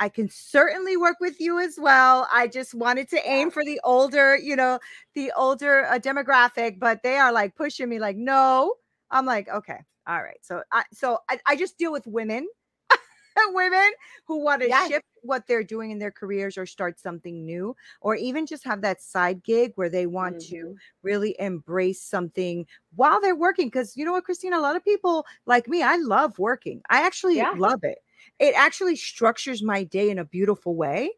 I 0.00 0.08
can 0.08 0.28
certainly 0.28 0.96
work 0.96 1.16
with 1.20 1.40
you 1.40 1.58
as 1.58 1.78
well. 1.80 2.28
I 2.32 2.48
just 2.48 2.74
wanted 2.74 3.08
to 3.10 3.28
aim 3.28 3.50
for 3.50 3.64
the 3.64 3.80
older, 3.84 4.36
you 4.36 4.56
know, 4.56 4.78
the 5.14 5.32
older 5.36 5.86
uh, 5.86 5.98
demographic, 5.98 6.78
but 6.80 7.02
they 7.02 7.16
are 7.18 7.32
like 7.32 7.56
pushing 7.56 7.88
me 7.88 7.98
like, 8.00 8.16
"No." 8.16 8.74
I'm 9.10 9.26
like, 9.26 9.48
"Okay. 9.48 9.80
All 10.06 10.22
right." 10.22 10.38
So 10.42 10.62
I 10.72 10.84
so 10.92 11.20
I, 11.30 11.40
I 11.46 11.56
just 11.56 11.78
deal 11.78 11.92
with 11.92 12.06
women 12.06 12.48
women 13.54 13.90
who 14.26 14.38
want 14.42 14.62
to 14.62 14.70
Yes. 14.70 14.72
shift 14.72 15.04
what 15.22 15.46
they're 15.46 15.64
doing 15.64 15.90
in 15.90 15.98
their 15.98 16.10
careers 16.12 16.56
or 16.56 16.66
start 16.66 16.98
something 16.98 17.44
new 17.44 17.74
or 18.00 18.14
even 18.14 18.46
just 18.46 18.64
have 18.64 18.82
that 18.82 19.02
side 19.02 19.42
gig 19.42 19.72
where 19.76 19.88
they 19.90 20.06
want 20.06 20.38
to 20.38 20.54
Mhm. 20.56 20.80
really 21.02 21.34
embrace 21.38 22.02
something 22.02 22.66
while 22.94 23.20
they're 23.20 23.34
working 23.36 23.66
because 23.68 23.96
you 23.96 24.04
know 24.04 24.12
what 24.12 24.24
christina 24.24 24.58
a 24.58 24.60
lot 24.60 24.76
of 24.76 24.84
people 24.84 25.24
like 25.46 25.68
me 25.68 25.82
i 25.82 25.96
love 25.96 26.38
working 26.38 26.80
i 26.90 27.02
actually 27.04 27.42
Yeah. 27.42 27.52
love 27.52 27.80
it 27.82 27.98
it 28.38 28.54
actually 28.56 28.96
structures 28.96 29.62
my 29.62 29.84
day 29.84 30.10
in 30.10 30.18
a 30.18 30.24
beautiful 30.24 30.74
way 30.74 31.10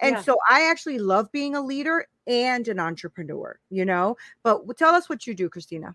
and 0.00 0.16
Yeah. 0.16 0.22
so 0.22 0.38
i 0.50 0.68
actually 0.70 0.98
love 0.98 1.30
being 1.32 1.54
a 1.54 1.60
leader 1.60 2.06
and 2.26 2.68
an 2.68 2.78
entrepreneur 2.78 3.58
you 3.70 3.84
know 3.84 4.16
but 4.42 4.62
tell 4.76 4.94
us 4.94 5.08
what 5.08 5.26
you 5.26 5.34
do 5.34 5.48
christina 5.48 5.94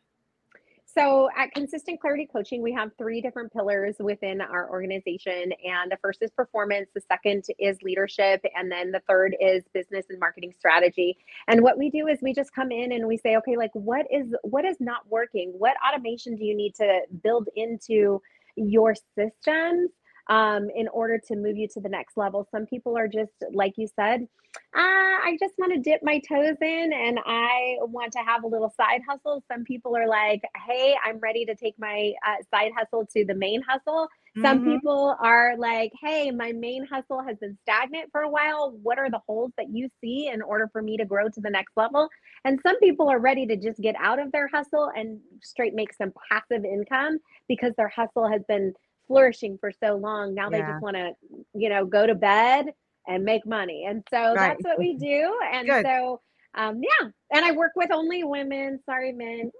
So 0.91 1.29
at 1.37 1.51
Consistent 1.53 2.01
Clarity 2.01 2.27
Coaching, 2.31 2.63
we 2.63 2.73
have 2.73 2.89
three 2.97 3.21
different 3.21 3.53
pillars 3.53 3.97
within 3.99 4.41
our 4.41 4.69
organization. 4.71 5.53
And 5.63 5.91
the 5.91 5.97
first 6.01 6.19
is 6.23 6.31
performance, 6.31 6.89
the 6.95 7.01
second 7.01 7.45
is 7.59 7.77
leadership, 7.83 8.43
and 8.55 8.71
then 8.71 8.91
the 8.91 9.01
third 9.07 9.35
is 9.39 9.63
business 9.71 10.07
and 10.09 10.19
marketing 10.19 10.51
strategy. 10.57 11.17
And 11.47 11.61
what 11.61 11.77
we 11.77 11.91
do 11.91 12.07
is 12.07 12.17
we 12.23 12.33
just 12.33 12.53
come 12.55 12.71
in 12.71 12.91
and 12.91 13.07
we 13.07 13.17
say, 13.17 13.35
okay, 13.37 13.55
like 13.55 13.69
what 13.73 14.07
is 14.11 14.33
what 14.41 14.65
is 14.65 14.77
not 14.79 15.07
working? 15.07 15.53
What 15.57 15.75
automation 15.87 16.35
do 16.35 16.43
you 16.43 16.55
need 16.55 16.73
to 16.75 17.01
build 17.21 17.49
into 17.55 18.19
your 18.55 18.95
systems? 19.15 19.91
Um, 20.29 20.69
in 20.75 20.87
order 20.89 21.19
to 21.27 21.35
move 21.35 21.57
you 21.57 21.67
to 21.69 21.81
the 21.81 21.89
next 21.89 22.15
level, 22.15 22.47
some 22.51 22.67
people 22.67 22.95
are 22.97 23.07
just 23.07 23.31
like 23.51 23.73
you 23.77 23.87
said, 23.99 24.27
uh, 24.75 25.17
I 25.25 25.37
just 25.39 25.53
want 25.57 25.73
to 25.73 25.79
dip 25.79 26.01
my 26.03 26.19
toes 26.19 26.55
in 26.61 26.93
and 26.93 27.19
I 27.25 27.77
want 27.81 28.13
to 28.13 28.19
have 28.19 28.43
a 28.43 28.47
little 28.47 28.71
side 28.77 29.01
hustle. 29.07 29.43
Some 29.51 29.63
people 29.63 29.95
are 29.97 30.07
like, 30.07 30.41
hey, 30.67 30.95
I'm 31.03 31.17
ready 31.19 31.45
to 31.45 31.55
take 31.55 31.75
my 31.79 32.13
uh, 32.27 32.35
side 32.53 32.71
hustle 32.77 33.07
to 33.15 33.25
the 33.25 33.33
main 33.35 33.61
hustle. 33.63 34.07
Some 34.45 34.61
Mhm. 34.61 34.61
people 34.61 35.15
are 35.21 35.55
like, 35.57 35.91
hey, 36.01 36.31
my 36.31 36.51
main 36.53 36.85
hustle 36.85 37.21
has 37.27 37.37
been 37.39 37.57
stagnant 37.63 38.09
for 38.11 38.21
a 38.21 38.29
while. 38.29 38.77
What 38.83 38.97
are 38.99 39.09
the 39.09 39.21
holes 39.27 39.51
that 39.57 39.69
you 39.69 39.89
see 40.01 40.27
in 40.27 40.41
order 40.41 40.69
for 40.71 40.81
me 40.81 40.97
to 40.97 41.05
grow 41.05 41.27
to 41.29 41.41
the 41.41 41.49
next 41.49 41.75
level? 41.75 42.07
And 42.45 42.59
some 42.61 42.79
people 42.79 43.09
are 43.09 43.19
ready 43.19 43.45
to 43.47 43.57
just 43.57 43.79
get 43.81 43.95
out 43.99 44.19
of 44.19 44.31
their 44.31 44.47
hustle 44.47 44.91
and 44.95 45.19
straight 45.43 45.73
make 45.73 45.93
some 45.93 46.13
passive 46.31 46.63
income 46.63 47.19
because 47.47 47.73
their 47.75 47.89
hustle 47.89 48.29
has 48.31 48.41
been 48.47 48.73
flourishing 49.09 49.57
for 49.57 49.71
so 49.83 49.95
long. 49.95 50.33
Now 50.33 50.49
they 50.49 50.59
just 50.61 50.81
want 50.81 50.95
to, 50.95 51.11
you 51.53 51.67
know, 51.67 51.83
go 51.83 52.05
to 52.07 52.15
bed 52.15 52.67
and 53.07 53.25
make 53.25 53.45
money. 53.45 53.85
And 53.89 54.03
so 54.09 54.33
Right. 54.35 54.35
that's 54.35 54.63
what 54.63 54.77
we 54.79 54.93
do. 54.95 55.37
And 55.51 55.67
Good. 55.67 55.85
so, 55.85 56.21
um, 56.55 56.81
yeah. 56.81 57.09
And 57.33 57.43
I 57.43 57.51
work 57.51 57.71
with 57.75 57.91
only 57.91 58.23
women. 58.23 58.79
Sorry, 58.85 59.11
men. 59.11 59.51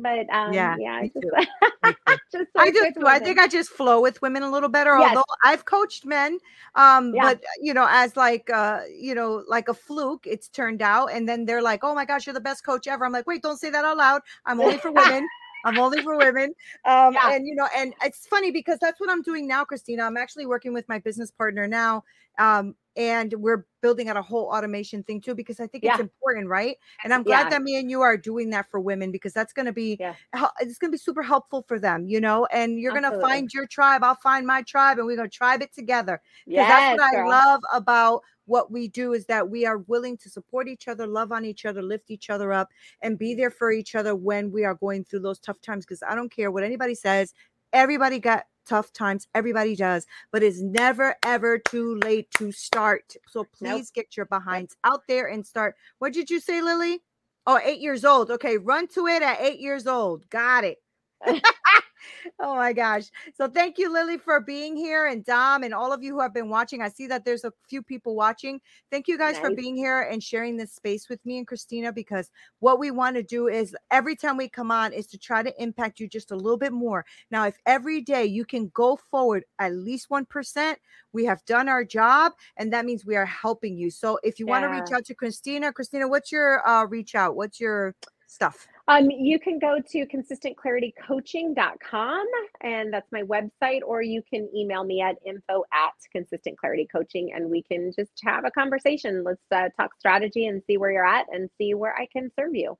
But 0.00 0.28
um, 0.30 0.52
Yeah, 0.52 0.76
yeah, 0.78 0.92
I 0.92 1.10
just, 1.12 1.22
too. 1.22 1.30
Me 1.82 1.96
too. 2.06 2.16
just 2.32 2.50
I 2.56 2.70
do. 2.70 3.06
I 3.06 3.18
think 3.18 3.38
I 3.38 3.48
just 3.48 3.70
flow 3.70 4.00
with 4.02 4.20
women 4.20 4.42
a 4.42 4.50
little 4.50 4.68
better. 4.68 4.96
Yes. 4.98 5.08
Although 5.16 5.24
I've 5.42 5.64
coached 5.64 6.04
men, 6.04 6.38
um, 6.74 7.14
Yeah. 7.14 7.22
but 7.22 7.42
you 7.62 7.72
know, 7.72 7.86
as 7.88 8.14
like 8.16 8.50
uh, 8.50 8.82
you 8.94 9.14
know, 9.14 9.42
like 9.48 9.68
a 9.68 9.74
fluke, 9.74 10.26
it's 10.26 10.48
turned 10.48 10.82
out, 10.82 11.06
and 11.06 11.26
then 11.26 11.46
they're 11.46 11.62
like, 11.62 11.82
"Oh 11.82 11.94
my 11.94 12.04
gosh, 12.04 12.26
you're 12.26 12.34
the 12.34 12.40
best 12.40 12.64
coach 12.64 12.86
ever." 12.86 13.04
I'm 13.06 13.12
like, 13.12 13.26
"Wait, 13.26 13.42
don't 13.42 13.58
say 13.58 13.70
that 13.70 13.84
out 13.84 13.96
loud. 13.96 14.20
I'm 14.44 14.60
only 14.60 14.76
for 14.76 14.92
women. 14.92 15.26
I'm 15.64 15.78
only 15.78 16.02
for 16.02 16.16
women." 16.18 16.52
Um, 16.84 17.16
Yeah. 17.16 17.20
and 17.24 17.46
you 17.46 17.54
know, 17.54 17.68
and 17.76 17.94
it's 18.02 18.26
funny 18.26 18.50
because 18.50 18.78
that's 18.80 19.00
what 19.00 19.10
I'm 19.10 19.22
doing 19.22 19.46
now, 19.46 19.64
Christina. 19.64 20.04
I'm 20.04 20.16
actually 20.16 20.46
working 20.46 20.72
with 20.74 20.88
my 20.88 20.98
business 20.98 21.30
partner 21.30 21.66
now, 21.68 22.04
um, 22.38 22.74
and 22.96 23.32
we're 23.38 23.66
building 23.82 24.08
out 24.08 24.16
a 24.16 24.22
whole 24.22 24.46
automation 24.52 25.02
thing 25.04 25.20
too 25.20 25.34
because 25.34 25.60
I 25.60 25.66
think 25.66 25.84
it's 25.84 25.98
important, 25.98 26.48
right? 26.48 26.76
And 27.04 27.12
I'm 27.14 27.22
glad 27.24 27.48
Yeah. 27.48 27.50
that 27.50 27.62
me 27.62 27.76
and 27.78 27.90
you 27.90 28.00
are 28.02 28.16
doing 28.16 28.50
that 28.50 28.70
for 28.70 28.80
women 28.80 29.10
because 29.12 29.32
that's 29.32 29.52
going 29.52 29.66
to 29.66 29.72
be 29.72 30.00
Yeah. 30.00 30.14
it's 30.60 30.78
going 30.78 30.90
to 30.90 30.94
be 30.94 30.98
super 30.98 31.22
helpful 31.22 31.64
for 31.68 31.78
them, 31.78 32.06
you 32.06 32.20
know. 32.20 32.46
And 32.52 32.78
you're 32.80 32.92
going 32.92 33.04
to 33.04 33.12
find 33.20 33.48
your 33.52 33.66
tribe. 33.66 34.02
I'll 34.04 34.16
find 34.16 34.46
my 34.46 34.62
tribe, 34.62 34.98
and 34.98 35.06
we're 35.06 35.16
going 35.16 35.30
to 35.30 35.36
tribe 35.36 35.62
it 35.62 35.72
together. 35.74 36.20
Because 36.54 36.66
Yes, 36.66 36.68
that's 36.68 36.90
what 36.90 37.00
girl. 37.10 37.30
I 37.32 37.44
love 37.46 37.60
about 37.72 38.22
what 38.48 38.70
we 38.70 38.88
do 38.88 39.12
is 39.12 39.26
that 39.26 39.48
we 39.48 39.66
are 39.66 39.78
willing 39.78 40.16
to 40.18 40.30
support 40.30 40.68
each 40.68 40.88
other, 40.88 41.06
love 41.06 41.32
on 41.32 41.44
each 41.44 41.64
other, 41.64 41.82
lift 41.82 42.10
each 42.10 42.30
other 42.30 42.52
up, 42.52 42.68
and 43.02 43.18
be 43.18 43.34
there 43.34 43.50
for 43.50 43.70
each 43.70 43.94
other 43.94 44.14
when 44.14 44.50
we 44.50 44.64
are 44.64 44.74
going 44.74 45.04
through 45.04 45.20
those 45.20 45.38
tough 45.38 45.60
times. 45.60 45.84
Because 45.84 46.02
I 46.02 46.14
don't 46.14 46.32
care 46.32 46.50
what 46.50 46.64
anybody 46.64 46.94
says, 46.94 47.34
everybody 47.72 48.18
got 48.18 48.44
tough 48.66 48.92
times. 48.92 49.26
Everybody 49.34 49.74
does, 49.74 50.06
but 50.30 50.42
it's 50.42 50.60
never 50.60 51.16
ever 51.24 51.58
too 51.58 51.98
late 52.04 52.30
to 52.32 52.52
start. 52.52 53.14
So 53.28 53.44
please 53.44 53.90
get 53.90 54.16
your 54.16 54.26
behinds 54.26 54.76
out 54.84 55.02
there 55.08 55.28
and 55.28 55.46
start. 55.46 55.76
What 55.98 56.12
did 56.12 56.30
you 56.30 56.40
say, 56.40 56.60
Lily? 56.60 57.02
Oh, 57.46 57.58
eight 57.64 57.80
years 57.80 58.04
old. 58.04 58.30
Okay, 58.30 58.58
run 58.58 58.88
to 58.88 59.06
it 59.06 59.22
at 59.22 59.40
eight 59.40 59.58
years 59.58 59.86
old. 59.86 60.28
Got 60.28 60.64
it. 60.64 60.78
oh 62.40 62.54
my 62.54 62.72
gosh. 62.72 63.04
So 63.34 63.48
thank 63.48 63.78
you, 63.78 63.92
Lily, 63.92 64.18
for 64.18 64.40
being 64.40 64.76
here 64.76 65.06
and 65.06 65.24
Dom 65.24 65.62
and 65.62 65.74
all 65.74 65.92
of 65.92 66.02
you 66.02 66.14
who 66.14 66.20
have 66.20 66.34
been 66.34 66.48
watching. 66.48 66.82
I 66.82 66.88
see 66.88 67.06
that 67.08 67.24
there's 67.24 67.44
a 67.44 67.52
few 67.68 67.82
people 67.82 68.14
watching. 68.14 68.60
Thank 68.90 69.08
you 69.08 69.18
guys 69.18 69.38
for 69.38 69.50
being 69.50 69.76
here 69.76 70.02
and 70.02 70.22
sharing 70.22 70.56
this 70.56 70.72
space 70.72 71.08
with 71.08 71.24
me 71.24 71.38
and 71.38 71.46
Christina 71.46 71.92
because 71.92 72.30
what 72.60 72.78
we 72.78 72.90
want 72.90 73.16
to 73.16 73.22
do 73.22 73.48
is 73.48 73.76
every 73.90 74.16
time 74.16 74.36
we 74.36 74.48
come 74.48 74.70
on 74.70 74.92
is 74.92 75.06
to 75.08 75.18
try 75.18 75.42
to 75.42 75.62
impact 75.62 76.00
you 76.00 76.08
just 76.08 76.30
a 76.30 76.36
little 76.36 76.58
bit 76.58 76.72
more. 76.72 77.04
Now, 77.30 77.46
if 77.46 77.56
every 77.66 78.00
day 78.00 78.24
you 78.24 78.44
can 78.44 78.70
go 78.74 78.96
forward 79.10 79.44
at 79.58 79.74
least 79.74 80.08
1%, 80.10 80.76
we 81.12 81.24
have 81.24 81.44
done 81.44 81.68
our 81.68 81.84
job 81.84 82.32
and 82.56 82.72
that 82.72 82.84
means 82.84 83.04
we 83.04 83.16
are 83.16 83.26
helping 83.26 83.76
you. 83.76 83.90
So 83.90 84.18
if 84.22 84.38
you 84.38 84.46
want 84.46 84.62
to 84.64 84.68
reach 84.68 84.92
out 84.92 85.04
to 85.06 85.14
Christina, 85.14 85.72
Christina, 85.72 86.08
what's 86.08 86.30
your 86.32 86.66
uh 86.68 86.84
reach 86.84 87.14
out? 87.14 87.36
What's 87.36 87.60
your 87.60 87.94
stuff? 88.26 88.68
Um, 88.88 89.10
you 89.10 89.38
can 89.38 89.58
go 89.58 89.78
to 89.92 90.06
consistentclaritycoaching.com 90.06 92.26
and 92.62 92.90
that's 92.92 93.12
my 93.12 93.22
website, 93.22 93.80
or 93.86 94.00
you 94.02 94.22
can 94.28 94.48
email 94.56 94.82
me 94.82 95.00
at 95.02 95.16
info 95.26 95.62
at 95.72 95.92
consistent 96.10 96.58
clarity 96.58 96.88
coaching 96.90 97.32
and 97.34 97.50
we 97.50 97.62
can 97.62 97.92
just 97.94 98.10
have 98.24 98.44
a 98.46 98.50
conversation. 98.50 99.22
Let's 99.24 99.42
uh, 99.54 99.68
talk 99.78 99.90
strategy 99.98 100.46
and 100.46 100.62
see 100.66 100.78
where 100.78 100.90
you're 100.90 101.06
at 101.06 101.26
and 101.30 101.50
see 101.58 101.74
where 101.74 101.94
I 101.94 102.06
can 102.12 102.30
serve 102.34 102.54
you. 102.54 102.78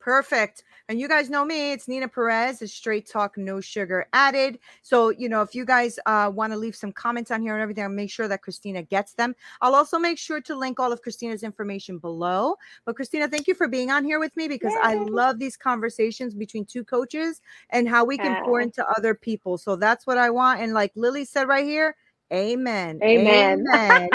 Perfect. 0.00 0.64
And 0.88 0.98
you 0.98 1.06
guys 1.06 1.30
know 1.30 1.44
me, 1.44 1.72
it's 1.72 1.86
Nina 1.86 2.08
Perez, 2.08 2.62
it's 2.62 2.72
straight 2.72 3.06
talk, 3.06 3.36
no 3.36 3.60
sugar 3.60 4.08
added. 4.12 4.58
So, 4.82 5.10
you 5.10 5.28
know, 5.28 5.42
if 5.42 5.54
you 5.54 5.64
guys 5.64 6.00
uh, 6.06 6.32
want 6.34 6.52
to 6.52 6.58
leave 6.58 6.74
some 6.74 6.90
comments 6.90 7.30
on 7.30 7.42
here 7.42 7.54
and 7.54 7.62
everything, 7.62 7.84
I'll 7.84 7.90
make 7.90 8.10
sure 8.10 8.26
that 8.26 8.42
Christina 8.42 8.82
gets 8.82 9.12
them. 9.12 9.36
I'll 9.60 9.74
also 9.74 9.98
make 9.98 10.18
sure 10.18 10.40
to 10.40 10.56
link 10.56 10.80
all 10.80 10.90
of 10.90 11.02
Christina's 11.02 11.42
information 11.42 11.98
below. 11.98 12.56
But 12.86 12.96
Christina, 12.96 13.28
thank 13.28 13.46
you 13.46 13.54
for 13.54 13.68
being 13.68 13.90
on 13.90 14.04
here 14.04 14.18
with 14.18 14.34
me 14.36 14.48
because 14.48 14.72
I 14.82 14.94
love 14.94 15.38
these 15.38 15.56
conversations 15.56 16.34
between 16.34 16.64
two 16.64 16.82
coaches 16.82 17.40
and 17.68 17.88
how 17.88 18.04
we 18.04 18.16
can 18.16 18.42
pour 18.44 18.60
into 18.60 18.84
other 18.96 19.14
people. 19.14 19.58
So 19.58 19.76
that's 19.76 20.06
what 20.06 20.18
I 20.18 20.30
want. 20.30 20.60
And 20.60 20.72
like 20.72 20.92
Lily 20.96 21.24
said 21.24 21.46
right 21.46 21.64
here, 21.64 21.94
Amen. 22.32 23.00
Amen. 23.02 23.66
Amen. 23.72 24.08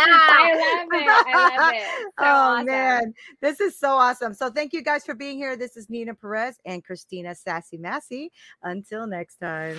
I 0.00 0.52
love 0.54 0.88
it. 0.92 1.08
I 1.08 1.56
love 1.56 1.74
it. 1.74 1.82
So 1.82 2.08
oh 2.18 2.24
awesome. 2.24 2.66
man, 2.66 3.14
this 3.40 3.60
is 3.60 3.78
so 3.78 3.90
awesome. 3.90 4.34
So 4.34 4.50
thank 4.50 4.72
you 4.72 4.82
guys 4.82 5.04
for 5.04 5.14
being 5.14 5.38
here. 5.38 5.56
This 5.56 5.76
is 5.76 5.88
Nina 5.88 6.14
Perez 6.14 6.58
and 6.66 6.84
Christina 6.84 7.34
Sassy 7.34 7.78
Massey. 7.78 8.32
Until 8.62 9.06
next 9.06 9.36
time. 9.36 9.78